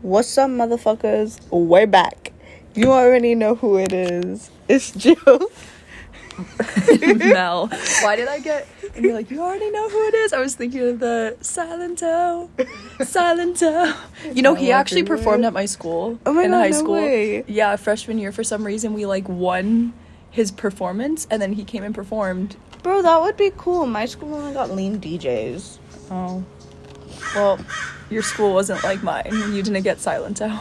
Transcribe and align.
What's 0.00 0.38
up, 0.38 0.48
motherfuckers? 0.48 1.38
We're 1.50 1.86
back. 1.86 2.32
You 2.74 2.92
already 2.92 3.34
know 3.34 3.54
who 3.54 3.76
it 3.76 3.92
is. 3.92 4.50
It's 4.68 4.90
Jill. 4.90 5.50
Mel. 7.16 7.66
Why 8.00 8.16
did 8.16 8.26
I 8.28 8.38
get? 8.38 8.66
And 8.94 9.04
you're 9.04 9.12
like, 9.12 9.30
you 9.30 9.42
already 9.42 9.70
know 9.70 9.90
who 9.90 10.08
it 10.08 10.14
is. 10.14 10.32
I 10.32 10.40
was 10.40 10.54
thinking 10.54 10.80
of 10.80 11.00
the 11.00 11.36
Silent 11.42 12.02
O, 12.02 12.48
Silent 13.04 13.56
Silento. 13.58 13.94
You 14.34 14.40
know, 14.40 14.54
he 14.54 14.72
actually 14.72 15.02
performed 15.02 15.44
at 15.44 15.52
my 15.52 15.66
school 15.66 16.18
Oh 16.24 16.32
my 16.32 16.44
in 16.44 16.50
God, 16.52 16.56
high 16.60 16.68
no 16.70 16.78
school. 16.78 16.94
way. 16.94 17.44
Yeah, 17.46 17.76
freshman 17.76 18.16
year. 18.18 18.32
For 18.32 18.44
some 18.44 18.64
reason, 18.64 18.94
we 18.94 19.04
like 19.04 19.28
won 19.28 19.92
his 20.30 20.50
performance, 20.50 21.26
and 21.30 21.42
then 21.42 21.52
he 21.52 21.64
came 21.64 21.82
and 21.82 21.94
performed. 21.94 22.56
Bro, 22.82 23.02
that 23.02 23.20
would 23.20 23.36
be 23.36 23.52
cool. 23.58 23.86
My 23.86 24.06
school 24.06 24.34
only 24.34 24.54
got 24.54 24.70
lean 24.70 24.98
DJs. 25.00 25.76
Oh, 26.10 26.42
well, 27.34 27.58
your 28.10 28.22
school 28.22 28.54
wasn't 28.54 28.82
like 28.84 29.02
mine. 29.02 29.30
You 29.52 29.62
didn't 29.62 29.82
get 29.82 29.98
Silento. 29.98 30.60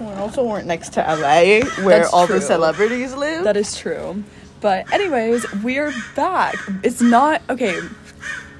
We 0.00 0.06
also 0.06 0.44
weren't 0.44 0.66
next 0.66 0.92
to 0.94 1.00
LA, 1.00 1.60
where 1.84 2.00
That's 2.00 2.12
all 2.12 2.26
true. 2.26 2.36
the 2.36 2.40
celebrities 2.40 3.14
live. 3.14 3.44
That 3.44 3.56
is 3.56 3.76
true. 3.76 4.24
But 4.60 4.92
anyways, 4.92 5.46
we're 5.62 5.92
back. 6.16 6.56
It's 6.82 7.00
not 7.00 7.42
okay. 7.48 7.78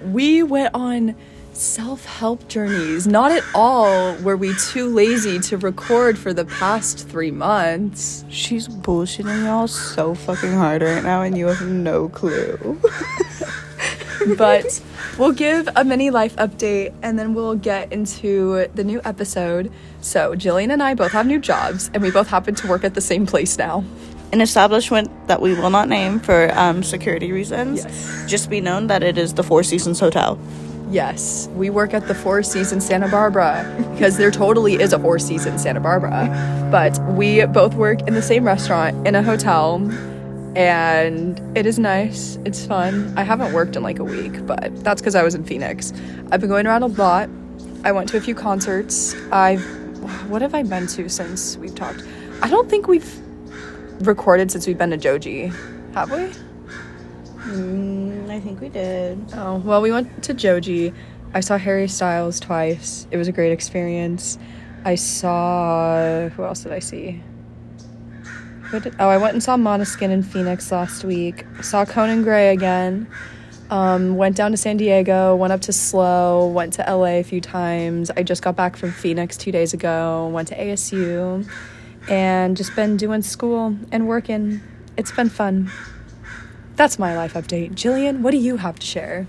We 0.02 0.42
went 0.42 0.74
on 0.74 1.16
self-help 1.54 2.48
journeys. 2.48 3.06
Not 3.06 3.32
at 3.32 3.42
all 3.54 4.14
were 4.16 4.36
we 4.36 4.54
too 4.56 4.86
lazy 4.88 5.38
to 5.40 5.56
record 5.56 6.18
for 6.18 6.32
the 6.34 6.44
past 6.44 7.08
3 7.08 7.30
months. 7.30 8.24
She's 8.28 8.68
bullshitting 8.68 9.44
y'all 9.44 9.66
so 9.68 10.14
fucking 10.14 10.52
hard 10.52 10.82
right 10.82 11.02
now, 11.02 11.22
and 11.22 11.38
you 11.38 11.46
have 11.46 11.62
no 11.66 12.08
clue. 12.08 12.80
But 14.36 14.82
we'll 15.18 15.32
give 15.32 15.68
a 15.76 15.84
mini 15.84 16.10
life 16.10 16.36
update 16.36 16.94
and 17.02 17.18
then 17.18 17.34
we'll 17.34 17.56
get 17.56 17.92
into 17.92 18.66
the 18.74 18.84
new 18.84 19.00
episode. 19.04 19.72
So, 20.00 20.34
Jillian 20.34 20.72
and 20.72 20.82
I 20.82 20.94
both 20.94 21.12
have 21.12 21.26
new 21.26 21.38
jobs 21.38 21.90
and 21.94 22.02
we 22.02 22.10
both 22.10 22.28
happen 22.28 22.54
to 22.56 22.68
work 22.68 22.84
at 22.84 22.94
the 22.94 23.00
same 23.00 23.26
place 23.26 23.58
now. 23.58 23.84
An 24.32 24.40
establishment 24.40 25.10
that 25.28 25.40
we 25.40 25.54
will 25.54 25.70
not 25.70 25.88
name 25.88 26.18
for 26.18 26.50
um, 26.58 26.82
security 26.82 27.30
reasons. 27.30 27.84
Yes. 27.84 28.24
Just 28.28 28.50
be 28.50 28.60
known 28.60 28.88
that 28.88 29.02
it 29.02 29.16
is 29.16 29.34
the 29.34 29.44
Four 29.44 29.62
Seasons 29.62 30.00
Hotel. 30.00 30.38
Yes, 30.90 31.48
we 31.54 31.70
work 31.70 31.94
at 31.94 32.08
the 32.08 32.14
Four 32.14 32.42
Seasons 32.42 32.86
Santa 32.86 33.08
Barbara 33.08 33.64
because 33.92 34.16
there 34.16 34.30
totally 34.30 34.74
is 34.74 34.92
a 34.92 34.98
Four 34.98 35.18
Seasons 35.18 35.62
Santa 35.62 35.80
Barbara. 35.80 36.68
But 36.70 36.98
we 37.14 37.44
both 37.46 37.74
work 37.74 38.00
in 38.06 38.14
the 38.14 38.22
same 38.22 38.44
restaurant 38.44 39.06
in 39.06 39.14
a 39.14 39.22
hotel 39.22 39.78
and 40.56 41.56
it 41.56 41.66
is 41.66 41.78
nice. 41.78 42.38
It's 42.44 42.64
fun. 42.64 43.12
I 43.16 43.22
haven't 43.22 43.52
worked 43.52 43.76
in 43.76 43.82
like 43.82 43.98
a 43.98 44.04
week, 44.04 44.46
but 44.46 44.84
that's 44.84 45.00
because 45.00 45.14
I 45.14 45.22
was 45.22 45.34
in 45.34 45.44
Phoenix. 45.44 45.92
I've 46.30 46.40
been 46.40 46.50
going 46.50 46.66
around 46.66 46.82
a 46.82 46.88
lot. 46.88 47.28
I 47.84 47.92
went 47.92 48.08
to 48.10 48.16
a 48.16 48.20
few 48.20 48.34
concerts. 48.34 49.14
I've 49.32 49.62
what 50.28 50.42
have 50.42 50.54
I 50.54 50.62
been 50.62 50.86
to 50.88 51.08
since 51.08 51.56
we've 51.56 51.74
talked? 51.74 52.02
I 52.42 52.48
don't 52.48 52.68
think 52.68 52.88
we've 52.88 53.20
recorded 54.00 54.50
since 54.50 54.66
we've 54.66 54.78
been 54.78 54.90
to 54.90 54.96
Joji. 54.96 55.52
Have 55.94 56.10
we? 56.10 56.30
Mm, 57.44 58.30
I 58.30 58.40
think 58.40 58.60
we 58.60 58.68
did. 58.68 59.18
Oh, 59.34 59.56
well, 59.58 59.80
we 59.80 59.92
went 59.92 60.22
to 60.24 60.34
Joji. 60.34 60.92
I 61.34 61.40
saw 61.40 61.58
Harry 61.58 61.88
Styles 61.88 62.40
twice. 62.40 63.06
It 63.10 63.16
was 63.16 63.28
a 63.28 63.32
great 63.32 63.52
experience. 63.52 64.38
I 64.84 64.94
saw. 64.94 66.28
Who 66.30 66.44
else 66.44 66.62
did 66.62 66.72
I 66.72 66.78
see? 66.78 67.22
Oh, 68.72 69.08
I 69.08 69.18
went 69.18 69.34
and 69.34 69.42
saw 69.42 69.56
Måneskin 69.56 70.10
in 70.10 70.22
Phoenix 70.22 70.72
last 70.72 71.04
week. 71.04 71.44
Saw 71.60 71.84
Conan 71.84 72.22
Gray 72.22 72.50
again. 72.50 73.06
Um, 73.70 74.16
went 74.16 74.36
down 74.36 74.50
to 74.50 74.56
San 74.56 74.76
Diego, 74.76 75.34
went 75.36 75.52
up 75.52 75.60
to 75.62 75.72
SLO, 75.72 76.46
went 76.48 76.74
to 76.74 76.82
LA 76.82 77.18
a 77.18 77.22
few 77.22 77.40
times. 77.40 78.10
I 78.16 78.22
just 78.22 78.42
got 78.42 78.56
back 78.56 78.76
from 78.76 78.92
Phoenix 78.92 79.36
two 79.36 79.52
days 79.52 79.72
ago, 79.74 80.28
went 80.32 80.48
to 80.48 80.56
ASU, 80.56 81.48
and 82.08 82.56
just 82.56 82.74
been 82.76 82.96
doing 82.96 83.22
school 83.22 83.76
and 83.90 84.06
working. 84.06 84.60
It's 84.96 85.12
been 85.12 85.28
fun. 85.28 85.70
That's 86.76 86.98
my 86.98 87.16
life 87.16 87.34
update. 87.34 87.72
Jillian, 87.72 88.20
what 88.20 88.32
do 88.32 88.38
you 88.38 88.58
have 88.58 88.78
to 88.78 88.86
share? 88.86 89.26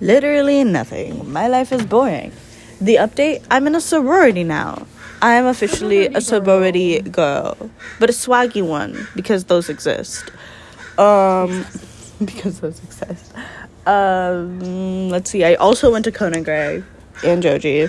Literally 0.00 0.62
nothing. 0.62 1.30
My 1.30 1.48
life 1.48 1.72
is 1.72 1.84
boring. 1.84 2.32
The 2.80 2.96
update 2.96 3.44
I'm 3.50 3.66
in 3.66 3.74
a 3.74 3.80
sorority 3.80 4.44
now. 4.44 4.86
I 5.22 5.34
am 5.34 5.46
officially 5.46 6.06
a 6.06 6.20
sorority 6.20 7.00
girl, 7.00 7.56
but 7.98 8.10
a 8.10 8.12
swaggy 8.12 8.66
one 8.66 9.06
because 9.16 9.44
those 9.44 9.68
exist. 9.68 10.30
Um, 10.98 11.64
because 12.24 12.60
those 12.60 12.82
exist. 12.82 13.32
Um, 13.86 15.08
let's 15.08 15.30
see. 15.30 15.44
I 15.44 15.54
also 15.54 15.90
went 15.92 16.04
to 16.04 16.12
Conan 16.12 16.42
Gray 16.42 16.82
and 17.24 17.42
Joji. 17.42 17.88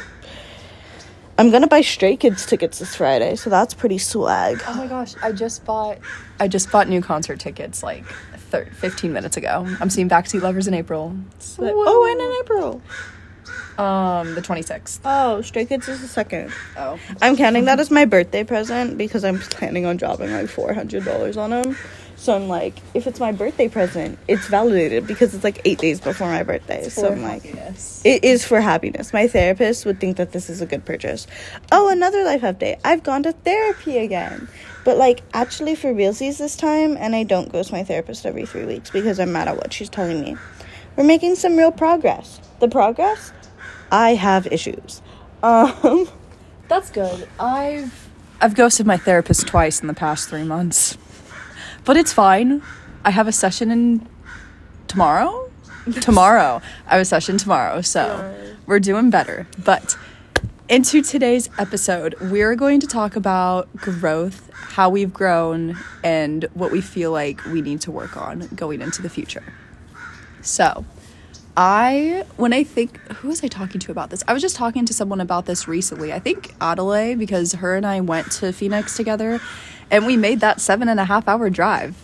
I'm 1.39 1.51
gonna 1.51 1.67
buy 1.67 1.81
Stray 1.81 2.15
Kids 2.15 2.45
tickets 2.45 2.79
this 2.79 2.95
Friday, 2.95 3.35
so 3.35 3.49
that's 3.49 3.73
pretty 3.73 3.97
swag. 3.99 4.61
Oh 4.67 4.73
my 4.75 4.87
gosh, 4.87 5.13
I 5.21 5.31
just 5.31 5.63
bought 5.65 5.99
I 6.39 6.47
just 6.47 6.71
bought 6.71 6.87
new 6.87 7.01
concert 7.01 7.39
tickets 7.39 7.83
like 7.83 8.05
thir- 8.49 8.65
15 8.73 9.13
minutes 9.13 9.37
ago. 9.37 9.65
I'm 9.79 9.89
seeing 9.91 10.09
Backseat 10.09 10.41
Lovers 10.41 10.67
in 10.67 10.73
April. 10.73 11.15
So 11.39 11.61
that- 11.63 11.73
Oh, 11.75 12.05
and 12.09 12.19
in 12.21 12.31
April. 12.43 12.81
Um 13.79 14.35
the 14.35 14.41
26th. 14.41 14.99
Oh, 15.05 15.41
Stray 15.41 15.65
Kids 15.65 15.87
is 15.87 16.01
the 16.01 16.07
second. 16.07 16.51
Oh. 16.77 16.99
I'm 17.21 17.35
counting 17.37 17.65
that 17.65 17.79
as 17.79 17.91
my 17.91 18.05
birthday 18.05 18.43
present 18.43 18.97
because 18.97 19.23
I'm 19.23 19.39
planning 19.39 19.85
on 19.85 19.97
dropping 19.97 20.31
like 20.31 20.47
four 20.49 20.73
hundred 20.73 21.05
dollars 21.05 21.37
on 21.37 21.51
them. 21.51 21.77
So 22.19 22.35
I'm 22.35 22.47
like, 22.47 22.73
if 22.95 23.05
it's 23.05 23.19
my 23.19 23.31
birthday 23.31 23.69
present, 23.69 24.17
it's 24.27 24.47
validated 24.47 25.05
because 25.05 25.35
it's 25.35 25.43
like 25.43 25.61
eight 25.65 25.77
days 25.77 26.01
before 26.01 26.27
my 26.27 26.41
birthday. 26.41 26.89
so 26.89 27.11
I'm 27.11 27.21
like, 27.21 27.45
it 28.03 28.23
is 28.23 28.43
for 28.43 28.59
happiness. 28.59 29.13
My 29.13 29.27
therapist 29.27 29.85
would 29.85 29.99
think 29.99 30.17
that 30.17 30.31
this 30.31 30.49
is 30.49 30.59
a 30.59 30.65
good 30.65 30.83
purchase. 30.83 31.27
Oh, 31.71 31.89
another 31.89 32.23
life 32.23 32.41
update. 32.41 32.79
I've 32.83 33.03
gone 33.03 33.21
to 33.23 33.33
therapy 33.33 33.99
again. 33.99 34.47
But 34.83 34.97
like 34.97 35.21
actually 35.35 35.75
for 35.75 35.93
realsies 35.93 36.39
this 36.39 36.55
time, 36.55 36.97
and 36.97 37.15
I 37.15 37.23
don't 37.23 37.51
go 37.51 37.61
to 37.61 37.71
my 37.71 37.83
therapist 37.83 38.25
every 38.25 38.47
three 38.47 38.65
weeks 38.65 38.89
because 38.89 39.19
I'm 39.19 39.31
mad 39.31 39.47
at 39.47 39.57
what 39.57 39.71
she's 39.71 39.89
telling 39.89 40.19
me. 40.21 40.35
We're 40.95 41.03
making 41.03 41.35
some 41.35 41.55
real 41.55 41.71
progress. 41.71 42.41
The 42.59 42.67
progress? 42.67 43.31
I 43.91 44.15
have 44.15 44.47
issues. 44.47 45.01
Um 45.43 46.07
That's 46.67 46.89
good. 46.89 47.27
I've 47.39 48.09
I've 48.41 48.55
ghosted 48.55 48.85
my 48.85 48.97
therapist 48.97 49.47
twice 49.47 49.81
in 49.81 49.87
the 49.87 49.93
past 49.93 50.29
3 50.29 50.43
months. 50.43 50.97
But 51.85 51.97
it's 51.97 52.13
fine. 52.13 52.61
I 53.03 53.11
have 53.11 53.27
a 53.27 53.31
session 53.31 53.71
in 53.71 54.07
tomorrow? 54.87 55.49
tomorrow. 56.01 56.61
I 56.85 56.91
have 56.91 57.01
a 57.01 57.05
session 57.05 57.37
tomorrow. 57.37 57.81
So, 57.81 58.35
we're 58.65 58.79
doing 58.79 59.09
better. 59.09 59.47
But 59.63 59.97
into 60.69 61.01
today's 61.01 61.49
episode, 61.57 62.15
we're 62.19 62.55
going 62.55 62.81
to 62.81 62.87
talk 62.87 63.15
about 63.15 63.73
growth, 63.77 64.49
how 64.53 64.89
we've 64.89 65.13
grown, 65.13 65.77
and 66.03 66.43
what 66.53 66.71
we 66.71 66.81
feel 66.81 67.11
like 67.11 67.43
we 67.45 67.61
need 67.61 67.79
to 67.81 67.91
work 67.91 68.17
on 68.17 68.47
going 68.53 68.81
into 68.81 69.01
the 69.01 69.09
future. 69.09 69.43
So, 70.41 70.85
I, 71.59 72.23
when 72.35 72.53
I 72.53 72.63
think, 72.63 72.99
who 73.13 73.29
was 73.29 73.43
I 73.43 73.47
talking 73.47 73.79
to 73.81 73.91
about 73.91 74.11
this? 74.11 74.23
I 74.27 74.33
was 74.33 74.43
just 74.43 74.55
talking 74.55 74.85
to 74.85 74.93
someone 74.93 75.19
about 75.19 75.47
this 75.47 75.67
recently. 75.67 76.13
I 76.13 76.19
think 76.19 76.53
Adelaide, 76.61 77.15
because 77.15 77.53
her 77.53 77.75
and 77.75 77.83
I 77.83 77.99
went 77.99 78.31
to 78.33 78.53
Phoenix 78.53 78.95
together 78.95 79.41
and 79.89 80.05
we 80.05 80.17
made 80.17 80.39
that 80.41 80.61
seven 80.61 80.87
and 80.87 80.99
a 80.99 81.05
half 81.05 81.27
hour 81.27 81.49
drive. 81.49 81.95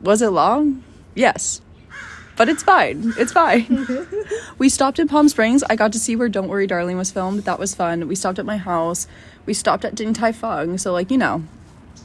Was 0.00 0.22
it 0.22 0.28
long? 0.28 0.84
Yes. 1.16 1.60
But 2.36 2.48
it's 2.48 2.62
fine. 2.62 3.12
It's 3.18 3.32
fine. 3.32 4.06
we 4.58 4.68
stopped 4.68 5.00
in 5.00 5.08
Palm 5.08 5.28
Springs. 5.28 5.64
I 5.68 5.74
got 5.74 5.92
to 5.94 5.98
see 5.98 6.14
where 6.14 6.28
Don't 6.28 6.48
Worry 6.48 6.68
Darling 6.68 6.96
was 6.96 7.10
filmed. 7.10 7.42
That 7.42 7.58
was 7.58 7.74
fun. 7.74 8.06
We 8.06 8.14
stopped 8.14 8.38
at 8.38 8.46
my 8.46 8.56
house. 8.56 9.08
We 9.46 9.52
stopped 9.52 9.84
at 9.84 9.96
Din 9.96 10.14
Tai 10.14 10.30
Fung. 10.30 10.78
So, 10.78 10.92
like, 10.92 11.10
you 11.10 11.18
know, 11.18 11.42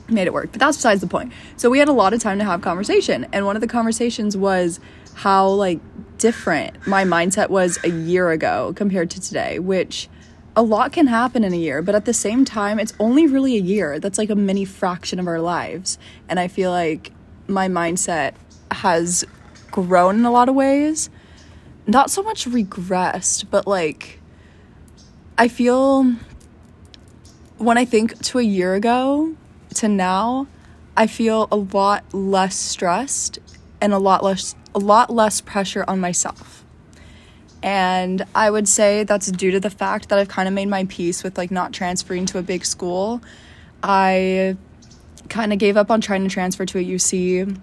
made 0.10 0.26
it 0.26 0.34
work. 0.34 0.52
But 0.52 0.60
that's 0.60 0.78
besides 0.78 1.02
the 1.02 1.08
point. 1.08 1.32
So 1.58 1.70
we 1.70 1.78
had 1.78 1.90
a 1.90 1.94
lot 1.94 2.14
of 2.14 2.22
time 2.22 2.40
to 2.40 2.44
have 2.44 2.62
conversation. 2.62 3.28
And 3.32 3.46
one 3.46 3.56
of 3.56 3.62
the 3.62 3.68
conversations 3.68 4.36
was 4.36 4.80
how 5.18 5.48
like 5.48 5.80
different 6.18 6.88
my 6.88 7.04
mindset 7.04 7.50
was 7.50 7.80
a 7.84 7.90
year 7.90 8.32
ago 8.32 8.74
compared 8.76 9.10
to 9.12 9.22
today, 9.22 9.60
which 9.60 10.10
a 10.56 10.64
lot 10.64 10.92
can 10.92 11.08
happen 11.08 11.44
in 11.44 11.54
a 11.54 11.58
year, 11.58 11.82
but 11.82 11.94
at 11.94 12.06
the 12.06 12.14
same 12.14 12.44
time 12.44 12.80
it's 12.80 12.94
only 13.00 13.28
really 13.28 13.56
a 13.56 13.62
year. 13.62 14.00
That's 14.00 14.18
like 14.18 14.30
a 14.30 14.36
mini 14.36 14.66
fraction 14.66 15.20
of 15.20 15.28
our 15.28 15.40
lives. 15.40 16.00
And 16.28 16.40
I 16.40 16.48
feel 16.48 16.72
like 16.72 17.12
my 17.48 17.68
mindset 17.68 18.34
has 18.72 19.24
grown 19.70 20.16
in 20.16 20.26
a 20.26 20.32
lot 20.32 20.50
of 20.50 20.56
ways. 20.56 21.10
Not 21.86 22.10
so 22.10 22.24
much 22.24 22.46
regressed, 22.46 23.46
but 23.52 23.68
like 23.68 24.20
I 25.38 25.48
feel 25.48 26.16
when 27.58 27.78
I 27.78 27.86
think 27.86 28.20
to 28.24 28.40
a 28.40 28.44
year 28.44 28.74
ago 28.74 29.36
to 29.76 29.88
now, 29.88 30.48
I 30.96 31.06
feel 31.06 31.48
a 31.52 31.56
lot 31.56 32.04
less 32.14 32.56
stressed 32.56 33.38
and 33.80 33.94
a 33.94 34.00
lot 34.00 34.24
less 34.24 34.56
a 34.78 34.80
lot 34.80 35.10
less 35.10 35.42
pressure 35.42 35.84
on 35.88 36.00
myself. 36.00 36.64
And 37.64 38.24
I 38.36 38.52
would 38.52 38.68
say 38.68 39.04
that's 39.04 39.32
due 39.32 39.50
to 39.50 39.60
the 39.60 39.72
fact 39.72 40.10
that 40.10 40.20
I've 40.20 40.28
kind 40.28 40.48
of 40.48 40.54
made 40.54 40.68
my 40.68 40.86
peace 40.86 41.24
with 41.24 41.36
like 41.36 41.50
not 41.50 41.74
transferring 41.74 42.28
to 42.28 42.38
a 42.38 42.44
big 42.44 42.64
school. 42.64 43.20
I 43.82 44.56
kind 45.30 45.52
of 45.52 45.58
gave 45.58 45.78
up 45.78 45.90
on 45.90 46.00
trying 46.00 46.24
to 46.24 46.30
transfer 46.30 46.64
to 46.68 46.78
a 46.78 46.84
UC. 46.84 47.60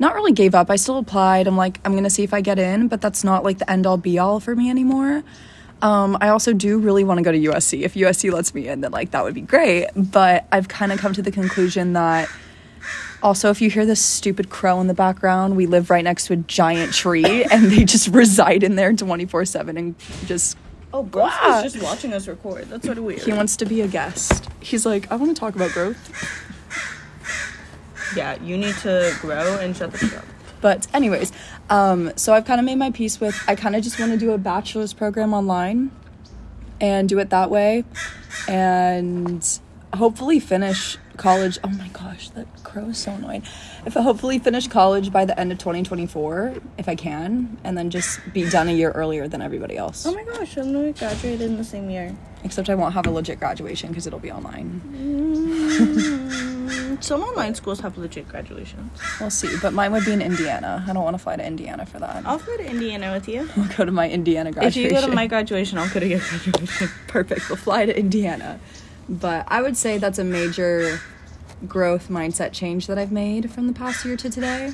Not 0.00 0.16
really 0.16 0.32
gave 0.32 0.52
up. 0.56 0.68
I 0.68 0.74
still 0.74 0.98
applied. 0.98 1.46
I'm 1.46 1.56
like 1.56 1.78
I'm 1.84 1.92
going 1.92 2.02
to 2.02 2.10
see 2.10 2.24
if 2.24 2.34
I 2.34 2.40
get 2.40 2.58
in, 2.58 2.88
but 2.88 3.00
that's 3.00 3.22
not 3.22 3.44
like 3.44 3.58
the 3.58 3.70
end 3.70 3.86
all 3.86 3.96
be 3.96 4.18
all 4.18 4.40
for 4.40 4.56
me 4.56 4.68
anymore. 4.68 5.22
Um, 5.80 6.18
I 6.20 6.30
also 6.30 6.52
do 6.52 6.80
really 6.80 7.04
want 7.04 7.18
to 7.18 7.22
go 7.22 7.30
to 7.30 7.38
USC. 7.38 7.82
If 7.82 7.94
USC 7.94 8.32
lets 8.32 8.52
me 8.52 8.66
in, 8.66 8.80
then 8.80 8.90
like 8.90 9.12
that 9.12 9.22
would 9.22 9.34
be 9.34 9.42
great. 9.42 9.86
But 9.94 10.48
I've 10.50 10.66
kind 10.66 10.90
of 10.90 10.98
come 10.98 11.12
to 11.12 11.22
the 11.22 11.30
conclusion 11.30 11.92
that 11.92 12.28
also, 13.22 13.50
if 13.50 13.60
you 13.60 13.70
hear 13.70 13.84
this 13.86 14.00
stupid 14.00 14.48
crow 14.50 14.80
in 14.80 14.86
the 14.86 14.94
background, 14.94 15.56
we 15.56 15.66
live 15.66 15.90
right 15.90 16.04
next 16.04 16.26
to 16.28 16.32
a 16.34 16.36
giant 16.36 16.92
tree, 16.92 17.44
and 17.50 17.64
they 17.70 17.84
just 17.84 18.08
reside 18.08 18.62
in 18.62 18.76
there 18.76 18.92
twenty 18.92 19.26
four 19.26 19.44
seven 19.44 19.76
and 19.76 19.94
just. 20.26 20.56
Oh, 20.92 21.00
Wow. 21.12 21.60
is 21.64 21.74
just 21.74 21.84
watching 21.84 22.14
us 22.14 22.26
record. 22.26 22.64
That's 22.70 22.86
sort 22.86 22.96
of 22.96 23.04
weird. 23.04 23.20
He 23.20 23.32
wants 23.32 23.56
to 23.58 23.66
be 23.66 23.82
a 23.82 23.86
guest. 23.88 24.48
He's 24.60 24.86
like, 24.86 25.10
I 25.12 25.16
want 25.16 25.34
to 25.36 25.38
talk 25.38 25.54
about 25.54 25.70
growth. 25.72 25.98
yeah, 28.16 28.40
you 28.42 28.56
need 28.56 28.74
to 28.76 29.14
grow 29.20 29.58
and 29.58 29.76
shut 29.76 29.92
the 29.92 29.98
fuck 29.98 30.18
up. 30.20 30.24
But 30.62 30.86
anyways, 30.94 31.30
um, 31.68 32.10
so 32.16 32.32
I've 32.32 32.46
kind 32.46 32.58
of 32.58 32.64
made 32.64 32.76
my 32.76 32.90
peace 32.90 33.20
with. 33.20 33.38
I 33.46 33.54
kind 33.54 33.76
of 33.76 33.82
just 33.82 34.00
want 34.00 34.12
to 34.12 34.18
do 34.18 34.32
a 34.32 34.38
bachelor's 34.38 34.92
program 34.94 35.34
online, 35.34 35.90
and 36.80 37.06
do 37.08 37.18
it 37.18 37.28
that 37.30 37.50
way, 37.50 37.84
and 38.48 39.46
hopefully 39.94 40.40
finish 40.40 40.96
college. 41.16 41.58
Oh 41.64 41.68
my 41.68 41.88
gosh, 41.88 42.28
that 42.30 42.46
crow 42.64 42.86
is 42.86 42.98
so 42.98 43.12
annoying. 43.12 43.42
If 43.86 43.96
I 43.96 44.02
hopefully 44.02 44.38
finish 44.38 44.68
college 44.68 45.10
by 45.12 45.24
the 45.24 45.38
end 45.38 45.50
of 45.52 45.58
2024, 45.58 46.54
if 46.78 46.88
I 46.88 46.94
can, 46.94 47.56
and 47.64 47.76
then 47.76 47.90
just 47.90 48.20
be 48.32 48.48
done 48.48 48.68
a 48.68 48.72
year 48.72 48.90
earlier 48.92 49.26
than 49.28 49.42
everybody 49.42 49.76
else. 49.76 50.06
Oh 50.06 50.14
my 50.14 50.22
gosh, 50.24 50.56
I'm 50.56 50.72
gonna 50.72 50.92
graduate 50.92 51.40
in 51.40 51.56
the 51.56 51.64
same 51.64 51.90
year. 51.90 52.14
Except 52.44 52.70
I 52.70 52.76
won't 52.76 52.94
have 52.94 53.06
a 53.06 53.10
legit 53.10 53.40
graduation 53.40 53.88
because 53.88 54.06
it'll 54.06 54.20
be 54.20 54.30
online. 54.30 54.80
Mm, 55.88 57.02
Some 57.02 57.22
online 57.22 57.54
schools 57.56 57.80
have 57.80 57.98
legit 57.98 58.28
graduations. 58.28 58.92
We'll 59.20 59.30
see. 59.30 59.48
But 59.60 59.72
mine 59.72 59.90
would 59.90 60.04
be 60.04 60.12
in 60.12 60.22
Indiana. 60.22 60.84
I 60.86 60.92
don't 60.92 61.02
want 61.02 61.14
to 61.14 61.18
fly 61.22 61.34
to 61.34 61.44
Indiana 61.44 61.84
for 61.84 61.98
that. 61.98 62.24
I'll 62.24 62.38
go 62.38 62.56
to 62.56 62.64
Indiana 62.64 63.12
with 63.12 63.26
you. 63.28 63.48
I'll 63.56 63.76
go 63.76 63.84
to 63.84 63.90
my 63.90 64.08
Indiana 64.08 64.52
graduation. 64.52 64.84
If 64.84 64.92
you 64.92 65.00
go 65.00 65.04
to 65.08 65.12
my 65.12 65.26
graduation, 65.26 65.78
I'll 65.78 65.88
go 65.92 65.98
to 65.98 66.06
your 66.06 66.20
graduation. 66.28 66.88
perfect. 67.08 67.48
We'll 67.48 67.56
fly 67.56 67.86
to 67.86 67.98
Indiana. 67.98 68.60
But 69.08 69.46
I 69.48 69.62
would 69.62 69.76
say 69.76 69.98
that's 69.98 70.18
a 70.18 70.24
major 70.24 71.00
growth 71.66 72.08
mindset 72.08 72.52
change 72.52 72.86
that 72.86 72.98
I've 72.98 73.12
made 73.12 73.50
from 73.50 73.66
the 73.66 73.72
past 73.72 74.04
year 74.04 74.16
to 74.16 74.30
today. 74.30 74.72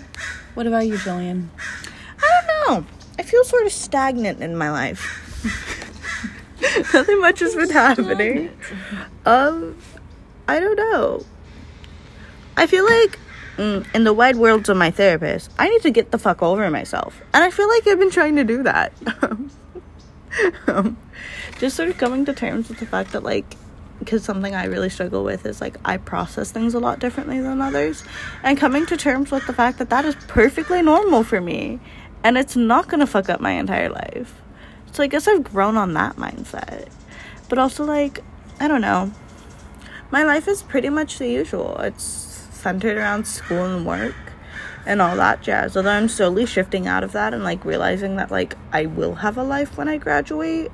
What 0.54 0.66
about 0.66 0.86
you, 0.86 0.94
Jillian? 0.94 1.48
I 2.18 2.40
don't 2.40 2.46
know. 2.82 2.86
I 3.18 3.22
feel 3.22 3.44
sort 3.44 3.64
of 3.64 3.72
stagnant 3.72 4.42
in 4.42 4.56
my 4.56 4.70
life. 4.70 5.20
Nothing 6.92 7.20
much 7.20 7.40
has 7.40 7.54
been 7.54 7.70
happening. 7.70 8.50
Um, 9.24 9.76
I 10.48 10.60
don't 10.60 10.76
know. 10.76 11.24
I 12.56 12.66
feel 12.66 12.84
like 12.84 13.18
mm, 13.56 13.86
in 13.94 14.04
the 14.04 14.12
wide 14.12 14.36
worlds 14.36 14.68
of 14.68 14.76
my 14.76 14.90
therapist, 14.90 15.50
I 15.58 15.68
need 15.68 15.82
to 15.82 15.90
get 15.90 16.10
the 16.10 16.18
fuck 16.18 16.42
over 16.42 16.70
myself, 16.70 17.20
and 17.32 17.44
I 17.44 17.50
feel 17.50 17.68
like 17.68 17.86
I've 17.86 17.98
been 17.98 18.10
trying 18.10 18.36
to 18.36 18.44
do 18.44 18.62
that. 18.62 18.92
um, 20.66 20.96
just 21.58 21.76
sort 21.76 21.88
of 21.88 21.98
coming 21.98 22.24
to 22.24 22.32
terms 22.32 22.68
with 22.68 22.78
the 22.78 22.86
fact 22.86 23.12
that 23.12 23.22
like 23.22 23.56
because 23.98 24.24
something 24.24 24.54
I 24.54 24.64
really 24.66 24.90
struggle 24.90 25.24
with 25.24 25.46
is 25.46 25.60
like 25.60 25.76
I 25.84 25.96
process 25.96 26.50
things 26.50 26.74
a 26.74 26.78
lot 26.78 26.98
differently 26.98 27.40
than 27.40 27.60
others, 27.60 28.04
and 28.42 28.58
coming 28.58 28.86
to 28.86 28.96
terms 28.96 29.30
with 29.30 29.46
the 29.46 29.52
fact 29.52 29.78
that 29.78 29.90
that 29.90 30.04
is 30.04 30.14
perfectly 30.28 30.82
normal 30.82 31.24
for 31.24 31.40
me, 31.40 31.80
and 32.22 32.36
it's 32.36 32.56
not 32.56 32.88
gonna 32.88 33.06
fuck 33.06 33.28
up 33.28 33.40
my 33.40 33.52
entire 33.52 33.88
life. 33.88 34.40
So 34.92 35.02
I 35.02 35.06
guess 35.06 35.26
I've 35.26 35.44
grown 35.44 35.76
on 35.76 35.94
that 35.94 36.16
mindset, 36.16 36.88
but 37.48 37.58
also 37.58 37.84
like 37.84 38.20
I 38.60 38.68
don't 38.68 38.80
know, 38.80 39.12
my 40.10 40.22
life 40.22 40.46
is 40.46 40.62
pretty 40.62 40.88
much 40.88 41.18
the 41.18 41.28
usual. 41.28 41.76
It's 41.78 42.04
centered 42.04 42.96
around 42.96 43.26
school 43.26 43.64
and 43.64 43.84
work 43.84 44.14
and 44.86 45.00
all 45.02 45.16
that 45.16 45.42
jazz. 45.42 45.76
Although 45.76 45.90
I'm 45.90 46.08
slowly 46.08 46.46
shifting 46.46 46.86
out 46.86 47.04
of 47.04 47.12
that 47.12 47.34
and 47.34 47.42
like 47.42 47.64
realizing 47.64 48.16
that 48.16 48.30
like 48.30 48.56
I 48.72 48.86
will 48.86 49.16
have 49.16 49.36
a 49.36 49.42
life 49.42 49.76
when 49.76 49.88
I 49.88 49.98
graduate 49.98 50.70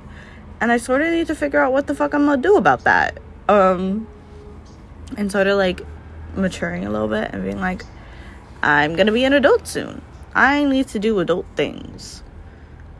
and 0.61 0.71
I 0.71 0.77
sort 0.77 1.01
of 1.01 1.09
need 1.09 1.27
to 1.27 1.35
figure 1.35 1.59
out 1.59 1.73
what 1.73 1.87
the 1.87 1.95
fuck 1.95 2.13
I'm 2.13 2.25
gonna 2.25 2.41
do 2.41 2.55
about 2.55 2.85
that. 2.85 3.17
Um, 3.49 4.07
and 5.17 5.31
sort 5.31 5.47
of 5.47 5.57
like 5.57 5.81
maturing 6.35 6.85
a 6.85 6.89
little 6.89 7.07
bit 7.07 7.31
and 7.33 7.43
being 7.43 7.59
like, 7.59 7.83
I'm 8.63 8.95
gonna 8.95 9.11
be 9.11 9.25
an 9.25 9.33
adult 9.33 9.67
soon. 9.67 10.01
I 10.33 10.63
need 10.63 10.87
to 10.89 10.99
do 10.99 11.19
adult 11.19 11.45
things 11.55 12.23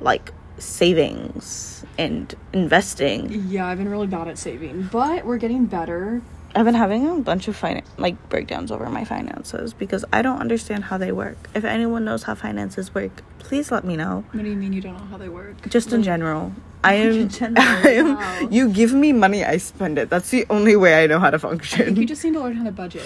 like 0.01 0.33
savings 0.57 1.85
and 1.97 2.33
investing. 2.51 3.31
Yeah, 3.47 3.67
I've 3.67 3.77
been 3.77 3.89
really 3.89 4.07
bad 4.07 4.27
at 4.27 4.37
saving, 4.37 4.89
but 4.91 5.23
we're 5.23 5.37
getting 5.37 5.65
better. 5.67 6.21
I've 6.53 6.65
been 6.65 6.73
having 6.75 7.07
a 7.09 7.15
bunch 7.21 7.47
of 7.47 7.59
finan- 7.59 7.85
like 7.97 8.29
breakdowns 8.29 8.71
over 8.71 8.89
my 8.89 9.05
finances 9.05 9.73
because 9.73 10.03
I 10.11 10.21
don't 10.21 10.39
understand 10.39 10.83
how 10.85 10.97
they 10.97 11.11
work. 11.13 11.37
If 11.53 11.63
anyone 11.63 12.03
knows 12.03 12.23
how 12.23 12.35
finances 12.35 12.93
work, 12.93 13.21
please 13.39 13.71
let 13.71 13.85
me 13.85 13.95
know. 13.95 14.25
What 14.31 14.43
do 14.43 14.49
you 14.49 14.55
mean 14.57 14.73
you 14.73 14.81
don't 14.81 14.97
know 14.97 15.05
how 15.05 15.17
they 15.17 15.29
work? 15.29 15.69
Just 15.69 15.93
in 15.93 16.03
general. 16.03 16.51
I 16.83 16.95
am, 16.95 17.29
general, 17.29 17.61
I 17.63 17.89
am 17.91 18.15
wow. 18.15 18.47
you 18.49 18.67
give 18.69 18.91
me 18.91 19.13
money, 19.13 19.45
I 19.45 19.57
spend 19.57 19.99
it. 19.99 20.09
That's 20.09 20.31
the 20.31 20.45
only 20.49 20.75
way 20.75 21.03
I 21.03 21.07
know 21.07 21.19
how 21.19 21.29
to 21.29 21.37
think 21.37 21.69
you 21.95 22.05
just 22.05 22.23
need 22.23 22.33
to 22.33 22.39
learn 22.41 22.55
how 22.55 22.63
to 22.63 22.71
budget. 22.71 23.03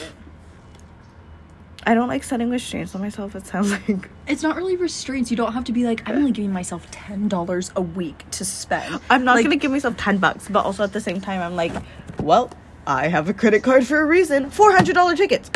I 1.86 1.94
don't 1.94 2.08
like 2.08 2.24
setting 2.24 2.50
restraints 2.50 2.96
on 2.96 3.02
myself. 3.02 3.36
It 3.36 3.46
sounds 3.46 3.72
like 3.90 4.10
It's 4.28 4.42
not 4.42 4.56
really 4.56 4.76
restraints. 4.76 5.30
You 5.30 5.38
don't 5.38 5.54
have 5.54 5.66
to 5.66 5.72
be 5.74 5.84
like, 5.86 6.08
I'm 6.10 6.16
only 6.16 6.32
giving 6.32 6.52
myself 6.54 6.90
ten 6.90 7.28
dollars 7.28 7.72
a 7.76 7.82
week 7.82 8.24
to 8.32 8.46
spend. 8.46 9.00
I'm 9.10 9.24
not 9.26 9.36
Like- 9.36 9.44
gonna 9.46 9.58
give 9.58 9.72
myself 9.72 9.98
ten 9.98 10.18
bucks, 10.18 10.48
but 10.50 10.66
also 10.66 10.84
at 10.84 10.94
the 10.94 11.02
same 11.02 11.20
time, 11.22 11.42
I'm 11.42 11.56
like, 11.56 11.74
well, 12.20 12.50
I 12.88 13.08
have 13.08 13.30
a 13.30 13.34
credit 13.34 13.64
card 13.64 13.86
for 13.86 14.00
a 14.00 14.06
reason. 14.06 14.50
Four 14.50 14.72
hundred 14.72 14.94
dollar 14.94 15.16
tickets. 15.16 15.50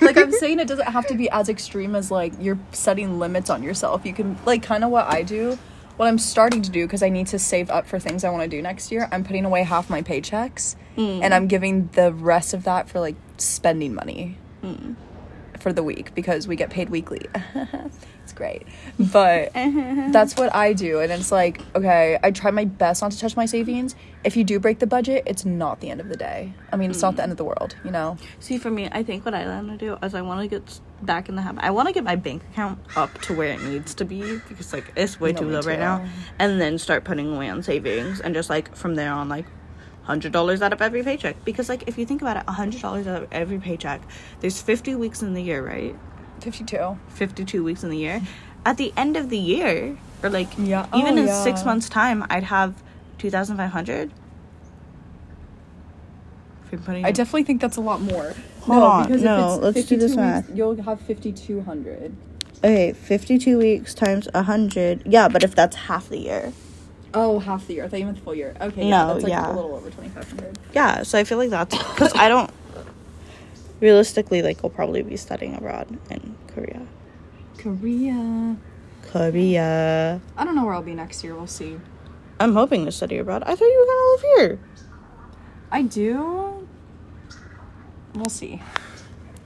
like 0.00 0.16
I'm 0.16 0.32
saying 0.32 0.60
it 0.60 0.68
doesn't 0.68 0.86
have 0.86 1.06
to 1.08 1.14
be 1.14 1.28
as 1.30 1.48
extreme 1.48 1.96
as 1.96 2.10
like 2.10 2.32
you're 2.38 2.58
setting 2.72 3.18
limits 3.18 3.50
on 3.50 3.62
yourself. 3.62 4.04
You 4.06 4.12
can 4.12 4.38
like 4.44 4.62
kind 4.62 4.84
of 4.84 4.90
what 4.90 5.06
I 5.06 5.22
do, 5.22 5.58
what 5.96 6.06
I'm 6.06 6.18
starting 6.18 6.62
to 6.62 6.70
do 6.70 6.86
because 6.86 7.02
I 7.02 7.08
need 7.08 7.26
to 7.28 7.38
save 7.38 7.70
up 7.70 7.86
for 7.86 7.98
things 7.98 8.22
I 8.22 8.30
want 8.30 8.42
to 8.42 8.48
do 8.48 8.62
next 8.62 8.92
year. 8.92 9.08
I'm 9.10 9.24
putting 9.24 9.44
away 9.44 9.62
half 9.62 9.90
my 9.90 10.02
paychecks 10.02 10.76
mm. 10.96 11.20
and 11.22 11.34
I'm 11.34 11.48
giving 11.48 11.88
the 11.88 12.12
rest 12.12 12.54
of 12.54 12.64
that 12.64 12.88
for 12.88 13.00
like 13.00 13.16
spending 13.38 13.94
money 13.94 14.38
mm. 14.62 14.94
for 15.58 15.72
the 15.72 15.82
week 15.82 16.14
because 16.14 16.46
we 16.46 16.56
get 16.56 16.70
paid 16.70 16.90
weekly. 16.90 17.26
great. 18.36 18.62
But 18.98 19.52
that's 19.54 20.36
what 20.36 20.54
I 20.54 20.72
do 20.72 21.00
and 21.00 21.10
it's 21.10 21.32
like, 21.32 21.60
okay, 21.74 22.18
I 22.22 22.30
try 22.30 22.50
my 22.50 22.64
best 22.64 23.02
not 23.02 23.12
to 23.12 23.18
touch 23.18 23.36
my 23.36 23.46
savings. 23.46 23.96
If 24.24 24.36
you 24.36 24.44
do 24.44 24.58
break 24.58 24.78
the 24.80 24.86
budget, 24.86 25.22
it's 25.26 25.44
not 25.44 25.80
the 25.80 25.90
end 25.90 26.00
of 26.00 26.08
the 26.08 26.16
day. 26.16 26.52
I 26.72 26.76
mean, 26.76 26.90
it's 26.90 27.02
not 27.02 27.16
the 27.16 27.22
end 27.22 27.32
of 27.32 27.38
the 27.38 27.44
world, 27.44 27.76
you 27.84 27.90
know. 27.90 28.18
See, 28.40 28.58
for 28.58 28.70
me, 28.70 28.88
I 28.90 29.02
think 29.02 29.24
what 29.24 29.34
I 29.34 29.46
want 29.46 29.68
to 29.68 29.76
do 29.76 29.96
is 30.04 30.14
I 30.14 30.22
want 30.22 30.40
to 30.40 30.48
get 30.48 30.80
back 31.02 31.28
in 31.28 31.36
the 31.36 31.42
habit. 31.42 31.62
I 31.64 31.70
want 31.70 31.88
to 31.88 31.94
get 31.94 32.04
my 32.04 32.16
bank 32.16 32.42
account 32.52 32.78
up 32.96 33.20
to 33.22 33.34
where 33.34 33.48
it 33.48 33.62
needs 33.62 33.94
to 33.94 34.04
be 34.04 34.38
because 34.48 34.72
like 34.72 34.92
it's 34.96 35.20
way 35.20 35.32
No, 35.32 35.40
too 35.40 35.48
low 35.50 35.60
right 35.60 35.78
now, 35.78 36.04
and 36.38 36.60
then 36.60 36.78
start 36.78 37.04
putting 37.04 37.34
away 37.34 37.48
on 37.48 37.62
savings 37.62 38.20
and 38.20 38.34
just 38.34 38.50
like 38.50 38.74
from 38.74 38.94
there 38.94 39.12
on 39.12 39.28
like. 39.28 39.46
Hundred 40.02 40.30
dollars 40.30 40.62
out 40.62 40.72
of 40.72 40.80
every 40.80 41.02
paycheck 41.02 41.44
because, 41.44 41.68
like, 41.68 41.82
if 41.88 41.98
you 41.98 42.06
think 42.06 42.22
about 42.22 42.36
it, 42.36 42.48
hundred 42.48 42.80
dollars 42.80 43.08
out 43.08 43.24
of 43.24 43.28
every 43.32 43.58
paycheck. 43.58 44.00
There's 44.38 44.62
fifty 44.62 44.94
weeks 44.94 45.20
in 45.20 45.34
the 45.34 45.42
year, 45.42 45.66
right? 45.66 45.96
52. 46.40 46.98
52 47.08 47.64
weeks 47.64 47.82
in 47.82 47.90
the 47.90 47.96
year. 47.98 48.22
At 48.64 48.76
the 48.76 48.92
end 48.96 49.16
of 49.16 49.28
the 49.30 49.38
year, 49.38 49.96
or 50.22 50.30
like 50.30 50.48
Yeah. 50.58 50.86
even 50.94 51.14
Oh, 51.14 51.22
in 51.22 51.26
yeah. 51.28 51.42
six 51.44 51.64
months' 51.64 51.88
time, 51.88 52.24
I'd 52.30 52.44
have 52.44 52.74
2,500. 53.18 54.10
If 56.64 56.72
you're 56.72 56.80
putting 56.80 57.04
I 57.04 57.10
it- 57.10 57.14
definitely 57.14 57.44
think 57.44 57.60
that's 57.60 57.76
a 57.76 57.80
lot 57.80 58.00
more. 58.00 58.34
Hold 58.62 58.82
on, 58.82 59.02
because 59.06 59.22
no, 59.22 59.56
let's 59.62 59.84
do 59.84 59.96
this 59.96 60.14
52 60.14 60.16
math. 60.16 60.50
You'll 60.52 60.82
have 60.82 61.00
5,200. 61.00 62.16
Okay, 62.64 62.92
52 62.92 63.58
weeks 63.58 63.94
times 63.94 64.28
100. 64.34 65.02
Yeah, 65.06 65.28
but 65.28 65.44
if 65.44 65.54
that's 65.54 65.76
half 65.76 66.08
the 66.08 66.18
year. 66.18 66.52
Oh, 67.14 67.38
half 67.38 67.66
the 67.68 67.74
year. 67.74 67.84
I 67.84 67.88
thought 67.88 67.98
you 68.00 68.06
meant 68.06 68.16
the 68.18 68.24
full 68.24 68.34
year. 68.34 68.54
Okay, 68.60 68.90
No, 68.90 68.96
yeah, 68.96 69.06
that's 69.12 69.22
like 69.22 69.30
yeah. 69.30 69.46
a 69.52 69.54
little 69.54 69.74
over 69.76 69.88
2,500. 69.90 70.58
Yeah, 70.74 71.02
so 71.04 71.18
I 71.18 71.24
feel 71.24 71.38
like 71.38 71.50
that's 71.50 71.76
because 71.78 72.12
I 72.16 72.28
don't. 72.28 72.50
Realistically, 73.80 74.42
like, 74.42 74.58
I'll 74.64 74.70
probably 74.70 75.02
be 75.02 75.16
studying 75.16 75.54
abroad 75.54 75.98
in 76.10 76.34
Korea. 76.48 76.82
Korea. 77.58 78.56
Korea. 79.10 80.20
I 80.36 80.44
don't 80.44 80.54
know 80.54 80.64
where 80.64 80.74
I'll 80.74 80.82
be 80.82 80.94
next 80.94 81.22
year. 81.22 81.34
We'll 81.34 81.46
see. 81.46 81.78
I'm 82.40 82.54
hoping 82.54 82.84
to 82.84 82.92
study 82.92 83.18
abroad. 83.18 83.42
I 83.44 83.54
thought 83.54 83.64
you 83.64 83.78
were 83.80 83.86
gonna 83.86 84.10
live 84.10 84.48
here. 84.50 84.58
I 85.70 85.82
do. 85.82 86.66
We'll 88.14 88.28
see. 88.28 88.62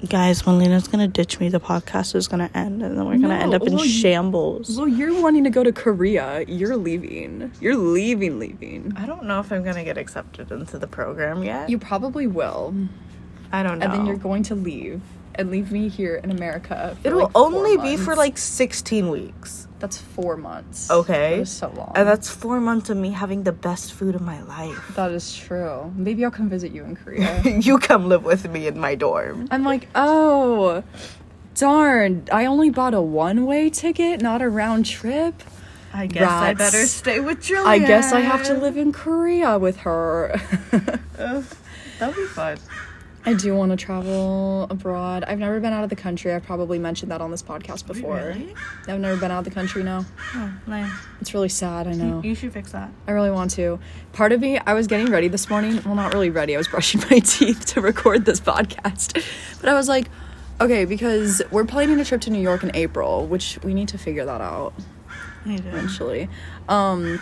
Guys, 0.08 0.46
when 0.46 0.58
Lena's 0.58 0.88
gonna 0.88 1.08
ditch 1.08 1.40
me, 1.40 1.50
the 1.50 1.60
podcast 1.60 2.14
is 2.14 2.26
gonna 2.26 2.50
end, 2.54 2.82
and 2.82 2.96
then 2.96 3.04
we're 3.04 3.18
gonna 3.18 3.28
No, 3.36 3.42
end 3.42 3.54
up 3.54 3.66
in 3.66 3.74
well, 3.74 3.84
shambles. 3.84 4.76
Well, 4.78 4.88
you're 4.88 5.20
wanting 5.20 5.44
to 5.44 5.50
go 5.50 5.62
to 5.62 5.72
Korea. 5.72 6.42
You're 6.48 6.76
leaving. 6.76 7.52
You're 7.60 7.76
leaving, 7.76 8.38
leaving. 8.38 8.94
I 8.96 9.04
don't 9.06 9.24
know 9.24 9.40
if 9.40 9.52
I'm 9.52 9.62
gonna 9.62 9.84
get 9.84 9.98
accepted 9.98 10.50
into 10.50 10.78
the 10.78 10.86
program 10.86 11.42
yet. 11.42 11.68
You 11.68 11.78
probably 11.78 12.26
will. 12.26 12.74
I 13.52 13.62
don't 13.62 13.78
know. 13.78 13.86
And 13.86 13.94
then 13.94 14.06
you're 14.06 14.16
going 14.16 14.42
to 14.44 14.54
leave 14.54 15.00
and 15.34 15.50
leave 15.50 15.72
me 15.72 15.88
here 15.88 16.16
in 16.16 16.30
America. 16.30 16.96
It 17.04 17.12
will 17.12 17.24
like 17.24 17.30
only 17.34 17.76
be 17.76 17.96
for 17.96 18.14
like 18.14 18.38
16 18.38 19.08
weeks. 19.08 19.66
That's 19.78 19.96
four 19.96 20.36
months. 20.36 20.90
Okay. 20.90 21.36
That 21.36 21.42
is 21.42 21.50
so 21.50 21.68
long. 21.70 21.92
And 21.94 22.06
that's 22.06 22.28
four 22.28 22.60
months 22.60 22.90
of 22.90 22.98
me 22.98 23.10
having 23.12 23.44
the 23.44 23.52
best 23.52 23.94
food 23.94 24.14
of 24.14 24.20
my 24.20 24.42
life. 24.42 24.92
That 24.94 25.10
is 25.10 25.34
true. 25.34 25.92
Maybe 25.96 26.24
I'll 26.24 26.30
come 26.30 26.50
visit 26.50 26.72
you 26.72 26.84
in 26.84 26.96
Korea. 26.96 27.42
you 27.44 27.78
come 27.78 28.08
live 28.08 28.24
with 28.24 28.48
me 28.50 28.66
in 28.66 28.78
my 28.78 28.94
dorm. 28.94 29.48
I'm 29.50 29.64
like, 29.64 29.88
oh, 29.94 30.84
darn. 31.54 32.26
I 32.30 32.44
only 32.44 32.68
bought 32.68 32.92
a 32.92 33.00
one 33.00 33.46
way 33.46 33.70
ticket, 33.70 34.20
not 34.20 34.42
a 34.42 34.50
round 34.50 34.84
trip. 34.84 35.42
I 35.92 36.06
guess 36.06 36.30
I 36.30 36.54
better 36.54 36.86
stay 36.86 37.18
with 37.18 37.42
Julian. 37.42 37.66
I 37.66 37.78
guess 37.78 38.12
I 38.12 38.20
have 38.20 38.44
to 38.44 38.54
live 38.54 38.76
in 38.76 38.92
Korea 38.92 39.58
with 39.58 39.78
her. 39.78 40.40
That'd 41.98 42.16
be 42.16 42.26
fun. 42.26 42.58
I 43.24 43.34
do 43.34 43.54
want 43.54 43.70
to 43.70 43.76
travel 43.76 44.66
abroad. 44.70 45.24
I've 45.24 45.38
never 45.38 45.60
been 45.60 45.72
out 45.74 45.84
of 45.84 45.90
the 45.90 45.96
country. 45.96 46.32
I've 46.32 46.42
probably 46.42 46.78
mentioned 46.78 47.12
that 47.12 47.20
on 47.20 47.30
this 47.30 47.42
podcast 47.42 47.86
before. 47.86 48.16
really? 48.16 48.54
I've 48.88 48.98
never 48.98 49.20
been 49.20 49.30
out 49.30 49.40
of 49.40 49.44
the 49.44 49.50
country 49.50 49.82
now. 49.82 50.06
Oh, 50.34 50.52
nice. 50.66 50.90
It's 51.20 51.34
really 51.34 51.50
sad, 51.50 51.86
I 51.86 51.92
know. 51.92 52.22
You 52.24 52.34
should 52.34 52.52
fix 52.52 52.72
that. 52.72 52.90
I 53.06 53.10
really 53.12 53.30
want 53.30 53.50
to. 53.52 53.78
Part 54.12 54.32
of 54.32 54.40
me, 54.40 54.58
I 54.58 54.72
was 54.72 54.86
getting 54.86 55.10
ready 55.10 55.28
this 55.28 55.50
morning. 55.50 55.80
Well, 55.84 55.94
not 55.94 56.14
really 56.14 56.30
ready. 56.30 56.54
I 56.54 56.58
was 56.58 56.68
brushing 56.68 57.02
my 57.10 57.18
teeth 57.18 57.66
to 57.66 57.82
record 57.82 58.24
this 58.24 58.40
podcast. 58.40 59.22
But 59.60 59.68
I 59.68 59.74
was 59.74 59.86
like, 59.88 60.08
okay, 60.60 60.86
because 60.86 61.42
we're 61.50 61.66
planning 61.66 62.00
a 62.00 62.04
trip 62.04 62.22
to 62.22 62.30
New 62.30 62.40
York 62.40 62.62
in 62.62 62.70
April, 62.74 63.26
which 63.26 63.58
we 63.62 63.74
need 63.74 63.88
to 63.88 63.98
figure 63.98 64.24
that 64.24 64.40
out 64.40 64.72
eventually. 65.44 66.28
Um, 66.68 67.20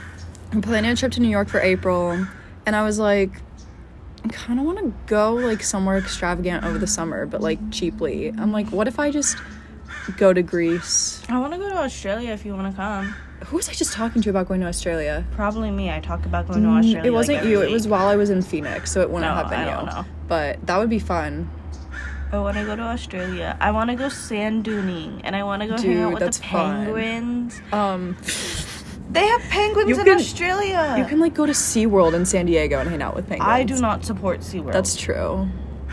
I'm 0.52 0.62
planning 0.62 0.90
a 0.90 0.96
trip 0.96 1.12
to 1.12 1.20
New 1.20 1.28
York 1.28 1.48
for 1.48 1.60
April, 1.60 2.24
and 2.66 2.76
I 2.76 2.82
was 2.84 2.98
like, 2.98 3.32
I 4.24 4.28
kind 4.28 4.58
of 4.58 4.66
want 4.66 4.78
to 4.78 4.92
go 5.06 5.34
like 5.34 5.62
somewhere 5.62 5.96
extravagant 5.98 6.64
over 6.64 6.78
the 6.78 6.86
summer, 6.86 7.26
but 7.26 7.40
like 7.40 7.58
cheaply. 7.70 8.28
I'm 8.36 8.52
like, 8.52 8.68
what 8.70 8.88
if 8.88 8.98
I 8.98 9.10
just 9.10 9.36
go 10.16 10.32
to 10.32 10.42
Greece? 10.42 11.22
I 11.28 11.38
want 11.38 11.52
to 11.52 11.58
go 11.58 11.68
to 11.68 11.76
Australia 11.78 12.30
if 12.32 12.44
you 12.44 12.54
want 12.54 12.70
to 12.74 12.76
come. 12.76 13.14
Who 13.46 13.56
was 13.56 13.68
I 13.68 13.72
just 13.72 13.92
talking 13.92 14.20
to 14.22 14.30
about 14.30 14.48
going 14.48 14.60
to 14.62 14.66
Australia? 14.66 15.24
Probably 15.32 15.70
me. 15.70 15.90
I 15.90 16.00
talk 16.00 16.26
about 16.26 16.48
going 16.48 16.62
to 16.64 16.68
Australia. 16.70 17.02
Mm, 17.02 17.06
It 17.06 17.10
wasn't 17.10 17.38
like, 17.38 17.46
you. 17.48 17.62
It 17.62 17.70
was 17.70 17.86
while 17.86 18.08
I 18.08 18.16
was 18.16 18.30
in 18.30 18.42
Phoenix, 18.42 18.90
so 18.90 19.00
it 19.00 19.10
wouldn't 19.10 19.30
No, 19.30 19.36
have 19.36 19.48
been 19.50 19.60
I 19.60 19.64
you. 19.64 19.70
don't 19.70 19.86
know. 19.86 20.04
But 20.26 20.66
that 20.66 20.78
would 20.78 20.90
be 20.90 20.98
fun. 20.98 21.48
I 22.32 22.38
want 22.40 22.56
to 22.58 22.64
go 22.64 22.74
to 22.76 22.82
Australia. 22.82 23.56
I 23.60 23.70
want 23.70 23.88
to 23.90 23.96
go 23.96 24.08
sand 24.10 24.64
duning, 24.64 25.20
and 25.24 25.34
I 25.36 25.44
want 25.44 25.62
to 25.62 25.68
go 25.68 25.76
hang 25.80 25.98
out 26.02 26.10
with 26.14 26.20
that's 26.20 26.38
the 26.38 26.44
fun. 26.48 26.84
penguins. 26.86 27.62
Um, 27.72 28.16
They 29.10 29.26
have 29.26 29.40
penguins 29.42 29.88
You 29.88 29.98
in 29.98 30.04
can- 30.04 30.16
Australia. 30.18 30.96
you 30.98 31.04
can 31.06 31.18
like 31.18 31.34
go 31.34 31.46
to 31.46 31.52
SeaWorld 31.52 32.14
in 32.14 32.26
San 32.26 32.46
Diego 32.46 32.78
and 32.78 32.88
hang 32.90 33.00
out 33.02 33.14
with 33.16 33.26
penguins. 33.28 33.48
I 33.50 33.64
do 33.64 33.80
not 33.80 34.04
support 34.04 34.40
SeaWorld. 34.40 34.72
That's 34.72 34.96
true. 34.96 35.48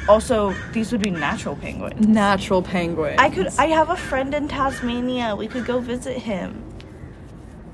also 0.09 0.53
these 0.73 0.91
would 0.91 1.01
be 1.01 1.09
natural 1.11 1.55
penguins. 1.55 2.05
Natural 2.05 2.61
penguins. 2.61 3.15
I 3.19 3.29
could. 3.29 3.47
I 3.57 3.67
have 3.67 3.89
a 3.89 3.95
friend 3.95 4.33
in 4.33 4.47
Tasmania. 4.49 5.35
We 5.35 5.47
could 5.47 5.65
go 5.65 5.79
visit 5.79 6.17
him. 6.17 6.61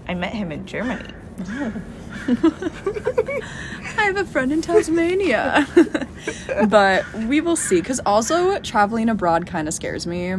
I 0.07 0.13
met 0.13 0.33
him 0.33 0.51
in 0.51 0.65
Germany. 0.65 1.09
I 3.97 4.03
have 4.05 4.17
a 4.17 4.25
friend 4.25 4.51
in 4.51 4.61
Tasmania. 4.61 5.67
but 6.69 7.11
we 7.13 7.41
will 7.41 7.55
see. 7.55 7.79
Because 7.81 7.99
also, 8.05 8.59
traveling 8.59 9.09
abroad 9.09 9.47
kind 9.47 9.67
of 9.67 9.73
scares 9.73 10.05
me. 10.05 10.35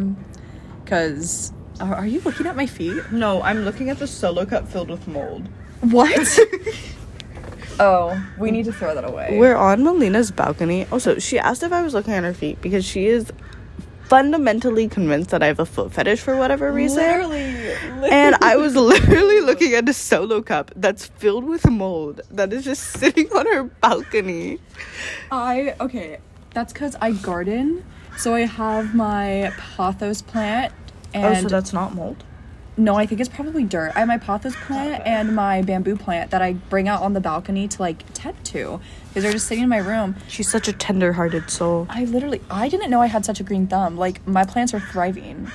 Because. 0.84 1.52
Are, 1.82 1.96
are 1.96 2.06
you 2.06 2.20
looking 2.20 2.46
at 2.46 2.54
my 2.54 2.66
feet? 2.66 3.02
No, 3.10 3.42
I'm 3.42 3.64
looking 3.64 3.90
at 3.90 3.98
the 3.98 4.06
solo 4.06 4.46
cup 4.46 4.68
filled 4.68 4.88
with 4.88 5.08
mold. 5.08 5.48
What? 5.80 6.38
oh, 7.80 8.24
we 8.38 8.52
need 8.52 8.66
to 8.66 8.72
throw 8.72 8.94
that 8.94 9.04
away. 9.04 9.36
We're 9.36 9.56
on 9.56 9.82
Melina's 9.82 10.30
balcony. 10.30 10.86
Also, 10.92 11.18
she 11.18 11.40
asked 11.40 11.64
if 11.64 11.72
I 11.72 11.82
was 11.82 11.92
looking 11.92 12.12
at 12.12 12.22
her 12.22 12.34
feet 12.34 12.62
because 12.62 12.84
she 12.84 13.06
is 13.06 13.32
fundamentally 14.04 14.86
convinced 14.86 15.30
that 15.30 15.42
I 15.42 15.46
have 15.46 15.58
a 15.58 15.66
foot 15.66 15.92
fetish 15.92 16.20
for 16.20 16.36
whatever 16.36 16.70
reason. 16.70 16.98
Literally. 16.98 17.74
And 18.10 18.36
I 18.42 18.56
was 18.56 18.76
literally 18.76 19.40
looking 19.40 19.74
at 19.74 19.88
a 19.88 19.92
solo 19.92 20.40
cup 20.40 20.70
that's 20.76 21.06
filled 21.06 21.44
with 21.44 21.68
mold 21.68 22.20
that 22.30 22.52
is 22.52 22.64
just 22.64 22.82
sitting 23.00 23.26
on 23.32 23.46
her 23.46 23.64
balcony. 23.64 24.60
I 25.32 25.74
okay. 25.80 26.18
That's 26.54 26.72
because 26.72 26.94
I 27.00 27.12
garden, 27.12 27.82
so 28.18 28.34
I 28.34 28.40
have 28.40 28.94
my 28.94 29.52
pothos 29.56 30.20
plant, 30.20 30.72
and 31.14 31.36
oh, 31.36 31.40
so 31.42 31.48
that's 31.48 31.72
not 31.72 31.94
mold. 31.94 32.24
no, 32.76 32.94
I 32.96 33.04
think 33.06 33.20
it's 33.20 33.28
probably 33.28 33.64
dirt. 33.64 33.92
I 33.94 34.00
have 34.00 34.08
my 34.08 34.18
pothos 34.18 34.54
plant 34.66 35.02
and 35.06 35.34
my 35.36 35.60
bamboo 35.62 35.96
plant 35.96 36.30
that 36.30 36.40
I 36.42 36.54
bring 36.54 36.88
out 36.88 37.02
on 37.02 37.12
the 37.12 37.20
balcony 37.20 37.68
to 37.68 37.82
like 37.82 38.02
tend 38.14 38.42
to 38.46 38.80
because 39.08 39.22
they're 39.24 39.32
just 39.32 39.46
sitting 39.46 39.64
in 39.64 39.68
my 39.68 39.78
room. 39.78 40.16
She's 40.28 40.50
such 40.50 40.68
a 40.68 40.72
tender-hearted 40.72 41.50
soul. 41.50 41.86
I 41.90 42.04
literally, 42.04 42.40
I 42.50 42.68
didn't 42.70 42.88
know 42.90 43.00
I 43.02 43.06
had 43.06 43.24
such 43.26 43.40
a 43.40 43.44
green 43.44 43.66
thumb. 43.66 43.96
Like 43.98 44.26
my 44.26 44.44
plants 44.44 44.72
are 44.72 44.80
thriving. 44.80 45.50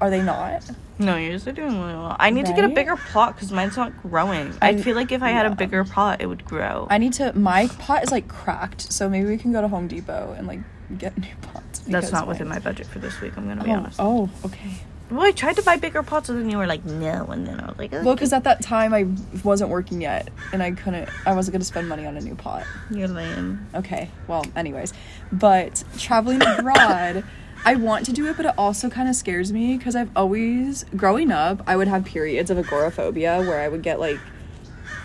Are 0.00 0.10
they 0.10 0.20
not? 0.22 0.62
No, 0.98 1.16
yours 1.16 1.46
are 1.48 1.52
doing 1.52 1.80
really 1.80 1.94
well. 1.94 2.16
I 2.20 2.30
need 2.30 2.44
to 2.46 2.52
get 2.52 2.64
a 2.64 2.68
bigger 2.68 2.96
pot 2.96 3.34
because 3.34 3.50
mine's 3.50 3.76
not 3.76 3.92
growing. 4.02 4.52
I, 4.60 4.68
I- 4.70 4.76
feel 4.82 4.94
like 4.94 5.10
if 5.10 5.22
I 5.22 5.30
had 5.30 5.46
a 5.46 5.54
bigger 5.54 5.84
pot, 5.84 6.20
it 6.20 6.26
would 6.26 6.44
grow. 6.44 6.86
I 6.90 6.98
need 6.98 7.12
to. 7.14 7.32
My 7.32 7.66
pot 7.66 8.02
is 8.04 8.10
like 8.12 8.28
cracked, 8.28 8.92
so 8.92 9.08
maybe 9.08 9.26
we 9.26 9.38
can 9.38 9.52
go 9.52 9.60
to 9.62 9.68
Home 9.68 9.88
Depot 9.88 10.34
and 10.36 10.46
like 10.46 10.60
get 10.98 11.16
new 11.18 11.34
pots. 11.42 11.80
That's 11.80 12.12
not 12.12 12.26
within 12.28 12.48
my 12.48 12.58
budget 12.58 12.86
for 12.86 12.98
this 12.98 13.20
week. 13.20 13.32
I'm 13.36 13.48
gonna 13.48 13.64
be 13.64 13.70
Oh, 13.70 13.74
honest. 13.74 13.96
oh, 14.00 14.30
okay. 14.44 14.70
Well, 15.10 15.22
I 15.22 15.32
tried 15.32 15.56
to 15.56 15.62
buy 15.62 15.76
bigger 15.76 16.02
pots, 16.02 16.30
and 16.30 16.38
then 16.40 16.48
you 16.48 16.56
were 16.56 16.66
like, 16.66 16.84
no, 16.86 17.26
and 17.26 17.46
then 17.46 17.60
I 17.60 17.66
was 17.66 17.76
like, 17.78 17.92
Well, 17.92 18.14
because 18.14 18.32
at 18.32 18.44
that 18.44 18.62
time 18.62 18.94
I 18.94 19.06
wasn't 19.44 19.68
working 19.68 20.00
yet, 20.00 20.30
and 20.54 20.62
I 20.62 20.70
couldn't. 20.70 21.08
I 21.26 21.34
wasn't 21.34 21.52
gonna 21.52 21.64
spend 21.64 21.88
money 21.88 22.06
on 22.06 22.16
a 22.16 22.20
new 22.20 22.34
pot. 22.34 22.64
you're 22.90 23.08
lame. 23.08 23.66
Okay. 23.74 24.10
Well, 24.26 24.46
anyways, 24.56 24.94
but 25.30 25.84
traveling 25.98 26.40
abroad, 26.42 27.24
I 27.64 27.74
want 27.74 28.06
to 28.06 28.12
do 28.12 28.26
it, 28.26 28.36
but 28.38 28.46
it 28.46 28.54
also 28.56 28.88
kind 28.88 29.08
of 29.08 29.14
scares 29.14 29.52
me 29.52 29.76
because 29.76 29.94
I've 29.94 30.10
always, 30.16 30.84
growing 30.96 31.30
up, 31.30 31.62
I 31.66 31.76
would 31.76 31.88
have 31.88 32.04
periods 32.06 32.50
of 32.50 32.56
agoraphobia 32.58 33.38
where 33.42 33.60
I 33.60 33.68
would 33.68 33.82
get 33.82 34.00
like, 34.00 34.18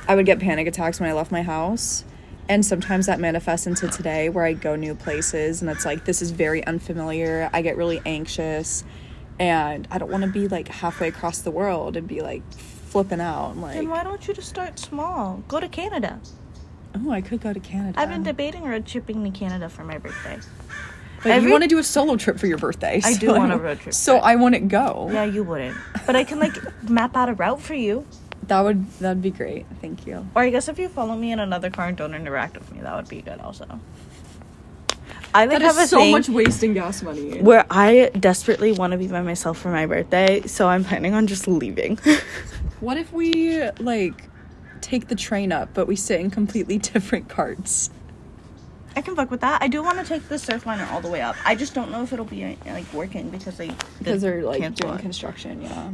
I 0.08 0.16
would 0.16 0.26
get 0.26 0.40
panic 0.40 0.68
attacks 0.68 1.00
when 1.02 1.10
I 1.10 1.14
left 1.14 1.32
my 1.32 1.42
house. 1.44 2.06
And 2.50 2.66
sometimes 2.66 3.08
that 3.08 3.20
manifests 3.20 3.68
into 3.68 3.88
today 3.90 4.30
where 4.30 4.46
I 4.46 4.54
go 4.54 4.76
new 4.76 4.96
places 4.96 5.62
and 5.62 5.70
it's 5.70 5.86
like, 5.86 6.06
this 6.06 6.22
is 6.22 6.32
very 6.32 6.66
unfamiliar. 6.66 7.50
I 7.52 7.62
get 7.62 7.76
really 7.76 8.02
anxious 8.06 8.84
and 9.40 9.88
I 9.92 9.98
don't 9.98 10.10
want 10.10 10.24
to 10.24 10.30
be 10.30 10.48
like 10.48 10.68
halfway 10.70 11.10
across 11.10 11.40
the 11.40 11.52
world 11.52 11.98
and 11.98 12.08
be 12.08 12.22
like 12.22 12.42
flipping 12.54 13.20
out. 13.20 13.52
and, 13.52 13.62
Like, 13.62 13.76
Then 13.76 13.90
why 13.90 14.04
don't 14.04 14.26
you 14.28 14.34
just 14.34 14.48
start 14.48 14.80
small? 14.80 15.44
Go 15.50 15.60
to 15.60 15.68
Canada. 15.68 16.20
oh, 16.96 17.12
I 17.12 17.20
could 17.22 17.42
go 17.42 17.52
to 17.52 17.60
Canada. 17.60 18.00
I've 18.00 18.10
been 18.10 18.24
debating 18.24 18.64
road 18.64 18.86
tripping 18.86 19.24
to 19.30 19.38
Canada 19.38 19.68
for 19.68 19.84
my 19.84 19.98
birthday. 19.98 20.40
But 21.24 21.32
Every- 21.32 21.48
you 21.48 21.52
want 21.52 21.64
to 21.64 21.68
do 21.68 21.80
a 21.80 21.84
solo 21.84 22.16
trip 22.16 22.40
for 22.40 22.48
your 22.48 22.58
birthday. 22.60 23.02
I 23.04 23.16
do 23.16 23.28
want 23.34 23.52
a 23.52 23.58
road 23.58 23.80
trip, 23.82 23.94
So 24.06 24.18
I 24.20 24.36
wouldn't 24.38 24.70
go. 24.70 25.10
Yeah, 25.12 25.26
you 25.26 25.44
wouldn't. 25.44 25.76
But 26.06 26.16
I 26.16 26.24
can 26.24 26.40
like 26.40 26.56
map 26.90 27.18
out 27.18 27.28
a 27.28 27.34
route 27.34 27.60
for 27.62 27.74
you. 27.74 28.06
That 28.44 28.62
would 28.62 28.90
that'd 29.00 29.22
be 29.22 29.32
great. 29.32 29.66
Thank 29.82 30.08
you. 30.08 30.28
Or 30.36 30.44
I 30.44 30.50
guess 30.50 30.68
if 30.70 30.80
you 30.80 30.88
follow 30.90 31.16
me 31.16 31.32
in 31.32 31.40
another 31.40 31.70
car 31.70 31.88
and 31.88 31.98
don't 31.98 32.14
interact 32.14 32.58
with 32.58 32.72
me, 32.74 32.80
that 32.82 32.96
would 32.96 33.10
be 33.10 33.22
good 33.22 33.40
also. 33.42 33.80
I 35.34 35.46
like 35.46 35.60
That 35.60 35.62
have 35.64 35.78
a 35.78 35.88
so 35.88 35.98
thing 35.98 36.12
much 36.14 36.30
wasting 36.30 36.74
gas 36.74 37.04
money. 37.04 37.42
where 37.42 37.66
I 37.70 38.10
desperately 38.20 38.72
want 38.72 38.92
to 38.92 38.98
be 38.98 39.08
by 39.08 39.22
myself 39.22 39.58
for 39.60 39.70
my 39.70 39.86
birthday, 39.86 40.42
so 40.48 40.68
I'm 40.68 40.84
planning 40.84 41.14
on 41.14 41.28
just 41.28 41.48
leaving. 41.48 42.00
What 42.80 42.98
if 42.98 43.12
we 43.12 43.68
like 43.80 44.14
take 44.82 45.08
the 45.08 45.16
train 45.16 45.52
up, 45.52 45.70
but 45.74 45.88
we 45.88 45.96
sit 45.96 46.20
in 46.20 46.30
completely 46.30 46.78
different 46.94 47.28
carts? 47.28 47.90
I 48.96 49.02
can 49.02 49.16
fuck 49.16 49.32
with 49.32 49.42
that. 49.42 49.62
I 49.64 49.68
do 49.68 49.82
want 49.84 49.98
to 49.98 50.06
take 50.06 50.28
the 50.30 50.36
Surfliner 50.36 50.88
all 50.92 51.02
the 51.02 51.10
way 51.10 51.22
up. 51.22 51.36
I 51.44 51.56
just 51.56 51.74
don't 51.74 51.92
know 51.92 52.04
if 52.04 52.14
it'll 52.14 52.26
be 52.26 52.56
like 52.68 52.92
working 52.94 53.30
because 53.32 53.58
they 53.58 53.72
because 54.00 54.22
they're 54.22 54.44
like 54.44 54.62
doing 54.76 54.94
it. 54.96 55.02
construction, 55.02 55.62
yeah. 55.64 55.90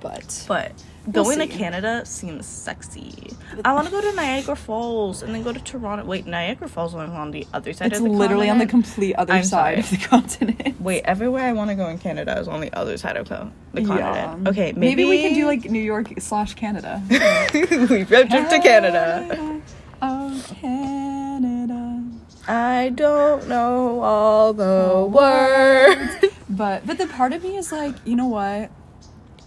But 0.00 0.44
But 0.48 0.72
We'll 1.06 1.24
going 1.24 1.38
to. 1.40 1.46
Canada 1.48 2.06
seems 2.06 2.46
sexy. 2.46 3.30
I 3.64 3.72
want 3.74 3.86
to 3.86 3.90
go 3.90 4.00
to 4.00 4.12
Niagara 4.14 4.54
Falls 4.54 5.22
and 5.22 5.34
then 5.34 5.42
go 5.42 5.52
to 5.52 5.58
Toronto. 5.58 6.04
Wait, 6.04 6.26
Niagara 6.26 6.68
Falls 6.68 6.92
is 6.92 6.96
on 6.96 7.32
the 7.32 7.44
other 7.52 7.72
side 7.72 7.88
it's 7.88 7.98
of 7.98 8.04
the 8.04 8.10
literally 8.10 8.48
on 8.48 8.58
the 8.58 8.66
complete 8.66 9.14
other 9.16 9.32
I'm 9.32 9.42
side 9.42 9.48
sorry. 9.48 9.80
of 9.80 9.90
the 9.90 9.96
continent. 10.08 10.80
Wait, 10.80 11.02
everywhere 11.04 11.44
I 11.44 11.52
want 11.52 11.70
to 11.70 11.74
go 11.74 11.88
in 11.88 11.98
Canada 11.98 12.38
is 12.38 12.46
on 12.46 12.60
the 12.60 12.72
other 12.72 12.96
side 12.98 13.16
of 13.16 13.28
the 13.28 13.48
continent. 13.84 14.44
Yeah. 14.44 14.50
Okay, 14.50 14.72
maybe, 14.76 15.04
we 15.04 15.22
can 15.22 15.34
do 15.34 15.44
like 15.46 15.64
New 15.68 15.80
York 15.82 16.12
slash 16.18 16.54
Canada. 16.54 17.02
we 17.10 18.04
road 18.04 18.30
trip 18.30 18.48
to 18.48 18.60
Canada. 18.62 19.60
Oh, 20.00 20.44
Canada. 20.60 22.02
I 22.46 22.90
don't 22.94 23.48
know 23.48 24.00
all 24.00 24.52
the 24.52 25.08
words. 25.10 26.32
But 26.48 26.86
but 26.86 26.98
the 26.98 27.06
part 27.06 27.32
of 27.32 27.42
me 27.42 27.56
is 27.56 27.72
like, 27.72 27.94
you 28.04 28.14
know 28.16 28.26
what? 28.28 28.70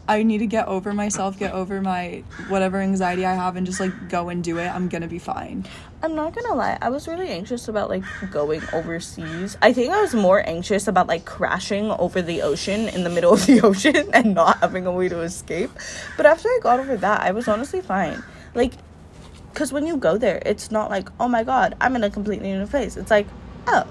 I 0.07 0.21
need 0.21 0.37
to 0.39 0.47
get 0.47 0.67
over 0.67 0.93
myself, 0.93 1.39
get 1.39 1.53
over 1.53 1.81
my 1.81 2.23
whatever 2.47 2.79
anxiety 2.79 3.25
I 3.25 3.33
have, 3.33 3.55
and 3.55 3.65
just 3.65 3.79
like 3.79 4.09
go 4.09 4.29
and 4.29 4.43
do 4.43 4.59
it. 4.59 4.67
I'm 4.67 4.87
gonna 4.87 5.07
be 5.07 5.17
fine. 5.17 5.65
I'm 6.03 6.13
not 6.13 6.35
gonna 6.35 6.53
lie, 6.53 6.77
I 6.81 6.89
was 6.89 7.07
really 7.07 7.29
anxious 7.29 7.67
about 7.67 7.89
like 7.89 8.03
going 8.29 8.61
overseas. 8.73 9.57
I 9.63 9.73
think 9.73 9.91
I 9.91 10.01
was 10.01 10.13
more 10.13 10.47
anxious 10.47 10.87
about 10.87 11.07
like 11.07 11.25
crashing 11.25 11.89
over 11.89 12.21
the 12.21 12.43
ocean 12.43 12.87
in 12.89 13.03
the 13.03 13.09
middle 13.09 13.33
of 13.33 13.45
the 13.47 13.61
ocean 13.63 14.09
and 14.13 14.35
not 14.35 14.59
having 14.59 14.85
a 14.85 14.91
way 14.91 15.09
to 15.09 15.21
escape. 15.21 15.71
But 16.17 16.27
after 16.27 16.47
I 16.47 16.59
got 16.61 16.79
over 16.79 16.97
that, 16.97 17.21
I 17.21 17.31
was 17.31 17.47
honestly 17.47 17.81
fine. 17.81 18.23
Like, 18.53 18.73
because 19.51 19.73
when 19.73 19.87
you 19.87 19.97
go 19.97 20.17
there, 20.17 20.41
it's 20.45 20.69
not 20.69 20.91
like, 20.91 21.09
oh 21.19 21.27
my 21.27 21.43
god, 21.43 21.75
I'm 21.81 21.95
in 21.95 22.03
a 22.03 22.11
completely 22.11 22.51
new 22.51 22.67
place. 22.67 22.97
It's 22.97 23.09
like, 23.09 23.25
oh. 23.65 23.87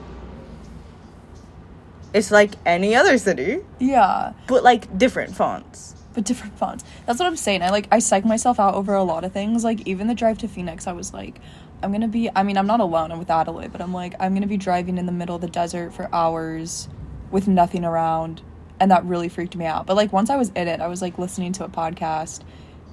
It's 2.12 2.30
like 2.30 2.52
any 2.64 2.94
other 2.94 3.18
city, 3.18 3.59
Yeah, 3.80 4.35
but 4.47 4.62
like 4.62 4.97
different 4.97 5.35
fonts. 5.35 5.97
But 6.14 6.25
different 6.25 6.56
fonts. 6.59 6.85
That's 7.06 7.18
what 7.18 7.26
I'm 7.26 7.37
saying. 7.37 7.62
I 7.62 7.71
like 7.71 7.88
I 7.90 7.99
psych 7.99 8.25
myself 8.25 8.59
out 8.59 8.75
over 8.75 8.94
a 8.94 9.02
lot 9.02 9.25
of 9.25 9.33
things. 9.33 9.64
Like 9.64 9.87
even 9.87 10.06
the 10.06 10.14
drive 10.14 10.38
to 10.38 10.49
Phoenix, 10.49 10.87
I 10.87 10.92
was 10.92 11.12
like, 11.12 11.40
I'm 11.83 11.92
gonna 11.92 12.09
be. 12.09 12.30
I 12.35 12.42
mean, 12.42 12.56
I'm 12.56 12.66
not 12.66 12.80
alone. 12.80 13.12
I'm 13.12 13.18
with 13.18 13.30
Adelaide, 13.30 13.73
but 13.73 13.80
I'm 13.80 13.92
like, 13.92 14.14
I'm 14.18 14.35
gonna 14.35 14.47
be 14.47 14.56
driving 14.56 14.97
in 14.99 15.06
the 15.06 15.12
middle 15.12 15.35
of 15.35 15.42
the 15.42 15.49
desert 15.49 15.92
for 15.92 16.09
hours 16.14 16.88
with 17.30 17.49
nothing 17.49 17.85
around, 17.85 18.42
and 18.80 18.90
that 18.90 19.04
really 19.04 19.28
freaked 19.28 19.56
me 19.56 19.66
out. 19.66 19.87
But 19.87 19.97
like 19.97 20.12
once 20.12 20.30
I 20.30 20.37
was 20.37 20.50
in 20.50 20.68
it, 20.68 20.80
I 20.80 20.87
was 20.87 21.02
like 21.02 21.18
listening 21.18 21.52
to 21.54 21.64
a 21.64 21.68
podcast, 21.68 22.42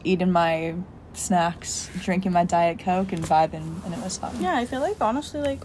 eating 0.04 0.32
my 0.32 0.75
snacks, 1.13 1.90
drinking 2.01 2.32
my 2.32 2.44
diet 2.44 2.80
coke, 2.80 3.13
and 3.13 3.24
vibing, 3.24 3.84
and 3.86 3.94
it 3.94 4.04
was 4.04 4.18
fun. 4.18 4.42
Yeah, 4.42 4.56
I 4.58 4.66
feel 4.66 4.82
like 4.82 5.00
honestly, 5.00 5.42
like 5.42 5.62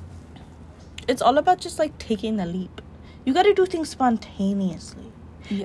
it's 1.08 1.22
all 1.22 1.38
about 1.38 1.60
just 1.60 1.78
like 1.78 1.96
taking 1.98 2.36
the 2.36 2.46
leap. 2.46 2.80
You 3.24 3.34
got 3.34 3.42
to 3.42 3.54
do 3.54 3.66
things 3.66 3.88
spontaneously. 3.88 5.12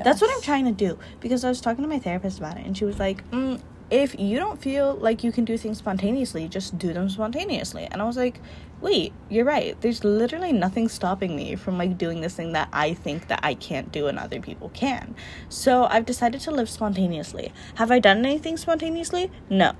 That's 0.03 0.21
what 0.21 0.31
I'm 0.31 0.41
trying 0.41 0.65
to 0.65 0.71
do 0.71 0.97
because 1.19 1.43
I 1.43 1.49
was 1.49 1.61
talking 1.61 1.83
to 1.83 1.89
my 1.89 1.99
therapist 1.99 2.39
about 2.39 2.57
it, 2.57 2.65
and 2.65 2.77
she 2.77 2.85
was 2.85 2.99
like, 2.99 3.29
mm, 3.31 3.59
"If 3.89 4.19
you 4.19 4.39
don't 4.39 4.61
feel 4.61 4.95
like 4.95 5.23
you 5.23 5.31
can 5.31 5.45
do 5.45 5.57
things 5.57 5.77
spontaneously, 5.79 6.47
just 6.47 6.77
do 6.77 6.93
them 6.93 7.09
spontaneously." 7.09 7.87
And 7.91 8.01
I 8.01 8.05
was 8.05 8.17
like, 8.17 8.39
"Wait, 8.81 9.13
you're 9.29 9.45
right. 9.45 9.79
There's 9.81 10.03
literally 10.03 10.51
nothing 10.51 10.89
stopping 10.89 11.35
me 11.35 11.55
from 11.55 11.77
like 11.77 11.97
doing 11.97 12.21
this 12.21 12.35
thing 12.35 12.53
that 12.53 12.69
I 12.73 12.93
think 12.93 13.27
that 13.27 13.39
I 13.43 13.53
can't 13.53 13.91
do 13.91 14.07
and 14.07 14.19
other 14.19 14.39
people 14.39 14.69
can." 14.69 15.15
So 15.49 15.85
I've 15.85 16.05
decided 16.05 16.41
to 16.41 16.51
live 16.51 16.69
spontaneously. 16.69 17.53
Have 17.75 17.91
I 17.91 17.99
done 17.99 18.25
anything 18.25 18.57
spontaneously? 18.57 19.31
No. 19.49 19.73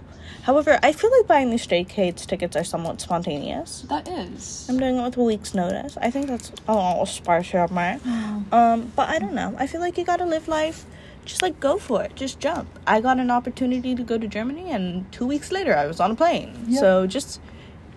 However, 0.43 0.79
I 0.81 0.91
feel 0.91 1.11
like 1.11 1.27
buying 1.27 1.49
these 1.49 1.63
Stray 1.63 1.83
Kids 1.83 2.25
tickets 2.25 2.55
are 2.55 2.63
somewhat 2.63 3.01
spontaneous. 3.01 3.81
That 3.89 4.07
is. 4.07 4.65
I'm 4.69 4.79
doing 4.79 4.97
it 4.97 5.03
with 5.03 5.17
a 5.17 5.23
week's 5.23 5.53
notice. 5.53 5.97
I 5.97 6.09
think 6.09 6.27
that's 6.27 6.51
a 6.67 6.73
little 6.73 7.05
spicy 7.05 7.57
of 7.57 7.71
me. 7.71 7.97
Um, 8.51 8.91
but 8.95 9.07
I 9.07 9.17
don't 9.17 9.33
know. 9.33 9.55
I 9.57 9.67
feel 9.67 9.79
like 9.79 9.97
you 9.97 10.03
gotta 10.03 10.25
live 10.25 10.47
life. 10.47 10.85
Just 11.23 11.41
like 11.41 11.59
go 11.59 11.77
for 11.77 12.03
it. 12.03 12.15
Just 12.15 12.39
jump. 12.39 12.67
I 12.87 12.99
got 12.99 13.19
an 13.19 13.31
opportunity 13.31 13.95
to 13.95 14.03
go 14.03 14.17
to 14.17 14.27
Germany, 14.27 14.71
and 14.71 15.09
two 15.11 15.25
weeks 15.25 15.51
later, 15.51 15.77
I 15.77 15.85
was 15.85 15.99
on 15.99 16.11
a 16.11 16.15
plane. 16.15 16.65
Yep. 16.67 16.79
So 16.79 17.07
just 17.07 17.39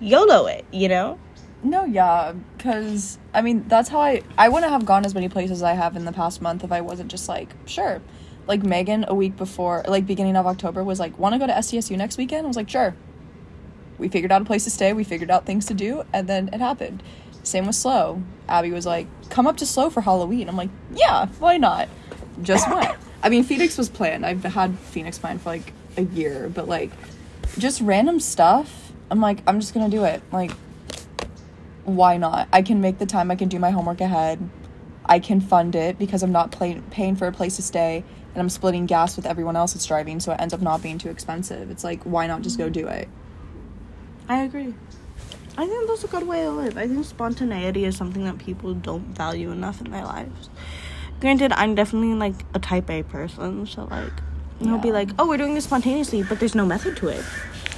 YOLO 0.05 0.47
it, 0.47 0.67
you 0.71 0.89
know? 0.89 1.19
No, 1.63 1.87
yeah, 1.87 2.35
because 2.57 3.19
I 3.33 3.41
mean 3.41 3.65
that's 3.69 3.89
how 3.89 4.01
I 4.01 4.23
I 4.37 4.51
wouldn't 4.51 4.71
have 4.71 4.85
gone 4.85 5.07
as 5.07 5.15
many 5.15 5.31
places 5.31 5.59
as 5.59 5.63
I 5.63 5.73
have 5.73 5.97
in 5.97 6.05
the 6.05 6.13
past 6.13 6.43
month 6.43 6.63
if 6.63 6.71
I 6.71 6.83
wasn't 6.83 7.11
just 7.11 7.27
like 7.27 7.49
sure. 7.65 8.03
Like 8.47 8.63
Megan 8.63 9.07
a 9.09 9.15
week 9.15 9.37
before, 9.37 9.83
like 9.89 10.07
beginning 10.07 10.37
of 10.37 10.47
October, 10.47 10.85
was 10.85 11.01
like, 11.01 11.19
"Want 11.19 11.33
to 11.33 11.39
go 11.39 11.47
to 11.47 11.55
SCSU 11.55 11.97
next 11.97 12.19
weekend?" 12.19 12.45
I 12.45 12.49
was 12.49 12.57
like, 12.57 12.69
"Sure." 12.69 12.95
We 13.97 14.09
figured 14.09 14.31
out 14.31 14.43
a 14.43 14.45
place 14.45 14.65
to 14.65 14.71
stay. 14.71 14.93
We 14.93 15.05
figured 15.05 15.31
out 15.31 15.47
things 15.47 15.65
to 15.67 15.75
do, 15.75 16.03
and 16.13 16.29
then 16.29 16.51
it 16.53 16.61
happened. 16.61 17.03
Same 17.43 17.67
with 17.67 17.77
SLO. 17.77 18.23
Abby 18.47 18.71
was 18.71 18.85
like, 18.85 19.07
"Come 19.31 19.47
up 19.47 19.57
to 19.57 19.65
SLO 19.65 19.89
for 19.89 20.03
Halloween." 20.03 20.51
I'm 20.51 20.57
like, 20.57 20.71
"Yeah, 20.95 21.29
why 21.39 21.57
not?" 21.57 21.89
Just 22.43 22.69
went. 22.71 22.95
I 23.23 23.31
mean, 23.31 23.43
Phoenix 23.43 23.79
was 23.79 23.89
planned. 23.89 24.27
I've 24.27 24.45
had 24.45 24.79
Phoenix 24.79 25.19
planned 25.19 25.41
for 25.41 25.49
like 25.49 25.73
a 25.97 26.03
year, 26.03 26.51
but 26.53 26.69
like, 26.69 26.91
just 27.57 27.81
random 27.81 28.21
stuff. 28.21 28.84
I'm 29.11 29.21
like, 29.21 29.41
I'm 29.47 29.61
just 29.61 29.75
gonna 29.75 29.89
do 29.89 30.05
it. 30.05 30.23
Like, 30.33 30.53
why 31.85 32.17
not? 32.17 32.49
I 32.53 32.63
can 32.63 32.81
make 32.81 32.99
the 32.99 33.07
time, 33.07 33.31
I 33.31 33.37
can 33.37 33.49
do 33.49 33.59
my 33.59 33.71
homework 33.71 34.01
ahead. 34.01 34.39
I 35.07 35.19
can 35.19 35.41
fund 35.41 35.77
it 35.77 35.99
because 35.99 36.23
I'm 36.23 36.33
not 36.33 36.51
pay- 36.53 36.81
paying 36.91 37.15
for 37.15 37.27
a 37.27 37.33
place 37.33 37.57
to 37.57 37.63
stay 37.63 38.05
and 38.35 38.41
I'm 38.41 38.49
splitting 38.49 38.87
gas 38.87 39.17
with 39.17 39.27
everyone 39.27 39.55
else 39.55 39.75
that's 39.75 39.87
driving, 39.87 40.19
so 40.19 40.33
it 40.33 40.41
ends 40.41 40.53
up 40.53 40.61
not 40.61 40.83
being 40.83 40.99
too 40.99 41.11
expensive. 41.11 41.71
It's 41.71 41.85
like, 41.85 42.03
why 42.03 42.27
not 42.27 42.43
just 42.43 42.59
go 42.59 42.69
do 42.69 42.89
it? 42.89 43.09
I 44.29 44.43
agree. 44.43 44.75
I 45.57 45.67
think 45.67 45.89
that's 45.89 46.03
a 46.03 46.09
good 46.09 46.27
way 46.27 46.43
to 46.43 46.51
live. 46.51 46.77
I 46.77 46.89
think 46.89 47.05
spontaneity 47.05 47.85
is 47.85 47.97
something 47.97 48.25
that 48.25 48.39
people 48.39 48.75
don't 48.75 49.05
value 49.15 49.53
enough 49.53 49.81
in 49.81 49.93
their 49.93 50.03
lives. 50.03 50.51
Granted, 51.21 51.53
I'm 51.53 51.77
definitely 51.77 52.15
like 52.15 52.35
a 52.55 52.59
type 52.59 52.91
A 52.91 53.05
person, 53.05 53.67
so 53.67 53.85
like, 53.85 54.11
you'll 54.61 54.79
be 54.79 54.91
like, 54.91 55.11
oh, 55.19 55.29
we're 55.29 55.37
doing 55.37 55.55
this 55.55 55.65
spontaneously, 55.65 56.25
but 56.25 56.41
there's 56.41 56.57
no 56.57 56.67
method 56.67 56.97
to 56.97 57.09
it. 57.09 57.25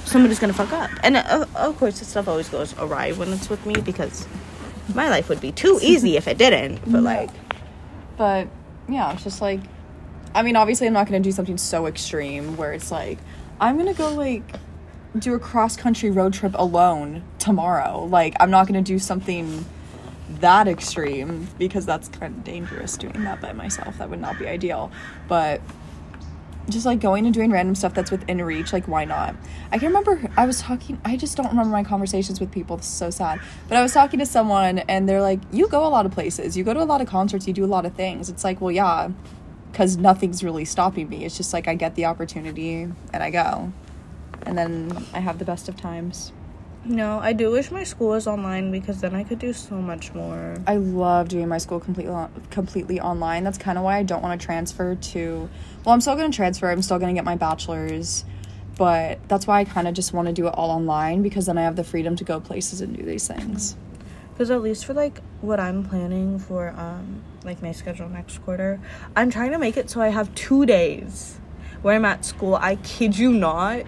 Somebody's 0.07 0.39
gonna 0.39 0.53
fuck 0.53 0.71
up. 0.71 0.89
And 1.03 1.17
uh, 1.17 1.45
of 1.55 1.77
course, 1.77 1.99
this 1.99 2.07
stuff 2.07 2.27
always 2.27 2.47
goes 2.49 2.73
awry 2.79 3.11
when 3.11 3.31
it's 3.33 3.49
with 3.49 3.65
me 3.65 3.75
because 3.81 4.25
my 4.95 5.09
life 5.09 5.27
would 5.27 5.41
be 5.41 5.51
too 5.51 5.79
easy 5.83 6.15
if 6.15 6.27
it 6.27 6.37
didn't. 6.37 6.79
But 6.89 7.03
like, 7.03 7.29
But 8.15 8.47
yeah, 8.87 9.11
it's 9.11 9.23
just 9.23 9.41
like, 9.41 9.59
I 10.33 10.43
mean, 10.43 10.55
obviously, 10.55 10.87
I'm 10.87 10.93
not 10.93 11.07
gonna 11.07 11.19
do 11.19 11.31
something 11.31 11.57
so 11.57 11.87
extreme 11.87 12.55
where 12.55 12.71
it's 12.71 12.89
like, 12.89 13.17
I'm 13.59 13.77
gonna 13.77 13.93
go 13.93 14.09
like 14.13 14.43
do 15.19 15.33
a 15.33 15.39
cross 15.39 15.75
country 15.75 16.09
road 16.09 16.33
trip 16.33 16.53
alone 16.55 17.23
tomorrow. 17.37 18.05
Like, 18.05 18.35
I'm 18.39 18.49
not 18.49 18.65
gonna 18.67 18.81
do 18.81 18.99
something 18.99 19.65
that 20.39 20.67
extreme 20.67 21.47
because 21.57 21.85
that's 21.85 22.07
kind 22.09 22.35
of 22.35 22.43
dangerous 22.43 22.95
doing 22.97 23.23
that 23.23 23.41
by 23.41 23.51
myself. 23.53 23.97
That 23.97 24.09
would 24.09 24.21
not 24.21 24.39
be 24.39 24.47
ideal. 24.47 24.89
But 25.27 25.61
just 26.69 26.85
like 26.85 26.99
going 26.99 27.25
and 27.25 27.33
doing 27.33 27.51
random 27.51 27.75
stuff 27.75 27.93
that's 27.93 28.11
within 28.11 28.41
reach, 28.41 28.73
like 28.73 28.87
why 28.87 29.05
not? 29.05 29.35
I 29.71 29.77
can 29.77 29.87
remember 29.87 30.29
I 30.35 30.45
was 30.45 30.61
talking. 30.61 30.99
I 31.05 31.17
just 31.17 31.37
don't 31.37 31.47
remember 31.47 31.71
my 31.71 31.83
conversations 31.83 32.39
with 32.39 32.51
people. 32.51 32.77
This 32.77 32.87
is 32.87 32.93
so 32.93 33.09
sad. 33.09 33.39
But 33.67 33.77
I 33.77 33.81
was 33.81 33.93
talking 33.93 34.19
to 34.19 34.25
someone, 34.25 34.79
and 34.79 35.07
they're 35.07 35.21
like, 35.21 35.39
"You 35.51 35.67
go 35.67 35.85
a 35.85 35.89
lot 35.89 36.05
of 36.05 36.11
places. 36.11 36.57
You 36.57 36.63
go 36.63 36.73
to 36.73 36.81
a 36.81 36.85
lot 36.85 37.01
of 37.01 37.07
concerts. 37.07 37.47
You 37.47 37.53
do 37.53 37.65
a 37.65 37.67
lot 37.67 37.85
of 37.85 37.93
things." 37.93 38.29
It's 38.29 38.43
like, 38.43 38.61
well, 38.61 38.71
yeah, 38.71 39.09
because 39.71 39.97
nothing's 39.97 40.43
really 40.43 40.65
stopping 40.65 41.09
me. 41.09 41.25
It's 41.25 41.37
just 41.37 41.53
like 41.53 41.67
I 41.67 41.75
get 41.75 41.95
the 41.95 42.05
opportunity 42.05 42.83
and 43.13 43.23
I 43.23 43.29
go, 43.29 43.71
and 44.45 44.57
then 44.57 45.05
I 45.13 45.19
have 45.19 45.39
the 45.39 45.45
best 45.45 45.69
of 45.69 45.77
times. 45.77 46.31
No, 46.87 47.19
I 47.19 47.33
do 47.33 47.51
wish 47.51 47.71
my 47.71 47.83
school 47.83 48.09
was 48.09 48.27
online 48.27 48.71
because 48.71 49.01
then 49.01 49.13
I 49.13 49.23
could 49.23 49.39
do 49.39 49.53
so 49.53 49.75
much 49.75 50.13
more. 50.13 50.55
I 50.65 50.77
love 50.77 51.27
doing 51.27 51.47
my 51.47 51.57
school 51.57 51.79
completely 51.79 52.13
on- 52.13 52.31
completely 52.49 52.99
online. 52.99 53.43
That's 53.43 53.57
kind 53.57 53.77
of 53.77 53.83
why 53.83 53.97
I 53.97 54.03
don't 54.03 54.23
want 54.23 54.39
to 54.39 54.45
transfer 54.45 54.95
to. 54.95 55.49
Well, 55.85 55.93
I'm 55.93 56.01
still 56.01 56.15
going 56.15 56.31
to 56.31 56.35
transfer. 56.35 56.69
I'm 56.69 56.81
still 56.81 56.99
going 56.99 57.13
to 57.13 57.17
get 57.17 57.25
my 57.25 57.35
bachelor's, 57.35 58.25
but 58.77 59.19
that's 59.27 59.47
why 59.47 59.59
I 59.59 59.65
kind 59.65 59.87
of 59.87 59.93
just 59.93 60.13
want 60.13 60.27
to 60.27 60.33
do 60.33 60.47
it 60.47 60.53
all 60.53 60.71
online 60.71 61.21
because 61.21 61.45
then 61.45 61.57
I 61.57 61.63
have 61.63 61.75
the 61.75 61.83
freedom 61.83 62.15
to 62.15 62.23
go 62.23 62.39
places 62.39 62.81
and 62.81 62.95
do 62.95 63.03
these 63.03 63.27
things. 63.27 63.75
Because 64.33 64.51
at 64.51 64.61
least 64.61 64.85
for 64.85 64.93
like 64.93 65.21
what 65.41 65.59
I'm 65.59 65.83
planning 65.83 66.37
for 66.39 66.69
um 66.77 67.23
like 67.43 67.61
my 67.61 67.71
schedule 67.71 68.07
next 68.07 68.37
quarter, 68.39 68.79
I'm 69.15 69.29
trying 69.29 69.51
to 69.51 69.57
make 69.57 69.77
it 69.77 69.89
so 69.89 70.01
I 70.01 70.09
have 70.09 70.33
two 70.35 70.65
days 70.65 71.39
where 71.81 71.95
I'm 71.95 72.05
at 72.05 72.23
school. 72.23 72.55
I 72.55 72.75
kid 72.77 73.17
you 73.17 73.31
not, 73.31 73.83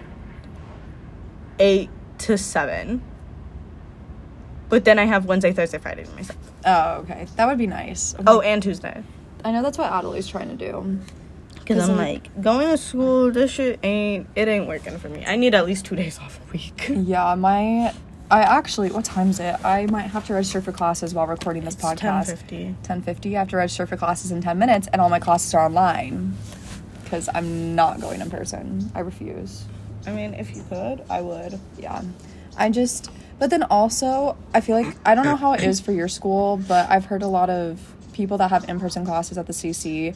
eight 1.58 1.90
to 2.20 2.38
seven. 2.38 3.02
But 4.68 4.84
then 4.84 4.98
I 4.98 5.04
have 5.04 5.26
Wednesday, 5.26 5.52
Thursday, 5.52 5.78
Friday 5.78 6.04
to 6.04 6.10
myself. 6.12 6.38
Oh, 6.64 6.90
okay. 7.00 7.26
That 7.36 7.46
would 7.48 7.58
be 7.58 7.66
nice. 7.66 8.14
Oh, 8.26 8.40
and 8.40 8.62
Tuesday. 8.62 9.02
I 9.44 9.50
know 9.52 9.62
that's 9.62 9.78
what 9.78 9.90
Adelaide's 9.90 10.28
trying 10.28 10.48
to 10.48 10.54
do. 10.56 10.98
Because 11.54 11.88
I'm 11.88 11.96
like- 11.96 12.28
like, 12.36 12.42
going 12.42 12.68
to 12.68 12.76
school, 12.76 13.30
this 13.32 13.50
shit 13.50 13.80
ain't, 13.82 14.28
it 14.36 14.48
ain't 14.48 14.68
working 14.68 14.98
for 14.98 15.08
me. 15.08 15.24
I 15.26 15.36
need 15.36 15.54
at 15.54 15.66
least 15.66 15.84
two 15.86 15.96
days 15.96 16.18
off 16.18 16.40
a 16.48 16.52
week. 16.52 16.86
Yeah, 16.88 17.34
my. 17.34 17.92
I 18.32 18.42
actually, 18.42 18.92
what 18.92 19.04
time 19.04 19.30
is 19.30 19.40
it? 19.40 19.56
I 19.64 19.86
might 19.86 20.02
have 20.02 20.24
to 20.28 20.34
register 20.34 20.60
for 20.60 20.70
classes 20.70 21.12
while 21.12 21.26
recording 21.26 21.64
this 21.64 21.74
podcast. 21.74 22.32
10:50. 22.48 22.74
10:50. 22.84 23.34
I 23.34 23.38
have 23.40 23.48
to 23.48 23.56
register 23.56 23.86
for 23.88 23.96
classes 23.96 24.30
in 24.30 24.40
10 24.40 24.56
minutes, 24.56 24.86
and 24.92 25.00
all 25.02 25.08
my 25.08 25.18
classes 25.18 25.52
are 25.52 25.64
online 25.66 26.36
because 27.02 27.28
I'm 27.34 27.74
not 27.74 28.00
going 28.00 28.20
in 28.20 28.30
person. 28.30 28.92
I 28.94 29.00
refuse. 29.00 29.64
I 30.06 30.12
mean, 30.12 30.34
if 30.34 30.54
you 30.56 30.62
could, 30.68 31.02
I 31.10 31.20
would. 31.20 31.58
Yeah, 31.78 32.02
I 32.56 32.70
just. 32.70 33.10
But 33.38 33.48
then 33.50 33.62
also, 33.64 34.36
I 34.52 34.60
feel 34.60 34.76
like 34.80 34.96
I 35.06 35.14
don't 35.14 35.24
know 35.24 35.36
how 35.36 35.52
it 35.54 35.62
is 35.62 35.80
for 35.80 35.92
your 35.92 36.08
school, 36.08 36.58
but 36.68 36.90
I've 36.90 37.06
heard 37.06 37.22
a 37.22 37.26
lot 37.28 37.48
of 37.48 37.80
people 38.12 38.36
that 38.38 38.50
have 38.50 38.68
in-person 38.68 39.06
classes 39.06 39.38
at 39.38 39.46
the 39.46 39.52
CC 39.54 40.14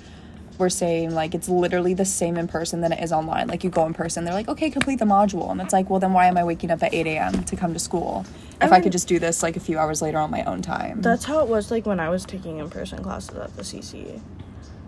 were 0.59 0.71
saying 0.71 1.11
like 1.15 1.35
it's 1.35 1.49
literally 1.49 1.95
the 1.95 2.05
same 2.05 2.37
in 2.37 2.47
person 2.47 2.81
than 2.81 2.93
it 2.93 3.03
is 3.03 3.13
online. 3.13 3.49
Like 3.49 3.65
you 3.65 3.71
go 3.71 3.87
in 3.87 3.95
person, 3.95 4.25
they're 4.25 4.35
like, 4.35 4.49
okay, 4.49 4.69
complete 4.71 4.99
the 4.99 5.05
module, 5.05 5.51
and 5.51 5.61
it's 5.61 5.73
like, 5.73 5.89
well, 5.91 6.01
then 6.01 6.13
why 6.13 6.27
am 6.27 6.37
I 6.37 6.45
waking 6.45 6.71
up 6.71 6.83
at 6.83 6.93
8 6.95 7.07
a.m. 7.07 7.45
to 7.45 7.57
come 7.57 7.73
to 7.73 7.79
school 7.79 8.25
if 8.61 8.65
I 8.71 8.75
mean- 8.77 8.83
could 8.83 8.93
just 8.93 9.09
do 9.09 9.19
this 9.19 9.43
like 9.43 9.57
a 9.57 9.61
few 9.61 9.79
hours 9.79 10.01
later 10.03 10.19
on 10.19 10.31
my 10.31 10.45
own 10.45 10.61
time? 10.63 11.01
That's 11.01 11.25
how 11.25 11.41
it 11.41 11.49
was 11.49 11.71
like 11.71 11.87
when 11.87 11.99
I 11.99 12.09
was 12.09 12.25
taking 12.25 12.59
in 12.59 12.69
person 12.71 13.03
classes 13.03 13.37
at 13.37 13.57
the 13.57 13.63
CC. 13.63 14.21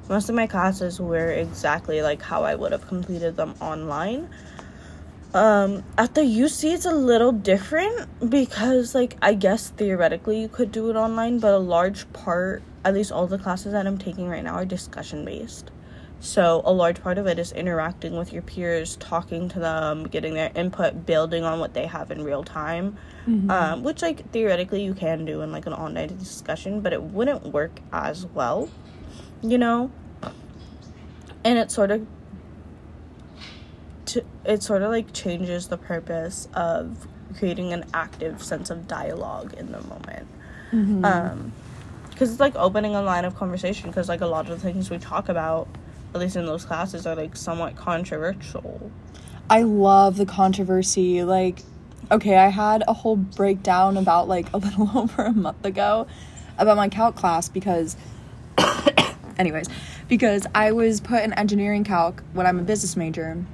Most 0.08 0.28
of 0.28 0.34
my 0.36 0.46
classes 0.46 1.00
were 1.00 1.30
exactly 1.32 2.00
like 2.02 2.22
how 2.22 2.44
I 2.44 2.54
would 2.54 2.70
have 2.72 2.86
completed 2.86 3.36
them 3.36 3.54
online. 3.60 4.28
Um, 5.36 5.84
at 5.98 6.14
the 6.14 6.22
UC, 6.22 6.72
it's 6.72 6.86
a 6.86 6.94
little 6.94 7.30
different 7.30 8.30
because, 8.30 8.94
like, 8.94 9.18
I 9.20 9.34
guess 9.34 9.68
theoretically 9.68 10.40
you 10.40 10.48
could 10.48 10.72
do 10.72 10.88
it 10.88 10.96
online, 10.96 11.40
but 11.40 11.52
a 11.52 11.58
large 11.58 12.10
part, 12.14 12.62
at 12.86 12.94
least 12.94 13.12
all 13.12 13.26
the 13.26 13.36
classes 13.36 13.72
that 13.72 13.86
I'm 13.86 13.98
taking 13.98 14.30
right 14.30 14.42
now, 14.42 14.54
are 14.54 14.64
discussion 14.64 15.26
based. 15.26 15.70
So, 16.20 16.62
a 16.64 16.72
large 16.72 17.02
part 17.02 17.18
of 17.18 17.26
it 17.26 17.38
is 17.38 17.52
interacting 17.52 18.16
with 18.16 18.32
your 18.32 18.40
peers, 18.40 18.96
talking 18.96 19.50
to 19.50 19.58
them, 19.58 20.04
getting 20.04 20.32
their 20.32 20.50
input, 20.54 21.04
building 21.04 21.44
on 21.44 21.60
what 21.60 21.74
they 21.74 21.84
have 21.84 22.10
in 22.10 22.24
real 22.24 22.42
time. 22.42 22.96
Um, 23.50 23.82
which, 23.82 24.00
like, 24.00 24.30
theoretically 24.32 24.82
you 24.82 24.94
can 24.94 25.26
do 25.26 25.42
in, 25.42 25.52
like, 25.52 25.66
an 25.66 25.74
online 25.74 26.16
discussion, 26.16 26.80
but 26.80 26.94
it 26.94 27.02
wouldn't 27.02 27.44
work 27.52 27.80
as 27.92 28.24
well, 28.24 28.70
you 29.42 29.58
know? 29.58 29.90
And 31.44 31.58
it 31.58 31.70
sort 31.70 31.90
of 31.90 32.06
to, 34.06 34.24
it 34.44 34.62
sort 34.62 34.82
of 34.82 34.90
like 34.90 35.12
changes 35.12 35.68
the 35.68 35.78
purpose 35.78 36.48
of 36.54 37.06
creating 37.38 37.72
an 37.72 37.84
active 37.92 38.42
sense 38.42 38.70
of 38.70 38.88
dialogue 38.88 39.54
in 39.54 39.72
the 39.72 39.80
moment. 39.82 40.28
Um 41.04 41.52
because 42.10 42.30
it's 42.30 42.40
like 42.40 42.56
opening 42.56 42.94
a 42.94 43.02
line 43.02 43.26
of 43.26 43.36
conversation 43.36 43.90
because 43.90 44.08
like 44.08 44.22
a 44.22 44.26
lot 44.26 44.48
of 44.48 44.50
the 44.50 44.58
things 44.58 44.88
we 44.88 44.96
talk 44.96 45.28
about 45.28 45.68
at 46.14 46.20
least 46.20 46.34
in 46.34 46.46
those 46.46 46.64
classes 46.64 47.06
are 47.06 47.14
like 47.14 47.36
somewhat 47.36 47.76
controversial. 47.76 48.90
I 49.50 49.62
love 49.62 50.16
the 50.16 50.26
controversy. 50.26 51.22
Like, 51.24 51.62
okay, 52.10 52.36
I 52.36 52.48
had 52.48 52.82
a 52.88 52.94
whole 52.94 53.16
breakdown 53.16 53.96
about 53.96 54.26
like 54.26 54.52
a 54.52 54.56
little 54.58 54.90
over 54.96 55.24
a 55.24 55.32
month 55.32 55.64
ago 55.64 56.06
about 56.58 56.76
my 56.76 56.88
calc 56.88 57.16
class 57.16 57.48
because, 57.48 57.96
anyways, 59.38 59.68
because 60.08 60.46
I 60.54 60.72
was 60.72 61.00
put 61.00 61.22
in 61.22 61.32
engineering 61.34 61.84
calc 61.84 62.22
when 62.32 62.46
I'm 62.46 62.58
a 62.58 62.62
business 62.62 62.96
major, 62.96 63.44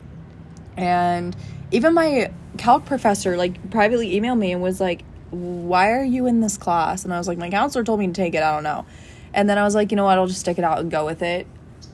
And 0.77 1.37
even 1.71 1.95
my 1.95 2.31
calc 2.59 2.85
professor 2.85 3.37
like 3.37 3.71
privately 3.71 4.19
emailed 4.19 4.39
me 4.39 4.53
and 4.53 4.63
was 4.63 4.81
like, 4.81 5.05
"Why 5.31 5.91
are 5.93 6.05
you 6.05 6.27
in 6.27 6.41
this 6.41 6.57
class?" 6.57 7.05
And 7.05 7.13
I 7.13 7.19
was 7.19 7.29
like, 7.29 7.39
"My 7.39 7.51
counselor 7.51 7.85
told 7.85 8.01
me 8.01 8.07
to 8.07 8.13
take 8.13 8.35
it. 8.35 8.43
I 8.43 8.53
don't 8.53 8.63
know." 8.63 8.85
And 9.35 9.49
then 9.49 9.59
I 9.59 9.65
was 9.65 9.75
like, 9.75 9.91
"You 9.91 9.97
know 9.97 10.05
what? 10.05 10.19
I'll 10.19 10.27
just 10.27 10.41
stick 10.41 10.59
it 10.59 10.65
out 10.65 10.79
and 10.81 10.91
go 10.91 11.05
with 11.05 11.23
it." 11.23 11.47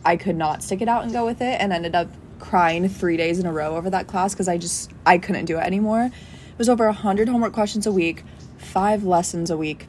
I 0.04 0.16
could 0.16 0.36
not 0.36 0.62
stick 0.62 0.80
it 0.80 0.88
out 0.88 1.02
and 1.02 1.12
go 1.12 1.24
with 1.24 1.40
it 1.40 1.60
and 1.60 1.72
ended 1.72 1.94
up 1.94 2.08
crying 2.38 2.88
3 2.88 3.16
days 3.16 3.38
in 3.38 3.46
a 3.46 3.52
row 3.52 3.76
over 3.76 3.90
that 3.90 4.06
class 4.06 4.34
cuz 4.34 4.48
I 4.48 4.58
just 4.58 4.90
I 5.04 5.18
couldn't 5.18 5.46
do 5.46 5.58
it 5.58 5.62
anymore. 5.64 6.04
It 6.04 6.58
was 6.58 6.68
over 6.68 6.86
100 6.86 7.28
homework 7.28 7.52
questions 7.52 7.86
a 7.86 7.92
week, 7.92 8.24
5 8.58 9.04
lessons 9.04 9.50
a 9.50 9.56
week, 9.56 9.86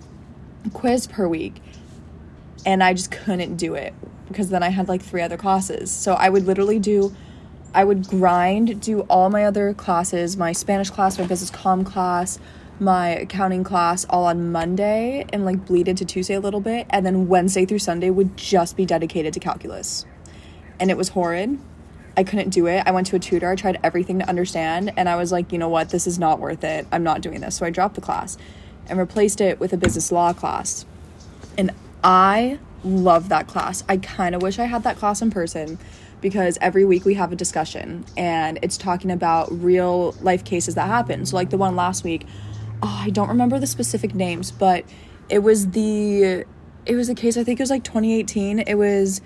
quiz 0.74 1.08
per 1.08 1.28
week. 1.28 1.62
And 2.66 2.84
I 2.84 2.94
just 2.94 3.12
couldn't 3.12 3.56
do 3.56 3.76
it 3.76 3.94
because 4.28 4.50
then 4.50 4.64
I 4.64 4.70
had 4.70 4.88
like 4.88 5.02
three 5.02 5.22
other 5.22 5.38
classes. 5.38 5.90
So 5.92 6.14
I 6.14 6.30
would 6.30 6.46
literally 6.46 6.80
do 6.80 7.16
I 7.74 7.84
would 7.84 8.08
grind, 8.08 8.82
do 8.82 9.02
all 9.02 9.30
my 9.30 9.46
other 9.46 9.74
classes, 9.74 10.38
my 10.38 10.52
Spanish 10.52 10.90
class, 10.90 11.20
my 11.20 11.28
business 11.28 11.52
comm 11.52 11.86
class, 11.86 12.40
my 12.80 13.10
accounting 13.10 13.64
class 13.64 14.06
all 14.10 14.26
on 14.26 14.52
Monday 14.52 15.26
and 15.32 15.46
like 15.46 15.66
bleed 15.66 15.88
into 15.88 16.06
Tuesday 16.06 16.34
a 16.34 16.40
little 16.40 16.62
bit. 16.62 16.88
And 16.90 17.06
then 17.06 17.28
Wednesday 17.28 17.66
through 17.66 17.80
Sunday 17.80 18.10
would 18.10 18.38
just 18.38 18.76
be 18.76 18.86
dedicated 18.86 19.34
to 19.34 19.40
calculus. 19.40 20.06
And 20.80 20.90
it 20.90 20.98
was 20.98 21.10
horrid. 21.10 21.60
I 22.18 22.24
couldn't 22.24 22.50
do 22.50 22.68
it. 22.68 22.84
I 22.86 22.92
went 22.92 23.08
to 23.08 23.16
a 23.16 23.20
tutor. 23.20 23.50
I 23.50 23.56
tried 23.56 23.80
everything 23.84 24.20
to 24.20 24.28
understand. 24.28 24.94
And 24.98 25.08
I 25.08 25.16
was 25.16 25.32
like, 25.32 25.52
you 25.52 25.58
know 25.58 25.70
what? 25.70 25.90
This 25.90 26.08
is 26.08 26.18
not 26.18 26.40
worth 26.40 26.64
it. 26.64 26.88
I'm 26.92 27.04
not 27.04 27.22
doing 27.22 27.42
this. 27.42 27.56
So 27.58 27.66
I 27.66 27.70
dropped 27.70 27.96
the 27.96 28.02
class 28.02 28.38
and 28.88 28.98
replaced 28.98 29.42
it 29.42 29.60
with 29.60 29.74
a 29.74 29.78
business 29.78 30.12
law 30.12 30.34
class. 30.34 30.86
And 31.58 31.72
I 32.04 32.60
love 32.84 33.30
that 33.30 33.48
class. 33.48 33.84
I 33.88 33.98
kind 33.98 34.34
of 34.34 34.42
wish 34.42 34.58
I 34.58 34.66
had 34.66 34.84
that 34.84 34.98
class 34.98 35.22
in 35.22 35.30
person 35.30 35.78
because 36.22 36.58
every 36.62 36.86
week 36.86 37.06
we 37.06 37.14
have 37.16 37.32
a 37.32 37.36
discussion 37.36 38.06
and 38.18 38.60
it's 38.62 38.78
talking 38.78 39.12
about 39.12 39.48
real 39.52 40.14
life 40.22 40.44
cases 40.44 40.76
that 40.76 40.88
happen. 40.88 41.26
So, 41.26 41.36
like 41.36 41.50
the 41.50 41.58
one 41.58 41.76
last 41.76 42.04
week, 42.04 42.26
oh, 42.84 43.02
I 43.04 43.10
don't 43.10 43.30
remember 43.30 43.60
the 43.60 43.68
specific 43.68 44.14
names, 44.16 44.52
but 44.52 44.86
it 45.30 45.40
was 45.40 45.70
the 45.72 46.46
it 46.86 46.96
was 46.96 47.10
a 47.10 47.16
case 47.16 47.38
I 47.38 47.44
think 47.44 47.60
it 47.60 47.64
was 47.64 47.70
like 47.70 47.84
2018. 47.84 48.60
It 48.60 48.76
was 48.76 49.22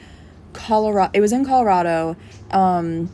Colorado. 0.53 1.11
It 1.13 1.21
was 1.21 1.31
in 1.31 1.45
Colorado. 1.45 2.15
Um, 2.51 3.09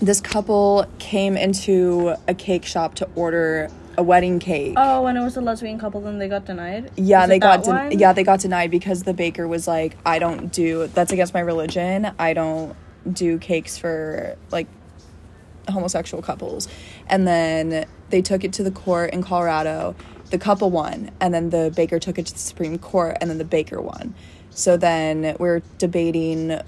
this 0.00 0.20
couple 0.20 0.86
came 0.98 1.36
into 1.36 2.14
a 2.26 2.34
cake 2.34 2.64
shop 2.64 2.94
to 2.96 3.08
order 3.14 3.70
a 3.98 4.02
wedding 4.02 4.38
cake. 4.38 4.74
Oh, 4.76 5.06
and 5.06 5.18
it 5.18 5.20
was 5.20 5.36
a 5.36 5.40
lesbian 5.40 5.78
couple, 5.78 6.00
then 6.00 6.18
they 6.18 6.28
got 6.28 6.46
denied. 6.46 6.90
Yeah, 6.96 7.24
Is 7.24 7.28
they 7.28 7.38
got 7.38 7.66
one? 7.66 7.98
yeah 7.98 8.12
they 8.12 8.24
got 8.24 8.40
denied 8.40 8.70
because 8.70 9.02
the 9.02 9.14
baker 9.14 9.46
was 9.46 9.68
like, 9.68 9.96
I 10.06 10.18
don't 10.18 10.52
do 10.52 10.88
that's 10.88 11.12
against 11.12 11.34
my 11.34 11.40
religion. 11.40 12.10
I 12.18 12.32
don't 12.32 12.74
do 13.10 13.38
cakes 13.38 13.78
for 13.78 14.36
like 14.50 14.66
homosexual 15.68 16.22
couples. 16.22 16.68
And 17.06 17.26
then 17.26 17.86
they 18.10 18.22
took 18.22 18.44
it 18.44 18.52
to 18.54 18.62
the 18.62 18.70
court 18.70 19.12
in 19.12 19.22
Colorado. 19.22 19.94
The 20.30 20.38
couple 20.38 20.70
won, 20.70 21.10
and 21.20 21.34
then 21.34 21.50
the 21.50 21.72
baker 21.74 21.98
took 21.98 22.16
it 22.16 22.26
to 22.26 22.32
the 22.32 22.38
Supreme 22.38 22.78
Court, 22.78 23.16
and 23.20 23.28
then 23.28 23.38
the 23.38 23.44
baker 23.44 23.80
won. 23.80 24.14
So 24.50 24.76
then 24.76 25.34
we're 25.40 25.60
debating 25.78 26.60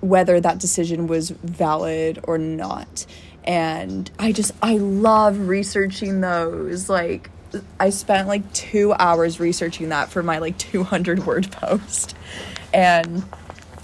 whether 0.00 0.40
that 0.40 0.58
decision 0.58 1.08
was 1.08 1.30
valid 1.30 2.20
or 2.24 2.38
not. 2.38 3.06
And 3.44 4.08
I 4.20 4.30
just, 4.30 4.52
I 4.62 4.76
love 4.76 5.48
researching 5.48 6.20
those. 6.20 6.88
Like, 6.88 7.30
I 7.80 7.90
spent 7.90 8.28
like 8.28 8.52
two 8.52 8.92
hours 8.92 9.40
researching 9.40 9.88
that 9.88 10.10
for 10.10 10.22
my 10.22 10.38
like 10.38 10.58
200 10.58 11.26
word 11.26 11.50
post. 11.50 12.14
And 12.72 13.24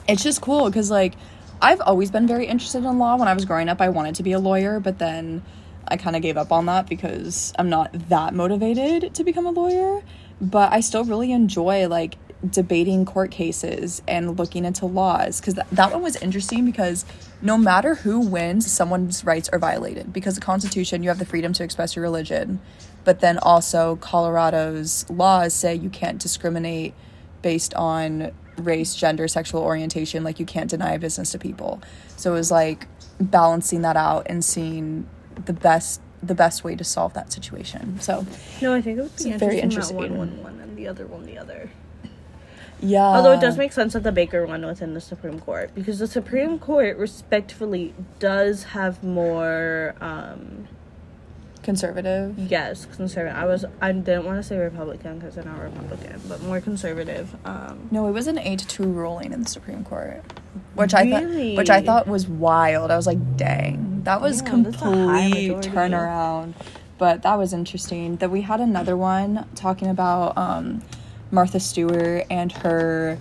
it's 0.08 0.22
just 0.22 0.40
cool 0.40 0.66
because, 0.66 0.90
like, 0.90 1.14
I've 1.60 1.80
always 1.80 2.10
been 2.10 2.26
very 2.26 2.46
interested 2.46 2.78
in 2.78 2.98
law. 2.98 3.16
When 3.16 3.28
I 3.28 3.34
was 3.34 3.44
growing 3.44 3.68
up, 3.68 3.80
I 3.80 3.90
wanted 3.90 4.14
to 4.16 4.22
be 4.22 4.32
a 4.32 4.38
lawyer, 4.38 4.80
but 4.80 4.98
then 4.98 5.42
I 5.86 5.96
kind 5.96 6.16
of 6.16 6.22
gave 6.22 6.36
up 6.36 6.50
on 6.50 6.66
that 6.66 6.88
because 6.88 7.52
I'm 7.58 7.68
not 7.68 7.92
that 8.08 8.34
motivated 8.34 9.14
to 9.14 9.24
become 9.24 9.46
a 9.46 9.50
lawyer. 9.50 10.02
But 10.40 10.72
I 10.72 10.80
still 10.80 11.04
really 11.04 11.32
enjoy, 11.32 11.88
like, 11.88 12.16
debating 12.48 13.04
court 13.04 13.32
cases 13.32 14.00
and 14.06 14.38
looking 14.38 14.64
into 14.64 14.86
laws 14.86 15.40
because 15.40 15.54
th- 15.54 15.66
that 15.72 15.92
one 15.92 16.02
was 16.02 16.14
interesting 16.16 16.64
because 16.64 17.04
no 17.42 17.58
matter 17.58 17.96
who 17.96 18.20
wins 18.20 18.70
someone's 18.70 19.24
rights 19.24 19.48
are 19.48 19.58
violated 19.58 20.12
because 20.12 20.36
the 20.36 20.40
constitution 20.40 21.02
you 21.02 21.08
have 21.08 21.18
the 21.18 21.26
freedom 21.26 21.52
to 21.52 21.64
express 21.64 21.96
your 21.96 22.04
religion 22.04 22.60
but 23.02 23.18
then 23.18 23.38
also 23.38 23.96
colorado's 23.96 25.04
laws 25.10 25.52
say 25.52 25.74
you 25.74 25.90
can't 25.90 26.20
discriminate 26.20 26.94
based 27.42 27.74
on 27.74 28.30
race 28.58 28.94
gender 28.94 29.28
sexual 29.28 29.62
orientation 29.62 30.24
like 30.24 30.38
you 30.40 30.46
can't 30.46 30.70
deny 30.70 30.92
a 30.92 30.98
business 30.98 31.32
to 31.32 31.38
people 31.38 31.80
so 32.16 32.32
it 32.32 32.34
was 32.34 32.50
like 32.50 32.86
balancing 33.20 33.82
that 33.82 33.96
out 33.96 34.26
and 34.28 34.44
seeing 34.44 35.06
the 35.46 35.52
best 35.52 36.00
the 36.22 36.34
best 36.34 36.64
way 36.64 36.74
to 36.74 36.82
solve 36.84 37.14
that 37.14 37.32
situation 37.32 37.98
so 38.00 38.26
No, 38.60 38.74
I 38.74 38.80
think 38.82 38.98
it 38.98 39.02
would 39.02 39.16
be 39.16 39.32
very 39.32 39.60
interesting, 39.60 39.96
that 39.98 40.04
interesting. 40.04 40.18
one 40.18 40.18
one 40.18 40.42
one 40.42 40.60
and 40.60 40.76
the 40.76 40.88
other 40.88 41.06
one 41.06 41.24
the 41.26 41.38
other. 41.38 41.70
yeah 42.80 43.02
Although 43.04 43.32
it 43.32 43.40
does 43.40 43.56
make 43.56 43.72
sense 43.72 43.92
that 43.92 44.02
the 44.02 44.12
Baker 44.12 44.46
one 44.46 44.64
was 44.66 44.80
in 44.80 44.94
the 44.94 45.00
Supreme 45.00 45.38
Court 45.40 45.74
because 45.74 45.98
the 46.00 46.06
Supreme 46.08 46.58
Court 46.58 46.96
respectfully 46.96 47.94
does 48.18 48.64
have 48.64 49.02
more 49.04 49.94
um 50.00 50.66
conservative 51.68 52.38
yes, 52.38 52.86
conservative. 52.96 53.36
I 53.36 53.44
was 53.44 53.66
I 53.82 53.92
didn't 53.92 54.24
want 54.24 54.38
to 54.38 54.42
say 54.42 54.56
Republican 54.56 55.18
because 55.18 55.36
I'm 55.36 55.44
not 55.44 55.60
Republican, 55.60 56.18
but 56.26 56.42
more 56.42 56.62
conservative. 56.62 57.36
Um 57.44 57.88
No, 57.90 58.08
it 58.08 58.12
was 58.12 58.26
an 58.26 58.38
eight 58.38 58.60
to 58.60 58.66
two 58.66 58.84
ruling 58.84 59.34
in 59.34 59.42
the 59.42 59.48
Supreme 59.50 59.84
Court, 59.84 60.22
which 60.74 60.94
I 60.94 61.10
thought, 61.10 61.56
which 61.58 61.68
I 61.68 61.82
thought 61.82 62.08
was 62.08 62.26
wild. 62.26 62.90
I 62.90 62.96
was 62.96 63.06
like, 63.06 63.36
dang, 63.36 64.02
that 64.04 64.22
was 64.22 64.40
a 64.40 64.44
complete 64.44 65.52
turnaround. 65.58 66.54
But 66.96 67.20
that 67.22 67.34
was 67.34 67.52
interesting. 67.52 68.16
That 68.16 68.30
we 68.30 68.40
had 68.40 68.60
another 68.60 68.96
one 68.96 69.46
talking 69.54 69.88
about 69.88 70.38
um, 70.38 70.82
Martha 71.30 71.60
Stewart 71.60 72.24
and 72.30 72.50
her. 72.50 73.18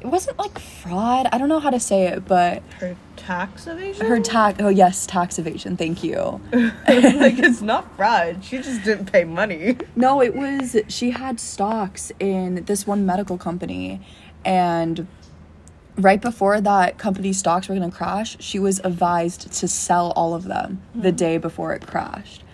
It 0.00 0.06
wasn't 0.06 0.38
like 0.38 0.56
fraud. 0.60 1.26
I 1.32 1.36
don't 1.36 1.48
know 1.48 1.58
how 1.58 1.70
to 1.70 1.80
say 1.80 2.06
it, 2.06 2.28
but 2.28 2.62
her 2.78 2.96
tax 3.18 3.66
evasion? 3.66 4.06
her 4.06 4.20
tax. 4.20 4.58
Oh 4.60 4.68
yes, 4.68 5.06
tax 5.06 5.38
evasion. 5.38 5.76
Thank 5.76 6.02
you. 6.02 6.40
like 6.52 7.38
it's 7.38 7.60
not 7.62 7.94
fraud. 7.96 8.44
She 8.44 8.58
just 8.58 8.84
didn't 8.84 9.12
pay 9.12 9.24
money. 9.24 9.76
No, 9.96 10.22
it 10.22 10.34
was 10.34 10.76
she 10.88 11.10
had 11.10 11.38
stocks 11.40 12.10
in 12.20 12.64
this 12.64 12.86
one 12.86 13.04
medical 13.04 13.36
company 13.38 14.00
and 14.44 15.06
right 15.96 16.20
before 16.22 16.60
that 16.60 16.96
company's 16.96 17.38
stocks 17.38 17.68
were 17.68 17.74
going 17.74 17.90
to 17.90 17.96
crash, 17.96 18.36
she 18.40 18.58
was 18.58 18.80
advised 18.84 19.52
to 19.52 19.66
sell 19.66 20.12
all 20.12 20.32
of 20.34 20.44
them 20.44 20.80
the 20.94 21.10
day 21.10 21.38
before 21.38 21.72
it 21.74 21.84
crashed, 21.86 22.44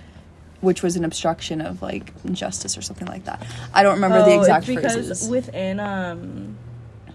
which 0.62 0.82
was 0.82 0.96
an 0.96 1.04
obstruction 1.04 1.60
of 1.60 1.82
like 1.82 2.12
justice 2.32 2.78
or 2.78 2.80
something 2.82 3.06
like 3.06 3.24
that. 3.26 3.46
I 3.74 3.82
don't 3.82 3.96
remember 3.96 4.24
the 4.24 4.32
Oh, 4.36 4.40
exact 4.40 4.66
it's 4.68 4.74
because 4.76 4.94
phrases. 4.94 5.28
within 5.28 5.78
um 5.78 6.56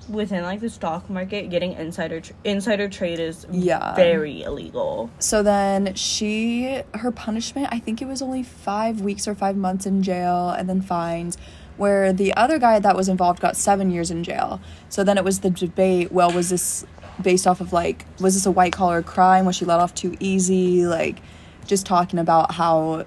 within 0.10 0.44
like 0.44 0.60
the 0.60 0.70
stock 0.70 1.10
market 1.10 1.50
getting 1.50 1.74
insider 1.74 2.20
tr- 2.22 2.34
insider 2.44 2.90
trade 2.90 3.20
is 3.20 3.46
Yeah. 3.52 3.96
very 3.96 4.42
illegal 4.44 5.10
So 5.20 5.44
then 5.44 5.94
she, 5.96 6.82
her 6.96 7.12
punishment, 7.12 7.68
I 7.72 7.80
think 7.80 8.02
it 8.02 8.08
was 8.08 8.22
only 8.22 8.44
five 8.44 9.02
weeks 9.02 9.28
or 9.28 9.36
five 9.36 9.56
months 9.56 9.86
in 9.86 10.02
jail 10.04 10.50
and 10.50 10.68
then 10.68 10.82
fines, 10.82 11.38
where 11.78 12.12
the 12.12 12.34
other 12.36 12.58
guy 12.60 12.80
that 12.80 12.96
was 12.96 13.08
involved 13.08 13.40
got 13.40 13.56
seven 13.56 13.92
years 13.92 14.12
in 14.12 14.24
jail. 14.24 14.60
So 14.90 15.04
then 15.04 15.18
it 15.18 15.24
was 15.24 15.40
the 15.40 15.50
debate 15.50 16.12
well, 16.12 16.32
was 16.32 16.50
this 16.50 16.86
based 17.22 17.48
off 17.48 17.62
of 17.62 17.72
like, 17.72 18.06
was 18.20 18.34
this 18.34 18.46
a 18.46 18.52
white 18.52 18.74
collar 18.74 19.02
crime? 19.02 19.46
Was 19.46 19.56
she 19.56 19.66
let 19.66 19.80
off 19.80 19.94
too 19.94 20.16
easy? 20.20 20.86
Like, 20.86 21.20
just 21.68 21.86
talking 21.86 22.20
about 22.20 22.54
how 22.54 23.06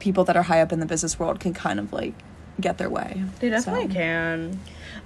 people 0.00 0.24
that 0.24 0.36
are 0.36 0.42
high 0.42 0.60
up 0.62 0.72
in 0.72 0.80
the 0.80 0.86
business 0.86 1.18
world 1.18 1.40
can 1.40 1.52
kind 1.54 1.78
of 1.78 1.92
like 1.92 2.14
get 2.60 2.76
their 2.78 2.90
way. 2.90 3.22
they 3.38 3.48
definitely 3.48 3.86
So- 3.88 3.94
can 3.94 4.58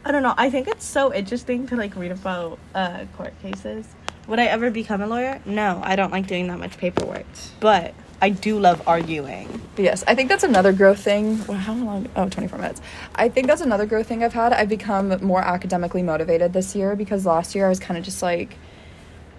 i 0.04 0.12
don't 0.12 0.22
know 0.22 0.34
i 0.36 0.50
think 0.50 0.68
it's 0.68 0.84
so 0.84 1.12
interesting 1.12 1.66
to 1.66 1.76
like 1.76 1.94
read 1.96 2.12
about 2.12 2.58
uh 2.74 3.04
court 3.16 3.34
cases 3.42 3.86
would 4.26 4.38
i 4.38 4.44
ever 4.44 4.70
become 4.70 5.00
a 5.00 5.06
lawyer 5.06 5.40
no 5.44 5.80
i 5.84 5.96
don't 5.96 6.12
like 6.12 6.26
doing 6.26 6.46
that 6.48 6.58
much 6.58 6.76
paperwork 6.78 7.26
but 7.60 7.94
i 8.20 8.28
do 8.28 8.58
love 8.58 8.82
arguing 8.86 9.60
yes, 9.82 10.04
I 10.06 10.14
think 10.14 10.28
that's 10.28 10.44
another 10.44 10.72
growth 10.72 11.00
thing. 11.00 11.38
How 11.38 11.74
long? 11.74 12.08
Oh, 12.16 12.28
24 12.28 12.58
minutes. 12.58 12.80
I 13.14 13.28
think 13.28 13.46
that's 13.46 13.60
another 13.60 13.86
growth 13.86 14.06
thing 14.06 14.22
I've 14.22 14.32
had. 14.32 14.52
I've 14.52 14.68
become 14.68 15.24
more 15.24 15.40
academically 15.40 16.02
motivated 16.02 16.52
this 16.52 16.76
year 16.76 16.94
because 16.96 17.26
last 17.26 17.54
year 17.54 17.66
I 17.66 17.68
was 17.68 17.80
kind 17.80 17.98
of 17.98 18.04
just 18.04 18.22
like, 18.22 18.56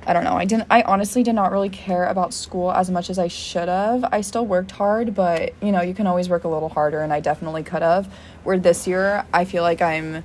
I 0.06 0.14
don't 0.14 0.24
know. 0.24 0.34
I 0.34 0.46
didn't, 0.46 0.68
I 0.70 0.82
honestly 0.84 1.24
did 1.24 1.34
not 1.34 1.52
really 1.52 1.70
care 1.70 2.06
about 2.06 2.34
school 2.34 2.72
as 2.72 2.92
much 2.92 3.10
as 3.10 3.18
I 3.18 3.28
should 3.28 3.70
have. 3.70 4.06
I 4.12 4.22
still 4.22 4.46
worked 4.46 4.72
hard, 4.72 5.16
but 5.16 5.54
you 5.62 5.72
know, 5.72 5.82
you 5.82 5.94
can 5.94 6.06
always 6.06 6.30
work 6.30 6.44
a 6.44 6.48
little 6.48 6.70
harder, 6.70 7.02
and 7.02 7.12
I 7.12 7.22
definitely 7.22 7.64
could 7.64 7.82
have. 7.82 8.12
Where 8.44 8.60
this 8.60 8.88
year, 8.88 9.26
I 9.34 9.46
feel 9.46 9.64
like 9.64 9.82
I'm 9.82 10.24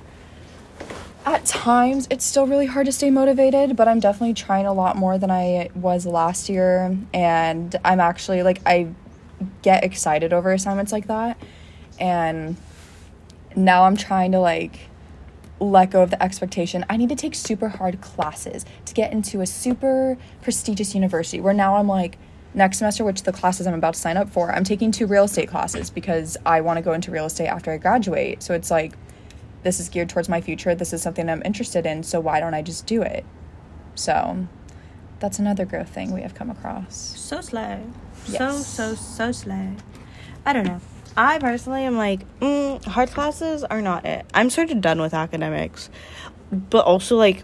at 1.25 1.45
times 1.45 2.07
it's 2.09 2.25
still 2.25 2.47
really 2.47 2.65
hard 2.65 2.85
to 2.85 2.91
stay 2.91 3.11
motivated 3.11 3.75
but 3.75 3.87
i'm 3.87 3.99
definitely 3.99 4.33
trying 4.33 4.65
a 4.65 4.73
lot 4.73 4.95
more 4.95 5.17
than 5.17 5.29
i 5.29 5.69
was 5.75 6.05
last 6.05 6.49
year 6.49 6.97
and 7.13 7.75
i'm 7.85 7.99
actually 7.99 8.41
like 8.43 8.59
i 8.65 8.87
get 9.61 9.83
excited 9.83 10.33
over 10.33 10.51
assignments 10.51 10.91
like 10.91 11.07
that 11.07 11.37
and 11.99 12.55
now 13.55 13.83
i'm 13.83 13.95
trying 13.95 14.31
to 14.31 14.39
like 14.39 14.79
let 15.61 15.91
go 15.91 16.01
of 16.01 16.09
the 16.09 16.21
expectation. 16.21 16.83
I 16.89 16.97
need 16.97 17.09
to 17.09 17.15
take 17.15 17.35
super 17.35 17.69
hard 17.69 18.01
classes 18.01 18.65
to 18.85 18.93
get 18.93 19.13
into 19.13 19.41
a 19.41 19.45
super 19.45 20.17
prestigious 20.41 20.95
university. 20.95 21.39
Where 21.39 21.53
now 21.53 21.75
I'm 21.75 21.87
like, 21.87 22.17
next 22.53 22.79
semester, 22.79 23.03
which 23.03 23.23
the 23.23 23.31
classes 23.31 23.67
I'm 23.67 23.75
about 23.75 23.93
to 23.93 23.99
sign 23.99 24.17
up 24.17 24.29
for, 24.29 24.51
I'm 24.51 24.63
taking 24.63 24.91
two 24.91 25.05
real 25.05 25.25
estate 25.25 25.47
classes 25.47 25.89
because 25.89 26.35
I 26.45 26.61
want 26.61 26.77
to 26.77 26.81
go 26.81 26.93
into 26.93 27.11
real 27.11 27.27
estate 27.27 27.47
after 27.47 27.71
I 27.71 27.77
graduate. 27.77 28.41
So 28.43 28.53
it's 28.53 28.71
like, 28.71 28.93
this 29.63 29.79
is 29.79 29.89
geared 29.89 30.09
towards 30.09 30.29
my 30.29 30.41
future. 30.41 30.73
This 30.75 30.93
is 30.93 31.01
something 31.01 31.29
I'm 31.29 31.41
interested 31.43 31.85
in. 31.85 32.03
So 32.03 32.19
why 32.19 32.39
don't 32.39 32.53
I 32.53 32.61
just 32.61 32.85
do 32.85 33.01
it? 33.01 33.25
So 33.95 34.47
that's 35.19 35.39
another 35.39 35.65
growth 35.65 35.89
thing 35.89 36.11
we 36.11 36.21
have 36.21 36.33
come 36.33 36.49
across. 36.49 36.95
So 36.95 37.41
slow. 37.41 37.81
So, 38.25 38.51
so, 38.57 38.95
so 38.95 39.31
slow. 39.31 39.75
I 40.45 40.53
don't 40.53 40.65
know. 40.65 40.81
I 41.15 41.39
personally 41.39 41.83
am 41.83 41.97
like, 41.97 42.25
mm, 42.39 42.83
hard 42.85 43.09
classes 43.11 43.63
are 43.63 43.81
not 43.81 44.05
it. 44.05 44.25
I'm 44.33 44.49
sort 44.49 44.71
of 44.71 44.81
done 44.81 45.01
with 45.01 45.13
academics. 45.13 45.89
But 46.51 46.85
also, 46.85 47.17
like, 47.17 47.43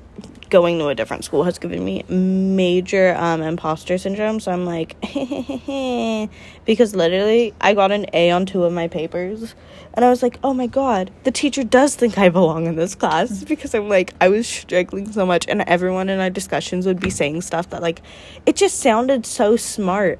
going 0.50 0.80
to 0.80 0.88
a 0.88 0.96
different 0.96 1.24
school 1.24 1.44
has 1.44 1.58
given 1.60 1.84
me 1.84 2.04
major 2.10 3.16
um, 3.16 3.42
imposter 3.42 3.98
syndrome. 3.98 4.40
So 4.40 4.52
I'm 4.52 4.66
like, 4.66 5.00
because 6.66 6.96
literally, 6.96 7.54
I 7.62 7.74
got 7.74 7.92
an 7.92 8.06
A 8.14 8.32
on 8.32 8.46
two 8.46 8.64
of 8.64 8.74
my 8.74 8.88
papers. 8.88 9.56
And 9.94 10.06
I 10.06 10.10
was 10.10 10.22
like, 10.22 10.38
oh 10.44 10.54
my 10.54 10.68
god, 10.68 11.10
the 11.24 11.32
teacher 11.32 11.64
does 11.64 11.96
think 11.96 12.20
I 12.20 12.30
belong 12.30 12.68
in 12.68 12.76
this 12.76 12.94
class. 12.94 13.44
Because 13.48 13.74
I'm 13.74 13.90
like, 13.90 14.14
I 14.22 14.28
was 14.30 14.48
struggling 14.48 15.12
so 15.12 15.26
much. 15.26 15.48
And 15.48 15.62
everyone 15.64 16.10
in 16.10 16.20
our 16.20 16.30
discussions 16.30 16.86
would 16.86 17.00
be 17.00 17.10
saying 17.10 17.42
stuff 17.42 17.70
that, 17.72 17.82
like, 17.82 18.02
it 18.46 18.56
just 18.56 18.80
sounded 18.80 19.26
so 19.26 19.56
smart 19.56 20.20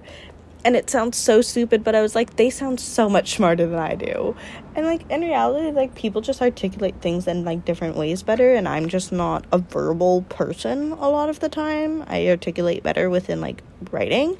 and 0.64 0.76
it 0.76 0.90
sounds 0.90 1.18
so 1.18 1.42
stupid 1.42 1.84
but 1.84 1.96
i 1.96 2.02
was 2.02 2.16
like 2.16 2.36
they 2.36 2.50
sound 2.50 2.80
so 2.80 3.10
much 3.10 3.36
smarter 3.36 3.66
than 3.68 3.80
i 3.80 3.96
do. 3.96 4.36
And 4.76 4.86
like 4.86 5.10
in 5.10 5.22
reality 5.22 5.72
like 5.72 5.96
people 5.96 6.22
just 6.22 6.42
articulate 6.42 6.96
things 7.02 7.28
in 7.28 7.44
like 7.46 7.66
different 7.66 7.96
ways 7.96 8.22
better 8.24 8.54
and 8.54 8.68
i'm 8.68 8.90
just 8.90 9.12
not 9.12 9.46
a 9.52 9.58
verbal 9.58 10.24
person 10.24 10.92
a 10.92 11.10
lot 11.10 11.30
of 11.30 11.40
the 11.40 11.50
time. 11.50 12.04
I 12.08 12.28
articulate 12.28 12.84
better 12.84 13.10
within 13.10 13.42
like 13.42 13.64
writing. 13.92 14.38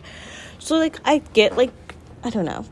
So 0.60 0.78
like 0.78 1.00
i 1.06 1.20
get 1.34 1.58
like 1.58 1.72
i 2.24 2.30
don't 2.30 2.46
know. 2.46 2.66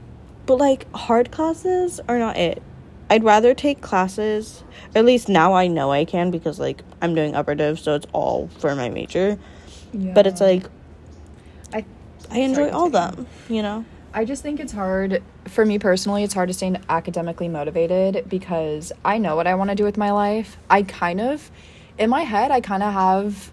But 0.45 0.57
like 0.57 0.91
hard 0.93 1.31
classes 1.31 1.99
are 2.07 2.19
not 2.19 2.37
it. 2.37 2.61
I'd 3.09 3.23
rather 3.23 3.53
take 3.53 3.81
classes 3.81 4.63
at 4.95 5.05
least 5.05 5.29
now 5.29 5.53
i 5.53 5.67
know 5.67 5.91
i 5.91 6.05
can 6.05 6.31
because 6.31 6.59
like 6.59 6.81
i'm 7.01 7.13
doing 7.13 7.35
upper 7.35 7.53
div 7.53 7.79
so 7.79 7.95
it's 7.95 8.07
all 8.13 8.47
for 8.59 8.75
my 8.75 8.89
major. 8.89 9.37
But 9.93 10.27
it's 10.27 10.41
like 10.41 10.65
I 12.31 12.39
enjoy 12.39 12.69
all 12.69 12.89
them, 12.89 13.27
you 13.49 13.61
know? 13.61 13.85
I 14.13 14.23
just 14.23 14.41
think 14.41 14.61
it's 14.61 14.71
hard 14.71 15.21
for 15.49 15.65
me 15.65 15.77
personally. 15.77 16.23
It's 16.23 16.33
hard 16.33 16.47
to 16.47 16.53
stay 16.53 16.73
academically 16.87 17.49
motivated 17.49 18.29
because 18.29 18.93
I 19.03 19.17
know 19.17 19.35
what 19.35 19.45
I 19.45 19.55
want 19.55 19.71
to 19.71 19.75
do 19.75 19.83
with 19.83 19.97
my 19.97 20.11
life. 20.11 20.57
I 20.69 20.83
kind 20.83 21.19
of, 21.19 21.51
in 21.97 22.09
my 22.09 22.21
head, 22.21 22.49
I 22.49 22.61
kind 22.61 22.81
of 22.81 22.93
have 22.93 23.51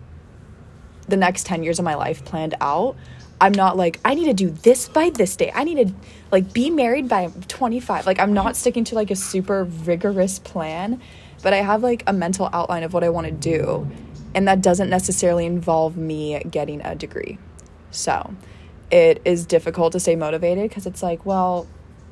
the 1.08 1.16
next 1.16 1.46
10 1.46 1.64
years 1.64 1.80
of 1.80 1.84
my 1.84 1.96
life 1.96 2.24
planned 2.24 2.54
out. 2.60 2.96
I'm 3.40 3.52
not 3.52 3.76
like, 3.76 3.98
I 4.04 4.14
need 4.14 4.26
to 4.26 4.34
do 4.34 4.50
this 4.50 4.88
by 4.88 5.10
this 5.10 5.34
day. 5.34 5.50
I 5.52 5.64
need 5.64 5.88
to 5.88 5.94
like 6.30 6.52
be 6.52 6.70
married 6.70 7.08
by 7.08 7.32
25. 7.48 8.06
Like, 8.06 8.20
I'm 8.20 8.32
not 8.32 8.54
sticking 8.54 8.84
to 8.84 8.94
like 8.94 9.10
a 9.10 9.16
super 9.16 9.64
rigorous 9.64 10.38
plan, 10.38 11.00
but 11.42 11.52
I 11.52 11.56
have 11.56 11.82
like 11.82 12.04
a 12.06 12.12
mental 12.12 12.48
outline 12.52 12.84
of 12.84 12.92
what 12.92 13.02
I 13.02 13.08
want 13.08 13.26
to 13.26 13.32
do. 13.32 13.90
And 14.32 14.46
that 14.46 14.62
doesn't 14.62 14.88
necessarily 14.88 15.44
involve 15.44 15.96
me 15.96 16.40
getting 16.48 16.80
a 16.82 16.94
degree. 16.94 17.38
So 17.90 18.32
it 18.92 19.22
is 19.24 19.46
difficult 19.46 19.92
to 19.92 20.00
stay 20.00 20.14
motivated 20.14 20.68
because 20.68 20.86
it's 20.86 21.02
like, 21.02 21.26
well, 21.26 21.66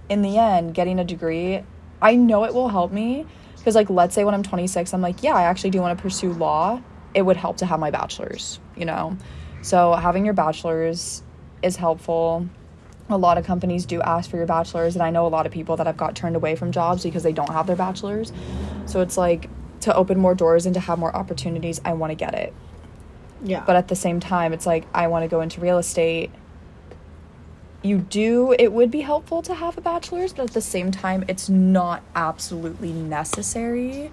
in 0.08 0.22
the 0.22 0.38
end, 0.38 0.74
getting 0.74 0.98
a 0.98 1.04
degree, 1.04 1.62
I 2.02 2.16
know 2.16 2.44
it 2.44 2.52
will 2.54 2.70
help 2.70 2.90
me. 2.90 3.26
Because, 3.58 3.74
like, 3.74 3.90
let's 3.90 4.14
say 4.14 4.24
when 4.24 4.34
I'm 4.34 4.42
26, 4.42 4.92
I'm 4.94 5.02
like, 5.02 5.22
yeah, 5.22 5.34
I 5.34 5.42
actually 5.42 5.70
do 5.70 5.80
want 5.82 5.96
to 5.96 6.02
pursue 6.02 6.32
law. 6.32 6.80
It 7.12 7.22
would 7.22 7.36
help 7.36 7.58
to 7.58 7.66
have 7.66 7.78
my 7.78 7.90
bachelor's, 7.90 8.58
you 8.74 8.86
know? 8.86 9.16
So, 9.60 9.92
having 9.92 10.24
your 10.24 10.32
bachelor's 10.34 11.22
is 11.62 11.76
helpful. 11.76 12.48
A 13.10 13.18
lot 13.18 13.36
of 13.36 13.44
companies 13.44 13.84
do 13.84 14.00
ask 14.00 14.30
for 14.30 14.38
your 14.38 14.46
bachelor's, 14.46 14.96
and 14.96 15.02
I 15.02 15.10
know 15.10 15.26
a 15.26 15.28
lot 15.28 15.44
of 15.44 15.52
people 15.52 15.76
that 15.76 15.86
have 15.86 15.98
got 15.98 16.16
turned 16.16 16.36
away 16.36 16.56
from 16.56 16.72
jobs 16.72 17.02
because 17.02 17.22
they 17.22 17.32
don't 17.34 17.50
have 17.50 17.66
their 17.66 17.76
bachelor's. 17.76 18.32
So, 18.86 19.02
it's 19.02 19.18
like 19.18 19.50
to 19.80 19.94
open 19.94 20.18
more 20.18 20.34
doors 20.34 20.64
and 20.64 20.72
to 20.74 20.80
have 20.80 20.98
more 20.98 21.14
opportunities, 21.14 21.80
I 21.84 21.92
want 21.92 22.10
to 22.12 22.14
get 22.14 22.34
it 22.34 22.54
Yeah. 23.42 23.62
but 23.66 23.76
at 23.76 23.88
the 23.88 23.96
same 23.96 24.20
time 24.20 24.52
it's 24.52 24.66
like 24.66 24.84
i 24.92 25.06
want 25.06 25.22
to 25.24 25.28
go 25.28 25.40
into 25.40 25.58
real 25.62 25.78
estate 25.78 26.30
you 27.82 27.98
do 27.98 28.54
it 28.58 28.72
would 28.72 28.90
be 28.90 29.00
helpful 29.00 29.42
to 29.42 29.54
have 29.54 29.76
a 29.78 29.80
bachelor's 29.80 30.32
but 30.32 30.44
at 30.44 30.52
the 30.52 30.60
same 30.60 30.90
time 30.90 31.24
it's 31.28 31.48
not 31.48 32.02
absolutely 32.14 32.92
necessary 32.92 34.12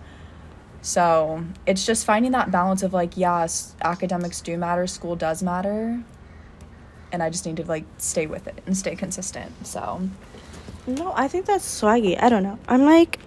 so 0.81 1.43
it's 1.65 1.85
just 1.85 2.05
finding 2.05 2.31
that 2.31 2.49
balance 2.49 2.81
of 2.83 2.93
like 2.93 3.17
yes 3.17 3.75
academics 3.81 4.41
do 4.41 4.57
matter 4.57 4.87
school 4.87 5.15
does 5.15 5.43
matter 5.43 6.01
and 7.11 7.21
i 7.21 7.29
just 7.29 7.45
need 7.45 7.57
to 7.57 7.65
like 7.65 7.85
stay 7.97 8.25
with 8.25 8.47
it 8.47 8.61
and 8.65 8.77
stay 8.77 8.95
consistent 8.95 9.51
so 9.65 10.01
no, 10.87 11.11
I 11.13 11.27
think 11.27 11.45
that's 11.45 11.81
swaggy. 11.81 12.21
I 12.21 12.29
don't 12.29 12.43
know. 12.43 12.57
I'm 12.67 12.85
like, 12.85 13.19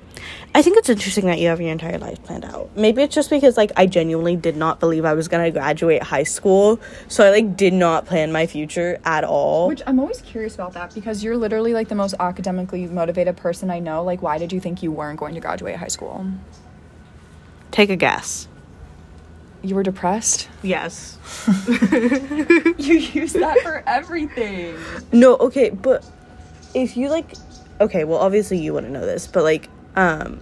I 0.55 0.63
think 0.63 0.77
it's 0.79 0.89
interesting 0.89 1.27
that 1.27 1.39
you 1.39 1.49
have 1.49 1.61
your 1.61 1.71
entire 1.71 1.97
life 1.99 2.23
planned 2.25 2.45
out. 2.45 2.71
Maybe 2.77 3.03
it's 3.03 3.15
just 3.15 3.31
because, 3.31 3.57
like, 3.57 3.71
I 3.77 3.87
genuinely 3.87 4.35
did 4.37 4.57
not 4.57 4.81
believe 4.81 5.05
I 5.05 5.15
was 5.15 5.29
going 5.29 5.45
to 5.45 5.51
graduate 5.51 6.03
high 6.03 6.25
school. 6.25 6.81
So 7.09 7.25
I, 7.25 7.31
like, 7.31 7.57
did 7.57 7.73
not 7.73 8.07
plan 8.07 8.33
my 8.33 8.47
future 8.47 8.99
at 9.05 9.23
all. 9.25 9.69
which 9.69 9.83
i'm 9.87 10.01
always 10.01 10.21
curious 10.23 10.55
about 10.57 10.73
that 10.73 10.93
because 10.95 11.23
you're 11.23 11.37
literally 11.37 11.73
like 11.73 11.89
the 11.89 11.95
most 11.95 12.15
academically 12.19 12.87
motivated 12.87 13.37
person 13.37 13.71
i 13.71 13.79
know 13.79 14.03
like 14.03 14.21
why 14.23 14.37
did 14.39 14.53
you 14.53 14.61
think 14.61 14.83
you 14.83 14.91
weren't 14.91 15.19
going 15.19 15.35
to 15.35 15.41
graduate 15.41 15.77
high 15.77 15.89
school 15.89 16.27
Take 17.71 17.91
a 17.91 17.97
guess. 17.97 18.49
you 19.63 19.75
were 19.75 19.83
depressed 19.85 20.49
Yes. 20.63 21.19
you 21.69 22.97
use 23.23 23.33
that 23.35 23.59
for 23.63 23.83
everything. 23.87 24.75
No, 25.13 25.37
okay, 25.37 25.71
but 25.71 26.05
if 26.75 26.97
you 26.97 27.09
like 27.09 27.35
okay, 27.81 28.05
well 28.05 28.19
obviously 28.19 28.59
you 28.59 28.75
wouldn't 28.75 28.93
know 28.93 29.07
this, 29.07 29.27
but 29.27 29.45
like 29.45 29.69
um 29.97 30.41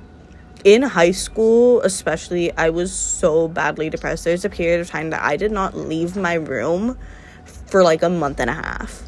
in 0.65 0.83
high 0.83 1.13
school 1.13 1.81
especially 1.83 2.53
I 2.57 2.71
was 2.71 2.93
so 2.93 3.49
badly 3.49 3.91
depressed. 3.91 4.25
There's 4.25 4.45
a 4.45 4.51
period 4.51 4.81
of 4.81 4.91
time 4.91 5.11
that 5.11 5.23
I 5.23 5.37
did 5.37 5.53
not 5.53 5.77
leave 5.77 6.17
my 6.17 6.35
room 6.35 6.99
for 7.45 7.83
like 7.83 8.03
a 8.03 8.11
month 8.11 8.41
and 8.41 8.51
a 8.51 8.55
half. 8.55 9.03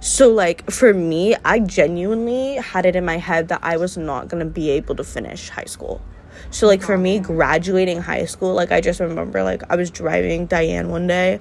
So 0.00 0.30
like 0.30 0.70
for 0.70 0.92
me, 0.92 1.34
I 1.44 1.60
genuinely 1.60 2.56
had 2.56 2.84
it 2.84 2.94
in 2.94 3.04
my 3.06 3.16
head 3.16 3.48
that 3.48 3.60
I 3.62 3.78
was 3.78 3.96
not 3.96 4.28
going 4.28 4.44
to 4.44 4.50
be 4.50 4.70
able 4.70 4.94
to 4.96 5.04
finish 5.04 5.48
high 5.48 5.64
school. 5.64 6.02
So 6.50 6.66
like 6.66 6.82
for 6.82 6.98
me 6.98 7.18
graduating 7.18 8.02
high 8.02 8.26
school, 8.26 8.52
like 8.52 8.70
I 8.70 8.80
just 8.82 9.00
remember 9.00 9.42
like 9.42 9.62
I 9.70 9.76
was 9.76 9.90
driving 9.90 10.46
Diane 10.46 10.90
one 10.90 11.06
day 11.06 11.40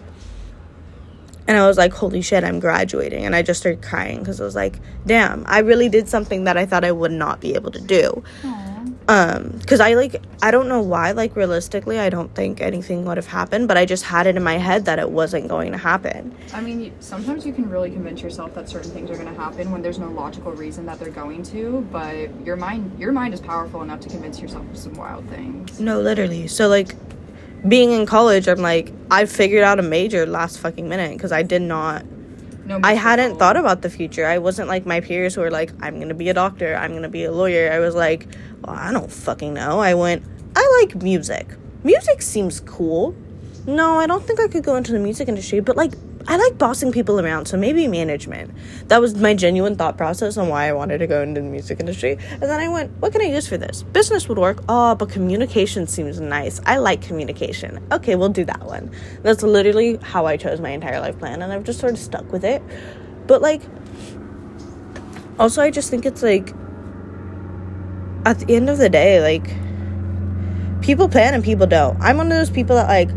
and 1.47 1.57
I 1.57 1.67
was 1.67 1.77
like, 1.77 1.93
holy 1.93 2.21
shit, 2.21 2.43
I'm 2.43 2.59
graduating. 2.59 3.25
And 3.25 3.35
I 3.35 3.41
just 3.41 3.59
started 3.59 3.81
crying 3.81 4.19
because 4.19 4.39
I 4.39 4.45
was 4.45 4.55
like, 4.55 4.79
damn, 5.05 5.43
I 5.47 5.59
really 5.59 5.89
did 5.89 6.07
something 6.07 6.45
that 6.45 6.57
I 6.57 6.65
thought 6.65 6.83
I 6.85 6.91
would 6.91 7.11
not 7.11 7.41
be 7.41 7.55
able 7.55 7.71
to 7.71 7.81
do. 7.81 8.23
Um, 9.09 9.57
because 9.59 9.81
I 9.81 9.95
like, 9.95 10.21
I 10.41 10.51
don't 10.51 10.69
know 10.69 10.81
why, 10.81 11.11
like, 11.11 11.35
realistically, 11.35 11.99
I 11.99 12.09
don't 12.09 12.33
think 12.33 12.61
anything 12.61 13.03
would 13.03 13.17
have 13.17 13.27
happened, 13.27 13.67
but 13.67 13.77
I 13.77 13.85
just 13.85 14.05
had 14.05 14.27
it 14.27 14.37
in 14.37 14.43
my 14.43 14.57
head 14.57 14.85
that 14.85 14.97
it 14.97 15.09
wasn't 15.09 15.49
going 15.49 15.73
to 15.73 15.77
happen. 15.77 16.33
I 16.53 16.61
mean, 16.61 16.93
sometimes 17.01 17.45
you 17.45 17.51
can 17.51 17.69
really 17.69 17.91
convince 17.91 18.21
yourself 18.21 18.53
that 18.55 18.69
certain 18.69 18.91
things 18.91 19.11
are 19.11 19.15
going 19.15 19.27
to 19.27 19.39
happen 19.39 19.71
when 19.71 19.81
there's 19.81 19.99
no 19.99 20.09
logical 20.09 20.53
reason 20.53 20.85
that 20.85 20.99
they're 20.99 21.09
going 21.09 21.43
to, 21.43 21.85
but 21.91 22.29
your 22.45 22.55
mind 22.55 22.97
your 22.97 23.11
mind 23.11 23.33
is 23.33 23.41
powerful 23.41 23.81
enough 23.81 23.99
to 24.01 24.09
convince 24.09 24.39
yourself 24.39 24.69
of 24.69 24.77
some 24.77 24.93
wild 24.93 25.27
things. 25.27 25.81
No, 25.81 25.99
literally. 25.99 26.47
So, 26.47 26.69
like, 26.69 26.95
being 27.67 27.91
in 27.91 28.05
college, 28.05 28.47
I'm 28.47 28.59
like, 28.59 28.91
I 29.09 29.25
figured 29.25 29.63
out 29.63 29.79
a 29.79 29.83
major 29.83 30.25
last 30.25 30.59
fucking 30.59 30.87
minute 30.87 31.11
because 31.13 31.31
I 31.31 31.43
did 31.43 31.61
not 31.61 32.05
No 32.65 32.79
I 32.83 32.93
hadn't 32.93 33.37
thought 33.37 33.57
about 33.57 33.81
the 33.81 33.89
future. 33.89 34.25
I 34.25 34.37
wasn't 34.37 34.67
like 34.67 34.85
my 34.85 35.01
peers 35.01 35.35
who 35.35 35.41
were 35.41 35.51
like, 35.51 35.71
I'm 35.81 35.99
gonna 35.99 36.13
be 36.13 36.29
a 36.29 36.33
doctor, 36.33 36.75
I'm 36.75 36.93
gonna 36.93 37.09
be 37.09 37.23
a 37.23 37.31
lawyer. 37.31 37.71
I 37.71 37.79
was 37.79 37.95
like, 37.95 38.27
well, 38.61 38.75
I 38.75 38.91
don't 38.91 39.11
fucking 39.11 39.53
know. 39.53 39.79
I 39.79 39.93
went, 39.93 40.23
I 40.55 40.81
like 40.81 41.01
music. 41.01 41.47
Music 41.83 42.21
seems 42.21 42.59
cool. 42.61 43.15
No, 43.65 43.97
I 43.97 44.07
don't 44.07 44.23
think 44.23 44.39
I 44.39 44.47
could 44.47 44.63
go 44.63 44.75
into 44.75 44.91
the 44.91 44.99
music 44.99 45.27
industry, 45.27 45.59
but 45.59 45.77
like, 45.77 45.93
I 46.25 46.37
like 46.37 46.57
bossing 46.57 46.91
people 46.91 47.19
around, 47.19 47.47
so 47.47 47.57
maybe 47.57 47.87
management. 47.87 48.53
That 48.87 49.01
was 49.01 49.15
my 49.15 49.33
genuine 49.33 49.75
thought 49.75 49.97
process 49.97 50.37
on 50.37 50.47
why 50.47 50.69
I 50.69 50.73
wanted 50.73 50.99
to 50.99 51.07
go 51.07 51.21
into 51.21 51.41
the 51.41 51.47
music 51.47 51.79
industry. 51.79 52.17
And 52.31 52.43
then 52.43 52.59
I 52.59 52.69
went, 52.69 52.91
what 52.99 53.11
can 53.11 53.21
I 53.21 53.25
use 53.25 53.47
for 53.47 53.57
this? 53.57 53.83
Business 53.83 54.29
would 54.29 54.37
work. 54.37 54.63
Oh, 54.69 54.95
but 54.95 55.09
communication 55.09 55.85
seems 55.85 56.21
nice. 56.21 56.61
I 56.65 56.77
like 56.77 57.01
communication. 57.01 57.85
Okay, 57.91 58.15
we'll 58.15 58.29
do 58.29 58.45
that 58.45 58.63
one. 58.63 58.91
That's 59.21 59.43
literally 59.43 59.97
how 59.97 60.25
I 60.25 60.37
chose 60.37 60.61
my 60.61 60.69
entire 60.69 60.99
life 61.01 61.19
plan, 61.19 61.41
and 61.41 61.51
I've 61.51 61.65
just 61.65 61.79
sort 61.79 61.93
of 61.93 61.99
stuck 61.99 62.31
with 62.31 62.45
it. 62.45 62.63
But 63.27 63.41
like, 63.41 63.61
also, 65.39 65.61
I 65.61 65.71
just 65.71 65.89
think 65.89 66.05
it's 66.05 66.23
like, 66.23 66.53
at 68.25 68.39
the 68.39 68.55
end 68.55 68.69
of 68.69 68.77
the 68.77 68.87
day, 68.87 69.19
like, 69.21 69.53
people 70.81 71.09
plan 71.09 71.33
and 71.33 71.43
people 71.43 71.65
don't. 71.65 71.99
I'm 72.01 72.17
one 72.17 72.27
of 72.27 72.37
those 72.37 72.49
people 72.49 72.75
that 72.75 72.87
like 72.87 73.09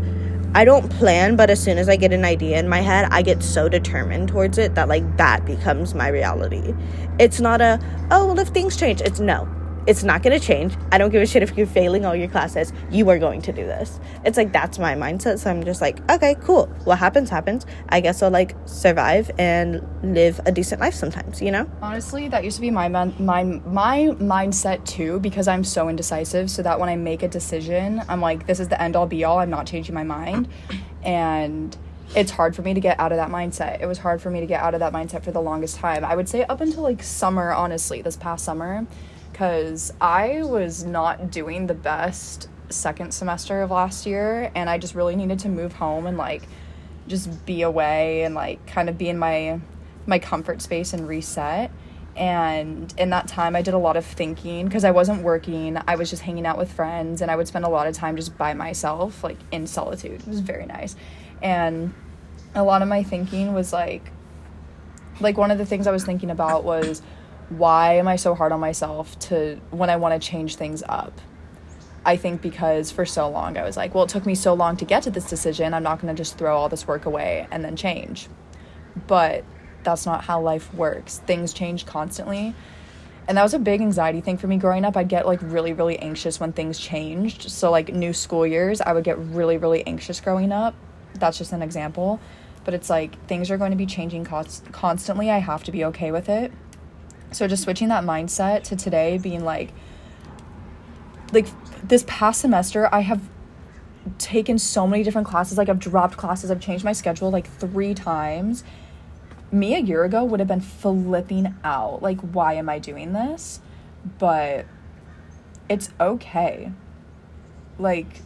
I 0.57 0.65
don't 0.65 0.89
plan, 0.89 1.35
but 1.35 1.51
as 1.51 1.61
soon 1.61 1.77
as 1.77 1.87
I 1.87 1.97
get 1.97 2.11
an 2.13 2.25
idea 2.25 2.57
in 2.57 2.67
my 2.67 2.79
head, 2.79 3.07
I 3.11 3.21
get 3.21 3.43
so 3.43 3.69
determined 3.69 4.29
towards 4.29 4.57
it 4.57 4.73
that 4.73 4.87
like 4.87 5.17
that 5.17 5.45
becomes 5.45 5.93
my 5.93 6.07
reality. 6.07 6.73
It's 7.19 7.39
not 7.39 7.61
a 7.61 7.79
oh 8.09 8.25
well 8.25 8.39
if 8.39 8.47
things 8.47 8.75
change. 8.75 8.99
It's 9.01 9.19
no. 9.19 9.47
It's 9.87 10.03
not 10.03 10.21
going 10.21 10.37
to 10.37 10.45
change. 10.45 10.75
I 10.91 10.97
don't 10.97 11.11
give 11.11 11.21
a 11.21 11.25
shit 11.25 11.43
if 11.43 11.57
you're 11.57 11.65
failing 11.65 12.05
all 12.05 12.13
your 12.15 12.27
classes. 12.27 12.73
You 12.91 13.09
are 13.09 13.17
going 13.17 13.41
to 13.43 13.53
do 13.53 13.65
this. 13.65 14.01
It's 14.25 14.35
like 14.35 14.51
that's 14.51 14.77
my 14.77 14.95
mindset. 14.95 15.39
So 15.39 15.49
I'm 15.49 15.63
just 15.63 15.79
like, 15.79 16.07
okay, 16.11 16.35
cool. 16.41 16.67
What 16.83 16.99
happens, 16.99 17.29
happens. 17.29 17.65
I 17.87 18.01
guess 18.01 18.21
I'll 18.21 18.29
like 18.29 18.55
survive 18.65 19.31
and 19.39 19.81
live 20.03 20.41
a 20.45 20.51
decent 20.51 20.81
life 20.81 20.93
sometimes, 20.93 21.41
you 21.41 21.51
know? 21.51 21.69
Honestly, 21.81 22.27
that 22.27 22.43
used 22.43 22.57
to 22.57 22.61
be 22.61 22.69
my 22.69 22.89
man- 22.89 23.15
my 23.17 23.43
my 23.43 24.09
mindset 24.19 24.85
too 24.85 25.19
because 25.21 25.47
I'm 25.47 25.63
so 25.63 25.87
indecisive. 25.87 26.51
So 26.51 26.61
that 26.63 26.79
when 26.79 26.89
I 26.89 26.97
make 26.97 27.23
a 27.23 27.29
decision, 27.29 28.01
I'm 28.09 28.19
like, 28.19 28.45
this 28.45 28.59
is 28.59 28.67
the 28.67 28.81
end 28.81 28.97
all 28.97 29.07
be 29.07 29.23
all. 29.23 29.39
I'm 29.39 29.49
not 29.49 29.67
changing 29.67 29.95
my 29.95 30.03
mind, 30.03 30.49
and 31.03 31.75
it's 32.15 32.31
hard 32.31 32.55
for 32.55 32.61
me 32.61 32.73
to 32.73 32.79
get 32.79 32.99
out 32.99 33.11
of 33.11 33.17
that 33.17 33.29
mindset. 33.29 33.81
It 33.81 33.85
was 33.85 33.99
hard 33.99 34.21
for 34.21 34.29
me 34.29 34.39
to 34.41 34.45
get 34.45 34.61
out 34.61 34.73
of 34.73 34.81
that 34.81 34.91
mindset 34.91 35.23
for 35.23 35.31
the 35.31 35.41
longest 35.41 35.77
time. 35.77 36.03
I 36.03 36.15
would 36.15 36.27
say 36.27 36.43
up 36.43 36.59
until 36.59 36.83
like 36.83 37.03
summer, 37.03 37.51
honestly, 37.51 38.01
this 38.01 38.17
past 38.17 38.43
summer, 38.43 38.85
because 39.37 39.93
I 40.01 40.41
was 40.41 40.83
not 40.83 41.29
doing 41.29 41.67
the 41.67 41.75
best 41.75 42.49
second 42.69 43.13
semester 43.13 43.61
of 43.61 43.69
last 43.69 44.07
year, 44.07 44.51
and 44.55 44.67
I 44.67 44.79
just 44.79 44.95
really 44.95 45.15
needed 45.15 45.37
to 45.39 45.49
move 45.49 45.73
home 45.73 46.07
and 46.07 46.17
like 46.17 46.47
just 47.07 47.45
be 47.45 47.61
away 47.61 48.23
and 48.23 48.33
like 48.33 48.65
kind 48.65 48.89
of 48.89 48.97
be 48.97 49.09
in 49.09 49.19
my 49.19 49.59
my 50.07 50.17
comfort 50.17 50.63
space 50.63 50.91
and 50.91 51.07
reset. 51.07 51.69
And 52.15 52.91
in 52.97 53.11
that 53.11 53.27
time, 53.27 53.55
I 53.55 53.61
did 53.61 53.75
a 53.75 53.77
lot 53.77 53.95
of 53.95 54.05
thinking 54.05 54.65
because 54.65 54.83
I 54.83 54.89
wasn't 54.89 55.21
working. 55.21 55.77
I 55.87 55.97
was 55.97 56.09
just 56.09 56.23
hanging 56.23 56.47
out 56.47 56.57
with 56.57 56.71
friends, 56.71 57.21
and 57.21 57.29
I 57.29 57.35
would 57.35 57.47
spend 57.47 57.63
a 57.63 57.69
lot 57.69 57.85
of 57.85 57.93
time 57.93 58.15
just 58.15 58.35
by 58.39 58.55
myself, 58.55 59.23
like 59.23 59.37
in 59.51 59.67
solitude. 59.67 60.21
It 60.21 60.27
was 60.27 60.39
very 60.39 60.65
nice 60.65 60.95
and 61.41 61.93
a 62.55 62.63
lot 62.63 62.81
of 62.81 62.87
my 62.87 63.03
thinking 63.03 63.53
was 63.53 63.71
like 63.71 64.11
like 65.19 65.37
one 65.37 65.51
of 65.51 65.57
the 65.57 65.65
things 65.65 65.87
i 65.87 65.91
was 65.91 66.03
thinking 66.03 66.29
about 66.29 66.63
was 66.63 67.01
why 67.49 67.93
am 67.95 68.07
i 68.07 68.15
so 68.15 68.35
hard 68.35 68.51
on 68.51 68.59
myself 68.59 69.17
to 69.19 69.59
when 69.71 69.89
i 69.89 69.95
want 69.95 70.19
to 70.21 70.27
change 70.27 70.55
things 70.55 70.83
up? 70.87 71.19
I 72.05 72.15
think 72.15 72.41
because 72.41 72.91
for 72.91 73.05
so 73.05 73.29
long 73.29 73.57
i 73.57 73.63
was 73.63 73.77
like 73.77 73.93
well 73.93 74.05
it 74.05 74.09
took 74.09 74.25
me 74.25 74.35
so 74.35 74.53
long 74.53 74.77
to 74.77 74.85
get 74.85 75.03
to 75.03 75.11
this 75.11 75.29
decision 75.29 75.73
i'm 75.73 75.83
not 75.83 76.01
going 76.01 76.13
to 76.13 76.17
just 76.17 76.37
throw 76.37 76.57
all 76.57 76.69
this 76.69 76.87
work 76.87 77.05
away 77.05 77.47
and 77.51 77.63
then 77.63 77.75
change. 77.75 78.27
But 79.07 79.43
that's 79.83 80.05
not 80.05 80.25
how 80.25 80.41
life 80.41 80.73
works. 80.73 81.19
Things 81.19 81.53
change 81.53 81.85
constantly. 81.85 82.53
And 83.27 83.37
that 83.37 83.43
was 83.43 83.53
a 83.53 83.59
big 83.59 83.81
anxiety 83.81 84.21
thing 84.21 84.37
for 84.37 84.47
me 84.47 84.57
growing 84.57 84.85
up. 84.85 84.97
I'd 84.97 85.09
get 85.09 85.25
like 85.25 85.39
really 85.41 85.73
really 85.73 85.99
anxious 85.99 86.39
when 86.39 86.53
things 86.53 86.79
changed. 86.79 87.49
So 87.51 87.71
like 87.71 87.93
new 87.93 88.13
school 88.13 88.47
years 88.47 88.81
i 88.81 88.93
would 88.93 89.03
get 89.03 89.17
really 89.17 89.57
really 89.57 89.85
anxious 89.85 90.19
growing 90.19 90.51
up. 90.51 90.75
That's 91.13 91.37
just 91.37 91.51
an 91.51 91.61
example. 91.61 92.19
But 92.65 92.73
it's 92.73 92.89
like 92.89 93.17
things 93.27 93.49
are 93.49 93.57
going 93.57 93.71
to 93.71 93.77
be 93.77 93.85
changing 93.85 94.25
const- 94.25 94.69
constantly. 94.71 95.29
I 95.31 95.37
have 95.37 95.63
to 95.65 95.71
be 95.71 95.85
okay 95.85 96.11
with 96.11 96.27
it 96.27 96.51
so 97.31 97.47
just 97.47 97.63
switching 97.63 97.89
that 97.89 98.03
mindset 98.03 98.63
to 98.63 98.75
today 98.75 99.17
being 99.17 99.43
like 99.43 99.71
like 101.33 101.47
this 101.87 102.03
past 102.07 102.41
semester 102.41 102.93
i 102.93 103.01
have 103.01 103.21
taken 104.17 104.57
so 104.57 104.87
many 104.87 105.03
different 105.03 105.27
classes 105.27 105.57
like 105.57 105.69
i've 105.69 105.79
dropped 105.79 106.17
classes 106.17 106.49
i've 106.49 106.61
changed 106.61 106.83
my 106.83 106.93
schedule 106.93 107.29
like 107.29 107.47
three 107.59 107.93
times 107.93 108.63
me 109.51 109.75
a 109.75 109.79
year 109.79 110.03
ago 110.03 110.23
would 110.23 110.39
have 110.39 110.47
been 110.47 110.61
flipping 110.61 111.53
out 111.63 112.01
like 112.01 112.19
why 112.21 112.53
am 112.53 112.69
i 112.69 112.79
doing 112.79 113.13
this 113.13 113.59
but 114.17 114.65
it's 115.69 115.89
okay 115.99 116.71
like 117.77 118.21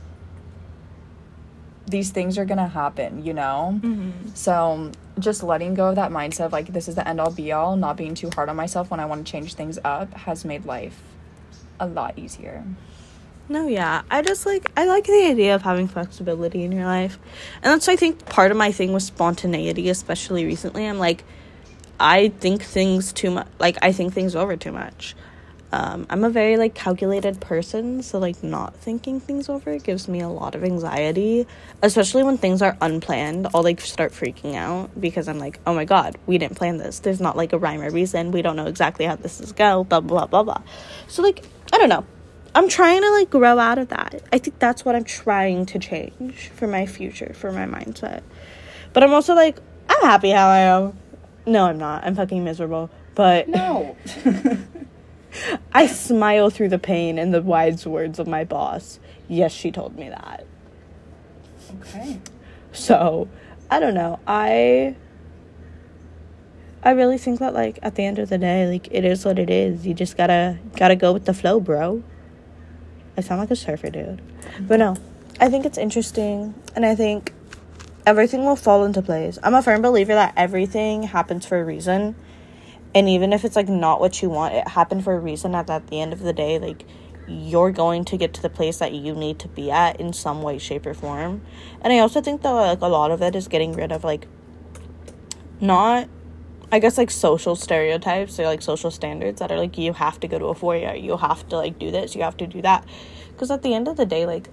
these 1.91 2.09
things 2.09 2.37
are 2.37 2.45
gonna 2.45 2.67
happen, 2.67 3.23
you 3.23 3.33
know? 3.33 3.79
Mm-hmm. 3.83 4.29
So 4.33 4.91
just 5.19 5.43
letting 5.43 5.73
go 5.73 5.89
of 5.89 5.95
that 5.95 6.11
mindset 6.11 6.45
of 6.45 6.53
like, 6.53 6.67
this 6.67 6.87
is 6.87 6.95
the 6.95 7.07
end 7.07 7.19
all 7.19 7.31
be 7.31 7.51
all, 7.51 7.75
not 7.75 7.97
being 7.97 8.15
too 8.15 8.29
hard 8.33 8.49
on 8.49 8.55
myself 8.55 8.91
when 8.91 8.99
I 8.99 9.05
want 9.05 9.25
to 9.25 9.31
change 9.31 9.53
things 9.53 9.77
up 9.83 10.13
has 10.13 10.45
made 10.45 10.65
life 10.65 11.01
a 11.79 11.87
lot 11.87 12.17
easier. 12.17 12.63
No, 13.49 13.67
yeah. 13.67 14.03
I 14.09 14.21
just 14.21 14.45
like, 14.45 14.71
I 14.77 14.85
like 14.85 15.05
the 15.05 15.25
idea 15.25 15.55
of 15.55 15.63
having 15.63 15.87
flexibility 15.87 16.63
in 16.63 16.71
your 16.71 16.85
life. 16.85 17.19
And 17.55 17.65
that's, 17.65 17.89
I 17.89 17.97
think, 17.97 18.25
part 18.27 18.51
of 18.51 18.57
my 18.57 18.71
thing 18.71 18.93
with 18.93 19.03
spontaneity, 19.03 19.89
especially 19.89 20.45
recently. 20.45 20.85
I'm 20.85 20.99
like, 20.99 21.25
I 21.99 22.29
think 22.29 22.63
things 22.63 23.11
too 23.11 23.31
much, 23.31 23.47
like, 23.59 23.77
I 23.81 23.91
think 23.91 24.13
things 24.13 24.35
over 24.35 24.55
too 24.55 24.71
much. 24.71 25.15
Um, 25.73 26.05
I'm 26.09 26.23
a 26.25 26.29
very 26.29 26.57
like 26.57 26.75
calculated 26.75 27.39
person, 27.39 28.03
so 28.03 28.19
like 28.19 28.43
not 28.43 28.75
thinking 28.75 29.21
things 29.21 29.47
over 29.47 29.77
gives 29.79 30.07
me 30.07 30.19
a 30.19 30.27
lot 30.27 30.53
of 30.53 30.63
anxiety, 30.63 31.47
especially 31.81 32.23
when 32.23 32.37
things 32.37 32.61
are 32.61 32.77
unplanned. 32.81 33.47
I'll 33.53 33.63
like 33.63 33.79
start 33.79 34.11
freaking 34.11 34.55
out 34.55 34.89
because 34.99 35.29
I'm 35.29 35.39
like, 35.39 35.59
oh 35.65 35.73
my 35.73 35.85
god, 35.85 36.17
we 36.27 36.37
didn't 36.37 36.57
plan 36.57 36.77
this. 36.77 36.99
There's 36.99 37.21
not 37.21 37.37
like 37.37 37.53
a 37.53 37.57
rhyme 37.57 37.81
or 37.81 37.89
reason. 37.89 38.31
We 38.31 38.41
don't 38.41 38.57
know 38.57 38.65
exactly 38.65 39.05
how 39.05 39.15
this 39.15 39.39
is 39.39 39.53
go. 39.53 39.85
Blah 39.85 40.01
blah 40.01 40.25
blah 40.25 40.43
blah. 40.43 40.61
So 41.07 41.23
like 41.23 41.45
I 41.71 41.77
don't 41.77 41.89
know. 41.89 42.05
I'm 42.53 42.67
trying 42.67 43.01
to 43.01 43.09
like 43.11 43.29
grow 43.29 43.57
out 43.57 43.77
of 43.77 43.87
that. 43.89 44.21
I 44.33 44.39
think 44.39 44.59
that's 44.59 44.83
what 44.83 44.95
I'm 44.95 45.05
trying 45.05 45.65
to 45.67 45.79
change 45.79 46.49
for 46.49 46.67
my 46.67 46.85
future, 46.85 47.33
for 47.33 47.53
my 47.53 47.65
mindset. 47.65 48.23
But 48.91 49.03
I'm 49.03 49.13
also 49.13 49.33
like, 49.35 49.57
I'm 49.87 50.01
happy 50.01 50.31
how 50.31 50.49
I 50.49 50.59
am. 50.59 50.97
No, 51.45 51.63
I'm 51.63 51.77
not. 51.77 52.03
I'm 52.03 52.13
fucking 52.13 52.43
miserable. 52.43 52.89
But 53.15 53.47
no. 53.47 53.95
I 55.73 55.87
smile 55.87 56.49
through 56.49 56.69
the 56.69 56.79
pain 56.79 57.17
and 57.17 57.33
the 57.33 57.41
wise 57.41 57.85
words 57.85 58.19
of 58.19 58.27
my 58.27 58.43
boss. 58.43 58.99
Yes, 59.27 59.51
she 59.51 59.71
told 59.71 59.97
me 59.97 60.09
that. 60.09 60.45
Okay. 61.79 62.19
So, 62.71 63.27
I 63.69 63.79
don't 63.79 63.93
know. 63.93 64.19
I 64.27 64.95
I 66.83 66.91
really 66.91 67.17
think 67.17 67.39
that 67.39 67.53
like 67.53 67.79
at 67.83 67.95
the 67.95 68.03
end 68.03 68.19
of 68.19 68.29
the 68.29 68.37
day, 68.37 68.67
like 68.67 68.87
it 68.91 69.05
is 69.05 69.23
what 69.23 69.37
it 69.37 69.49
is. 69.49 69.85
You 69.85 69.93
just 69.93 70.17
gotta 70.17 70.57
gotta 70.75 70.95
go 70.95 71.13
with 71.13 71.25
the 71.25 71.33
flow, 71.33 71.59
bro. 71.59 72.03
I 73.17 73.21
sound 73.21 73.39
like 73.39 73.51
a 73.51 73.55
surfer 73.55 73.89
dude. 73.89 74.21
But 74.61 74.79
no. 74.79 74.97
I 75.39 75.49
think 75.49 75.65
it's 75.65 75.77
interesting 75.77 76.53
and 76.75 76.85
I 76.85 76.93
think 76.93 77.33
everything 78.05 78.45
will 78.45 78.55
fall 78.55 78.83
into 78.83 79.01
place. 79.01 79.39
I'm 79.41 79.53
a 79.53 79.61
firm 79.61 79.81
believer 79.81 80.13
that 80.13 80.33
everything 80.37 81.03
happens 81.03 81.45
for 81.45 81.59
a 81.59 81.65
reason 81.65 82.15
and 82.93 83.07
even 83.07 83.33
if 83.33 83.45
it's 83.45 83.55
like 83.55 83.69
not 83.69 83.99
what 83.99 84.21
you 84.21 84.29
want 84.29 84.53
it 84.53 84.67
happened 84.67 85.03
for 85.03 85.13
a 85.13 85.19
reason 85.19 85.55
at, 85.55 85.69
at 85.69 85.87
the 85.87 85.99
end 86.01 86.13
of 86.13 86.19
the 86.19 86.33
day 86.33 86.59
like 86.59 86.85
you're 87.27 87.71
going 87.71 88.03
to 88.05 88.17
get 88.17 88.33
to 88.33 88.41
the 88.41 88.49
place 88.49 88.77
that 88.79 88.91
you 88.93 89.13
need 89.13 89.39
to 89.39 89.47
be 89.47 89.71
at 89.71 89.99
in 89.99 90.11
some 90.13 90.41
way 90.41 90.57
shape 90.57 90.85
or 90.85 90.93
form. 90.93 91.41
And 91.81 91.93
i 91.93 91.99
also 91.99 92.21
think 92.21 92.41
that 92.41 92.51
like 92.51 92.81
a 92.81 92.87
lot 92.87 93.11
of 93.11 93.21
it 93.21 93.35
is 93.35 93.47
getting 93.47 93.73
rid 93.73 93.91
of 93.91 94.03
like 94.03 94.27
not 95.59 96.09
i 96.71 96.79
guess 96.79 96.97
like 96.97 97.11
social 97.11 97.55
stereotypes 97.55 98.39
or 98.39 98.45
like 98.45 98.61
social 98.61 98.89
standards 98.89 99.39
that 99.39 99.51
are 99.51 99.57
like 99.57 99.77
you 99.77 99.93
have 99.93 100.19
to 100.19 100.27
go 100.27 100.39
to 100.39 100.45
a 100.45 100.55
four 100.55 100.75
year 100.75 100.95
you 100.95 101.15
have 101.17 101.47
to 101.49 101.55
like 101.55 101.77
do 101.77 101.91
this 101.91 102.15
you 102.15 102.23
have 102.23 102.37
to 102.37 102.47
do 102.47 102.61
that. 102.61 102.85
Because 103.31 103.49
at 103.49 103.61
the 103.63 103.73
end 103.73 103.87
of 103.87 103.97
the 103.97 104.05
day 104.05 104.25
like 104.25 104.49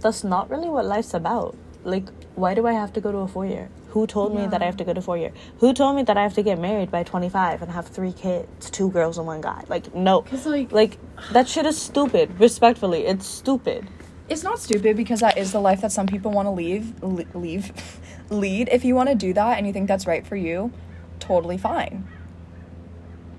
that's 0.00 0.22
not 0.22 0.48
really 0.48 0.68
what 0.68 0.84
life's 0.84 1.14
about. 1.14 1.56
Like 1.84 2.08
why 2.34 2.54
do 2.54 2.66
i 2.66 2.72
have 2.72 2.92
to 2.92 3.00
go 3.00 3.12
to 3.12 3.18
a 3.18 3.28
four 3.28 3.46
year 3.46 3.68
who 3.88 4.06
told 4.06 4.34
yeah. 4.34 4.42
me 4.42 4.46
that 4.48 4.62
I 4.62 4.66
have 4.66 4.76
to 4.78 4.84
go 4.84 4.92
to 4.92 5.00
four 5.00 5.16
year? 5.16 5.32
Who 5.58 5.72
told 5.72 5.96
me 5.96 6.02
that 6.04 6.16
I 6.16 6.22
have 6.22 6.34
to 6.34 6.42
get 6.42 6.58
married 6.58 6.90
by 6.90 7.02
25 7.02 7.62
and 7.62 7.70
have 7.70 7.86
three 7.88 8.12
kids, 8.12 8.70
two 8.70 8.90
girls 8.90 9.18
and 9.18 9.26
one 9.26 9.40
guy? 9.40 9.64
Like, 9.68 9.94
no. 9.94 10.22
Cause 10.22 10.46
like, 10.46 10.72
like 10.72 10.98
that 11.32 11.48
shit 11.48 11.66
is 11.66 11.80
stupid. 11.80 12.38
Respectfully, 12.38 13.06
it's 13.06 13.26
stupid. 13.26 13.88
It's 14.28 14.42
not 14.42 14.58
stupid 14.58 14.96
because 14.96 15.20
that 15.20 15.38
is 15.38 15.52
the 15.52 15.60
life 15.60 15.80
that 15.80 15.92
some 15.92 16.06
people 16.06 16.30
want 16.30 16.46
to 16.46 16.50
leave, 16.50 17.02
leave, 17.02 17.72
lead. 18.30 18.68
If 18.70 18.84
you 18.84 18.94
want 18.94 19.08
to 19.08 19.14
do 19.14 19.32
that 19.32 19.56
and 19.56 19.66
you 19.66 19.72
think 19.72 19.88
that's 19.88 20.06
right 20.06 20.26
for 20.26 20.36
you, 20.36 20.70
totally 21.18 21.56
fine. 21.56 22.06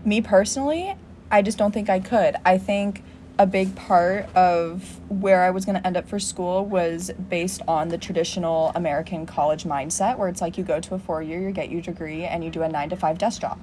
Me 0.03 0.21
personally, 0.21 0.95
I 1.29 1.43
just 1.43 1.59
don't 1.59 1.71
think 1.71 1.89
I 1.89 1.99
could. 1.99 2.37
I 2.43 2.57
think 2.57 3.03
a 3.39 3.47
big 3.47 3.73
part 3.73 4.25
of 4.35 4.99
where 5.09 5.43
I 5.43 5.49
was 5.49 5.63
going 5.63 5.77
to 5.77 5.87
end 5.87 5.95
up 5.95 6.09
for 6.09 6.19
school 6.19 6.65
was 6.65 7.09
based 7.29 7.61
on 7.69 7.87
the 7.87 7.97
traditional 7.97 8.73
American 8.75 9.25
college 9.25 9.63
mindset, 9.63 10.17
where 10.17 10.27
it's 10.27 10.41
like 10.41 10.57
you 10.57 10.63
go 10.65 10.81
to 10.81 10.95
a 10.95 10.99
four 10.99 11.23
year, 11.23 11.39
you 11.39 11.51
get 11.51 11.71
your 11.71 11.81
degree, 11.81 12.25
and 12.25 12.43
you 12.43 12.49
do 12.49 12.63
a 12.63 12.67
nine 12.67 12.89
to 12.89 12.97
five 12.97 13.17
desk 13.17 13.39
job. 13.39 13.57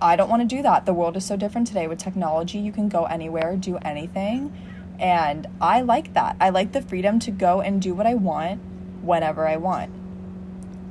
I 0.00 0.14
don't 0.14 0.30
want 0.30 0.48
to 0.48 0.56
do 0.56 0.62
that. 0.62 0.86
The 0.86 0.94
world 0.94 1.16
is 1.16 1.26
so 1.26 1.36
different 1.36 1.66
today 1.66 1.88
with 1.88 1.98
technology. 1.98 2.58
You 2.58 2.70
can 2.70 2.88
go 2.88 3.06
anywhere, 3.06 3.56
do 3.56 3.76
anything. 3.78 4.56
And 5.00 5.48
I 5.60 5.80
like 5.80 6.14
that. 6.14 6.36
I 6.40 6.50
like 6.50 6.70
the 6.70 6.80
freedom 6.80 7.18
to 7.20 7.32
go 7.32 7.60
and 7.60 7.82
do 7.82 7.94
what 7.94 8.06
I 8.06 8.14
want 8.14 8.60
whenever 9.02 9.48
I 9.48 9.56
want. 9.56 9.92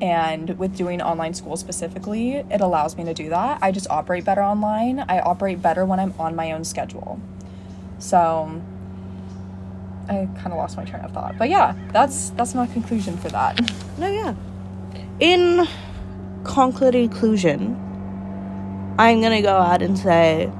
And 0.01 0.59
with 0.59 0.75
doing 0.75 1.01
online 1.01 1.33
school 1.33 1.55
specifically, 1.55 2.35
it 2.35 2.59
allows 2.59 2.97
me 2.97 3.05
to 3.05 3.13
do 3.13 3.29
that. 3.29 3.59
I 3.61 3.71
just 3.71 3.89
operate 3.89 4.25
better 4.25 4.43
online. 4.43 4.99
I 4.99 5.21
operate 5.21 5.61
better 5.61 5.85
when 5.85 6.01
I'm 6.01 6.13
on 6.19 6.35
my 6.35 6.51
own 6.51 6.65
schedule. 6.65 7.21
So 7.99 8.61
I 10.09 10.27
kind 10.37 10.47
of 10.47 10.57
lost 10.57 10.77
my 10.77 10.85
train 10.85 11.03
of 11.03 11.11
thought. 11.11 11.37
But 11.37 11.49
yeah, 11.49 11.75
that's 11.91 12.31
that's 12.31 12.55
my 12.55 12.67
conclusion 12.67 13.17
for 13.17 13.29
that. 13.29 13.59
No, 13.97 14.07
yeah. 14.09 14.35
In 15.19 15.67
conclusion, 16.43 17.75
I'm 18.99 19.21
going 19.21 19.35
to 19.35 19.41
go 19.41 19.57
out 19.57 19.81
and 19.81 19.97
say 19.97 20.51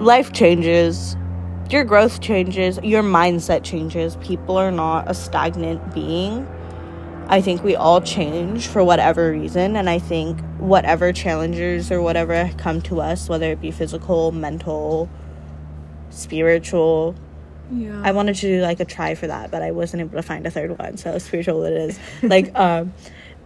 life 0.00 0.32
changes, 0.32 1.16
your 1.70 1.84
growth 1.84 2.20
changes, 2.20 2.78
your 2.82 3.02
mindset 3.02 3.64
changes. 3.64 4.16
People 4.16 4.56
are 4.56 4.70
not 4.70 5.10
a 5.10 5.14
stagnant 5.14 5.94
being. 5.94 6.46
I 7.28 7.40
think 7.40 7.64
we 7.64 7.74
all 7.74 8.00
change 8.00 8.68
for 8.68 8.84
whatever 8.84 9.32
reason, 9.32 9.74
and 9.74 9.90
I 9.90 9.98
think 9.98 10.38
whatever 10.58 11.12
challenges 11.12 11.90
or 11.90 12.00
whatever 12.00 12.48
come 12.56 12.80
to 12.82 13.00
us, 13.00 13.28
whether 13.28 13.50
it 13.50 13.60
be 13.60 13.72
physical, 13.72 14.30
mental, 14.30 15.08
spiritual. 16.16 17.14
Yeah. 17.70 18.00
I 18.04 18.12
wanted 18.12 18.36
to 18.36 18.40
do 18.42 18.62
like 18.62 18.80
a 18.80 18.84
try 18.84 19.14
for 19.14 19.26
that, 19.26 19.50
but 19.50 19.62
I 19.62 19.72
wasn't 19.72 20.02
able 20.02 20.16
to 20.16 20.22
find 20.22 20.46
a 20.46 20.50
third 20.50 20.78
one. 20.78 20.96
So 20.96 21.18
spiritual 21.18 21.64
it 21.64 21.72
is. 21.72 21.98
like, 22.22 22.54
um, 22.58 22.92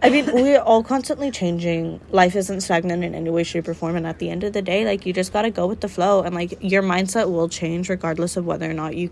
I 0.03 0.09
mean, 0.09 0.31
we're 0.33 0.59
all 0.59 0.83
constantly 0.83 1.29
changing. 1.29 2.01
Life 2.09 2.35
isn't 2.35 2.61
stagnant 2.61 3.03
in 3.03 3.13
any 3.13 3.29
way, 3.29 3.43
shape, 3.43 3.67
or 3.67 3.73
form. 3.73 3.95
And 3.95 4.07
at 4.07 4.19
the 4.19 4.29
end 4.29 4.43
of 4.43 4.53
the 4.53 4.61
day, 4.61 4.85
like, 4.85 5.05
you 5.05 5.13
just 5.13 5.31
gotta 5.31 5.51
go 5.51 5.67
with 5.67 5.81
the 5.81 5.89
flow. 5.89 6.23
And 6.23 6.33
like, 6.33 6.57
your 6.61 6.81
mindset 6.81 7.31
will 7.31 7.49
change 7.49 7.89
regardless 7.89 8.37
of 8.37 8.45
whether 8.45 8.69
or 8.69 8.73
not 8.73 8.95
you 8.95 9.09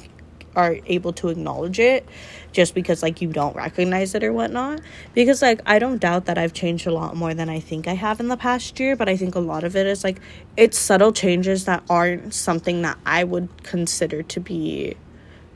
are 0.59 0.77
able 0.87 1.13
to 1.13 1.29
acknowledge 1.29 1.79
it 1.79 2.05
just 2.51 2.75
because 2.75 3.01
like 3.01 3.21
you 3.21 3.29
don't 3.31 3.55
recognize 3.55 4.13
it 4.13 4.23
or 4.23 4.33
whatnot 4.33 4.81
because 5.13 5.41
like 5.41 5.61
i 5.65 5.79
don't 5.79 5.99
doubt 5.99 6.25
that 6.25 6.37
i've 6.37 6.51
changed 6.51 6.85
a 6.85 6.91
lot 6.91 7.15
more 7.15 7.33
than 7.33 7.47
i 7.47 7.59
think 7.59 7.87
i 7.87 7.93
have 7.93 8.19
in 8.19 8.27
the 8.27 8.35
past 8.35 8.77
year 8.77 8.95
but 8.97 9.07
i 9.07 9.15
think 9.15 9.35
a 9.35 9.39
lot 9.39 9.63
of 9.63 9.75
it 9.77 9.87
is 9.87 10.03
like 10.03 10.19
it's 10.57 10.77
subtle 10.77 11.13
changes 11.13 11.63
that 11.63 11.81
aren't 11.89 12.33
something 12.33 12.81
that 12.81 12.97
i 13.05 13.23
would 13.23 13.47
consider 13.63 14.21
to 14.21 14.41
be 14.41 14.93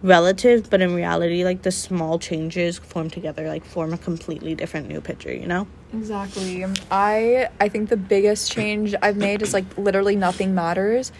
relative 0.01 0.69
but 0.69 0.81
in 0.81 0.95
reality 0.95 1.43
like 1.43 1.63
the 1.63 1.71
small 1.71 2.17
changes 2.17 2.77
form 2.77 3.09
together 3.09 3.47
like 3.49 3.65
form 3.65 3.93
a 3.93 3.97
completely 3.97 4.55
different 4.55 4.87
new 4.87 5.01
picture 5.01 5.33
you 5.33 5.47
know 5.47 5.67
Exactly. 5.93 6.65
I 6.89 7.49
I 7.59 7.69
think 7.69 7.89
the 7.89 7.97
biggest 7.97 8.51
change 8.51 8.95
I've 9.01 9.17
made 9.17 9.43
is 9.43 9.53
like 9.53 9.65
literally 9.77 10.15
nothing 10.15 10.55
matters. 10.55 11.11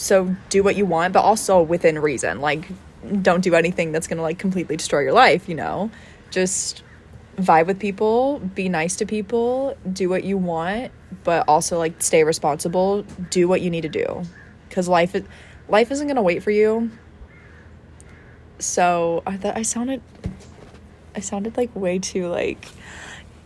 So 0.00 0.34
do 0.48 0.62
what 0.62 0.76
you 0.76 0.86
want, 0.86 1.12
but 1.12 1.20
also 1.20 1.60
within 1.60 1.98
reason. 1.98 2.40
Like 2.40 2.68
don't 3.20 3.42
do 3.42 3.54
anything 3.54 3.92
that's 3.92 4.06
to 4.16 4.22
like 4.22 4.38
completely 4.38 4.76
destroy 4.76 5.00
your 5.00 5.12
life, 5.12 5.46
you 5.48 5.54
know. 5.54 5.90
Just 6.30 6.82
vibe 7.36 7.66
with 7.66 7.78
people, 7.78 8.38
be 8.54 8.68
nice 8.68 8.96
to 8.96 9.06
people, 9.06 9.76
do 9.92 10.08
what 10.08 10.24
you 10.24 10.38
want, 10.38 10.90
but 11.22 11.44
also 11.46 11.78
like 11.78 12.00
stay 12.02 12.24
responsible, 12.24 13.02
do 13.28 13.46
what 13.46 13.60
you 13.60 13.68
need 13.68 13.82
to 13.82 13.88
do. 13.90 14.22
Cuz 14.70 14.88
life 14.88 15.14
is 15.14 15.24
life 15.68 15.90
isn't 15.90 16.06
to 16.16 16.22
wait 16.22 16.42
for 16.42 16.50
you. 16.50 16.90
So, 18.58 19.22
I 19.26 19.36
thought 19.36 19.56
I 19.56 19.62
sounded 19.62 20.02
I 21.14 21.20
sounded 21.20 21.56
like 21.56 21.74
way 21.76 21.98
too 21.98 22.28
like 22.28 22.68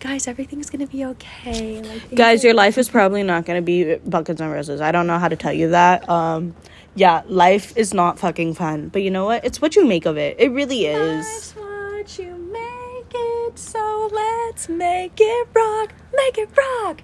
guys, 0.04 0.28
everything's 0.28 0.68
gonna 0.68 0.86
be 0.86 1.02
okay. 1.02 1.80
Like, 1.80 2.14
guys 2.14 2.44
your 2.44 2.52
life 2.52 2.76
is 2.76 2.90
probably 2.90 3.22
not 3.22 3.46
to 3.46 3.62
be 3.62 3.94
buckets 4.04 4.38
and 4.38 4.52
roses. 4.52 4.82
I 4.82 4.92
don't 4.92 5.06
know 5.06 5.18
how 5.18 5.28
to 5.28 5.36
tell 5.36 5.52
you 5.52 5.70
that. 5.70 6.06
Um 6.10 6.54
yeah 6.94 7.22
life 7.26 7.74
is 7.74 7.94
not 7.94 8.18
fucking 8.18 8.52
fun. 8.52 8.90
But 8.90 9.00
you 9.00 9.10
know 9.10 9.24
what? 9.24 9.46
It's 9.46 9.62
what 9.62 9.74
you 9.76 9.86
make 9.86 10.04
of 10.04 10.18
it. 10.18 10.36
It 10.38 10.50
really 10.50 10.84
is. 10.84 11.24
Life's 11.24 11.56
what 11.56 12.18
you 12.18 12.36
make 12.36 13.14
it, 13.14 13.58
so 13.58 14.10
let's 14.12 14.68
make 14.68 15.18
it 15.18 15.48
rock, 15.54 15.94
make 16.14 16.36
it 16.36 16.50
rock. 16.54 17.00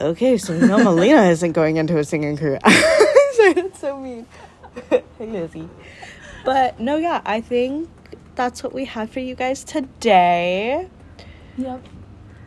okay 0.00 0.38
so 0.38 0.52
you 0.52 0.66
know 0.68 0.78
melina 0.78 1.22
isn't 1.34 1.52
going 1.52 1.76
into 1.76 1.98
a 1.98 2.04
singing 2.04 2.36
career. 2.36 2.60
Sorry 3.32 3.52
that's 3.54 3.80
so 3.80 3.98
mean. 3.98 4.26
Hey 5.18 5.26
lizzie. 5.26 5.68
But 6.44 6.78
no 6.78 6.98
yeah 6.98 7.20
i 7.26 7.40
think 7.40 7.88
that's 8.36 8.62
what 8.62 8.72
we 8.72 8.84
have 8.84 9.10
for 9.10 9.20
you 9.20 9.34
guys 9.34 9.64
today 9.64 10.88
Yep. 11.56 11.86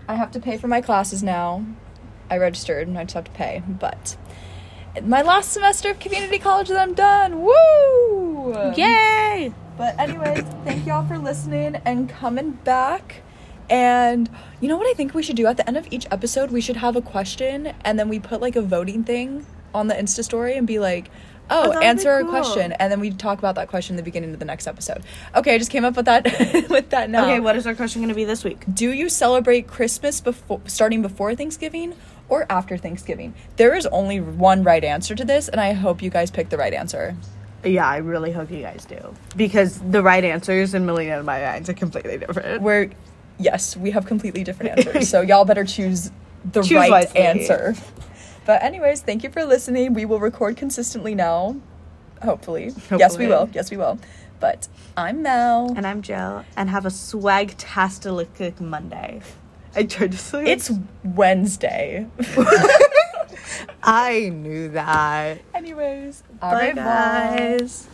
I 0.08 0.16
have 0.16 0.32
to 0.32 0.40
pay 0.40 0.58
for 0.58 0.68
my 0.68 0.82
classes 0.82 1.24
now. 1.24 1.66
I 2.30 2.38
registered 2.38 2.88
and 2.88 2.98
I 2.98 3.04
just 3.04 3.14
have 3.16 3.26
to 3.26 3.32
pay, 3.32 3.64
but 3.68 4.18
my 5.04 5.22
last 5.22 5.52
semester 5.52 5.92
of 5.92 6.00
community 6.00 6.40
college 6.40 6.70
that 6.70 6.78
I'm 6.78 6.94
done. 6.94 7.42
Woo! 7.42 8.74
yay 8.76 9.54
But 9.78 10.00
anyways, 10.00 10.44
thank 10.64 10.86
y'all 10.86 11.08
for 11.08 11.18
listening 11.18 11.76
and 11.86 12.10
coming 12.10 12.52
back. 12.52 13.22
And 13.70 14.30
you 14.62 14.68
know 14.70 14.78
what 14.78 14.88
I 14.88 14.94
think 14.94 15.14
we 15.14 15.22
should 15.22 15.36
do 15.36 15.46
at 15.46 15.58
the 15.58 15.68
end 15.68 15.78
of 15.78 15.88
each 15.92 16.08
episode? 16.10 16.52
We 16.52 16.62
should 16.62 16.78
have 16.78 16.96
a 16.96 17.02
question 17.02 17.74
and 17.84 18.00
then 18.00 18.10
we 18.10 18.20
put 18.20 18.42
like 18.42 18.56
a 18.56 18.62
voting 18.62 19.04
thing 19.04 19.46
on 19.74 19.88
the 19.88 19.94
Insta 19.94 20.24
story 20.24 20.58
and 20.58 20.66
be 20.66 20.80
like, 20.80 21.10
Oh, 21.50 21.60
"Oh, 21.60 21.62
that 21.64 21.70
would 21.76 21.80
be 21.80 21.86
answer 21.86 22.20
cool. 22.22 22.28
a 22.28 22.30
question." 22.30 22.72
And 22.74 22.92
then 22.92 23.00
we 23.00 23.12
talk 23.12 23.40
about 23.40 23.56
that 23.56 23.68
question 23.70 23.94
in 23.94 23.98
the 23.98 24.04
beginning 24.04 24.34
of 24.34 24.40
the 24.40 24.46
next 24.46 24.68
episode. 24.68 25.02
Okay, 25.36 25.56
I 25.56 25.58
just 25.58 25.72
came 25.72 25.86
up 25.86 25.96
with 25.96 26.06
that 26.06 26.24
with 26.70 26.90
that 26.92 27.10
now. 27.10 27.26
okay 27.26 27.40
what 27.40 27.56
is 27.56 27.66
our 27.68 27.76
question 27.76 28.02
going 28.02 28.10
to 28.10 28.16
be 28.16 28.26
this 28.26 28.44
week 28.44 28.64
Do 28.74 28.92
you 28.92 29.10
celebrate 29.10 29.68
Christmas 29.68 30.20
before 30.22 30.62
starting 30.66 31.02
before 31.02 31.36
Thanksgiving 31.36 31.94
or 32.30 32.46
after 32.50 32.78
Thanksgiving? 32.78 33.34
There 33.56 33.74
is 33.76 33.86
only 33.88 34.20
one 34.20 34.64
right 34.64 34.84
answer 34.84 35.16
to 35.16 35.24
this 35.26 35.48
and 35.50 35.60
I 35.62 35.74
hope 35.74 36.02
you 36.02 36.10
guys 36.10 36.30
pick 36.32 36.50
the 36.50 36.58
right 36.58 36.74
answer. 36.74 37.16
yeah 37.64 37.88
i 37.88 37.98
really 37.98 38.32
hope 38.32 38.52
you 38.52 38.62
guys 38.62 38.86
do 38.86 39.00
because 39.36 39.80
the 39.92 40.02
right 40.04 40.24
answers 40.24 40.74
in 40.74 40.86
melina 40.86 41.18
and 41.18 41.26
my 41.26 41.40
minds 41.42 41.68
are 41.70 41.74
completely 41.74 42.18
different 42.18 42.62
We're 42.62 42.90
yes, 43.40 43.76
we 43.78 43.92
have 43.92 44.06
completely 44.06 44.44
different 44.44 44.78
answers. 44.78 45.10
so 45.10 45.22
y'all 45.22 45.44
better 45.46 45.64
choose 45.66 46.12
the 46.54 46.62
Choose 46.70 46.72
right 46.78 46.92
wisely. 46.92 47.20
answer. 47.20 47.76
But 48.48 48.64
anyways, 48.64 49.02
thank 49.02 49.24
you 49.24 49.30
for 49.30 49.44
listening. 49.44 49.94
We 49.94 50.06
will 50.06 50.22
record 50.22 50.56
consistently 50.56 51.14
now. 51.14 51.58
Hopefully. 52.24 52.72
Yes, 52.90 53.18
we 53.18 53.28
will. 53.28 53.50
Yes, 53.54 53.70
we 53.70 53.76
will. 53.76 54.00
But 54.40 54.70
I'm 54.96 55.22
Mel. 55.22 55.74
And 55.76 55.86
I'm 55.86 56.00
Gil, 56.00 56.46
and 56.56 56.70
have 56.70 56.86
a 56.86 56.90
swag-tastic 56.90 58.62
Monday. 58.62 59.22
I 59.76 59.84
tried 59.84 60.14
to 60.14 60.18
say 60.18 60.46
It's 60.46 60.72
Wednesday. 61.04 62.08
I 63.84 64.30
knew 64.30 64.70
that. 64.70 65.40
anyways, 65.54 66.24
au 66.42 66.52
Bye, 66.52 66.68
revoir. 66.70 66.84
guys. 67.38 67.88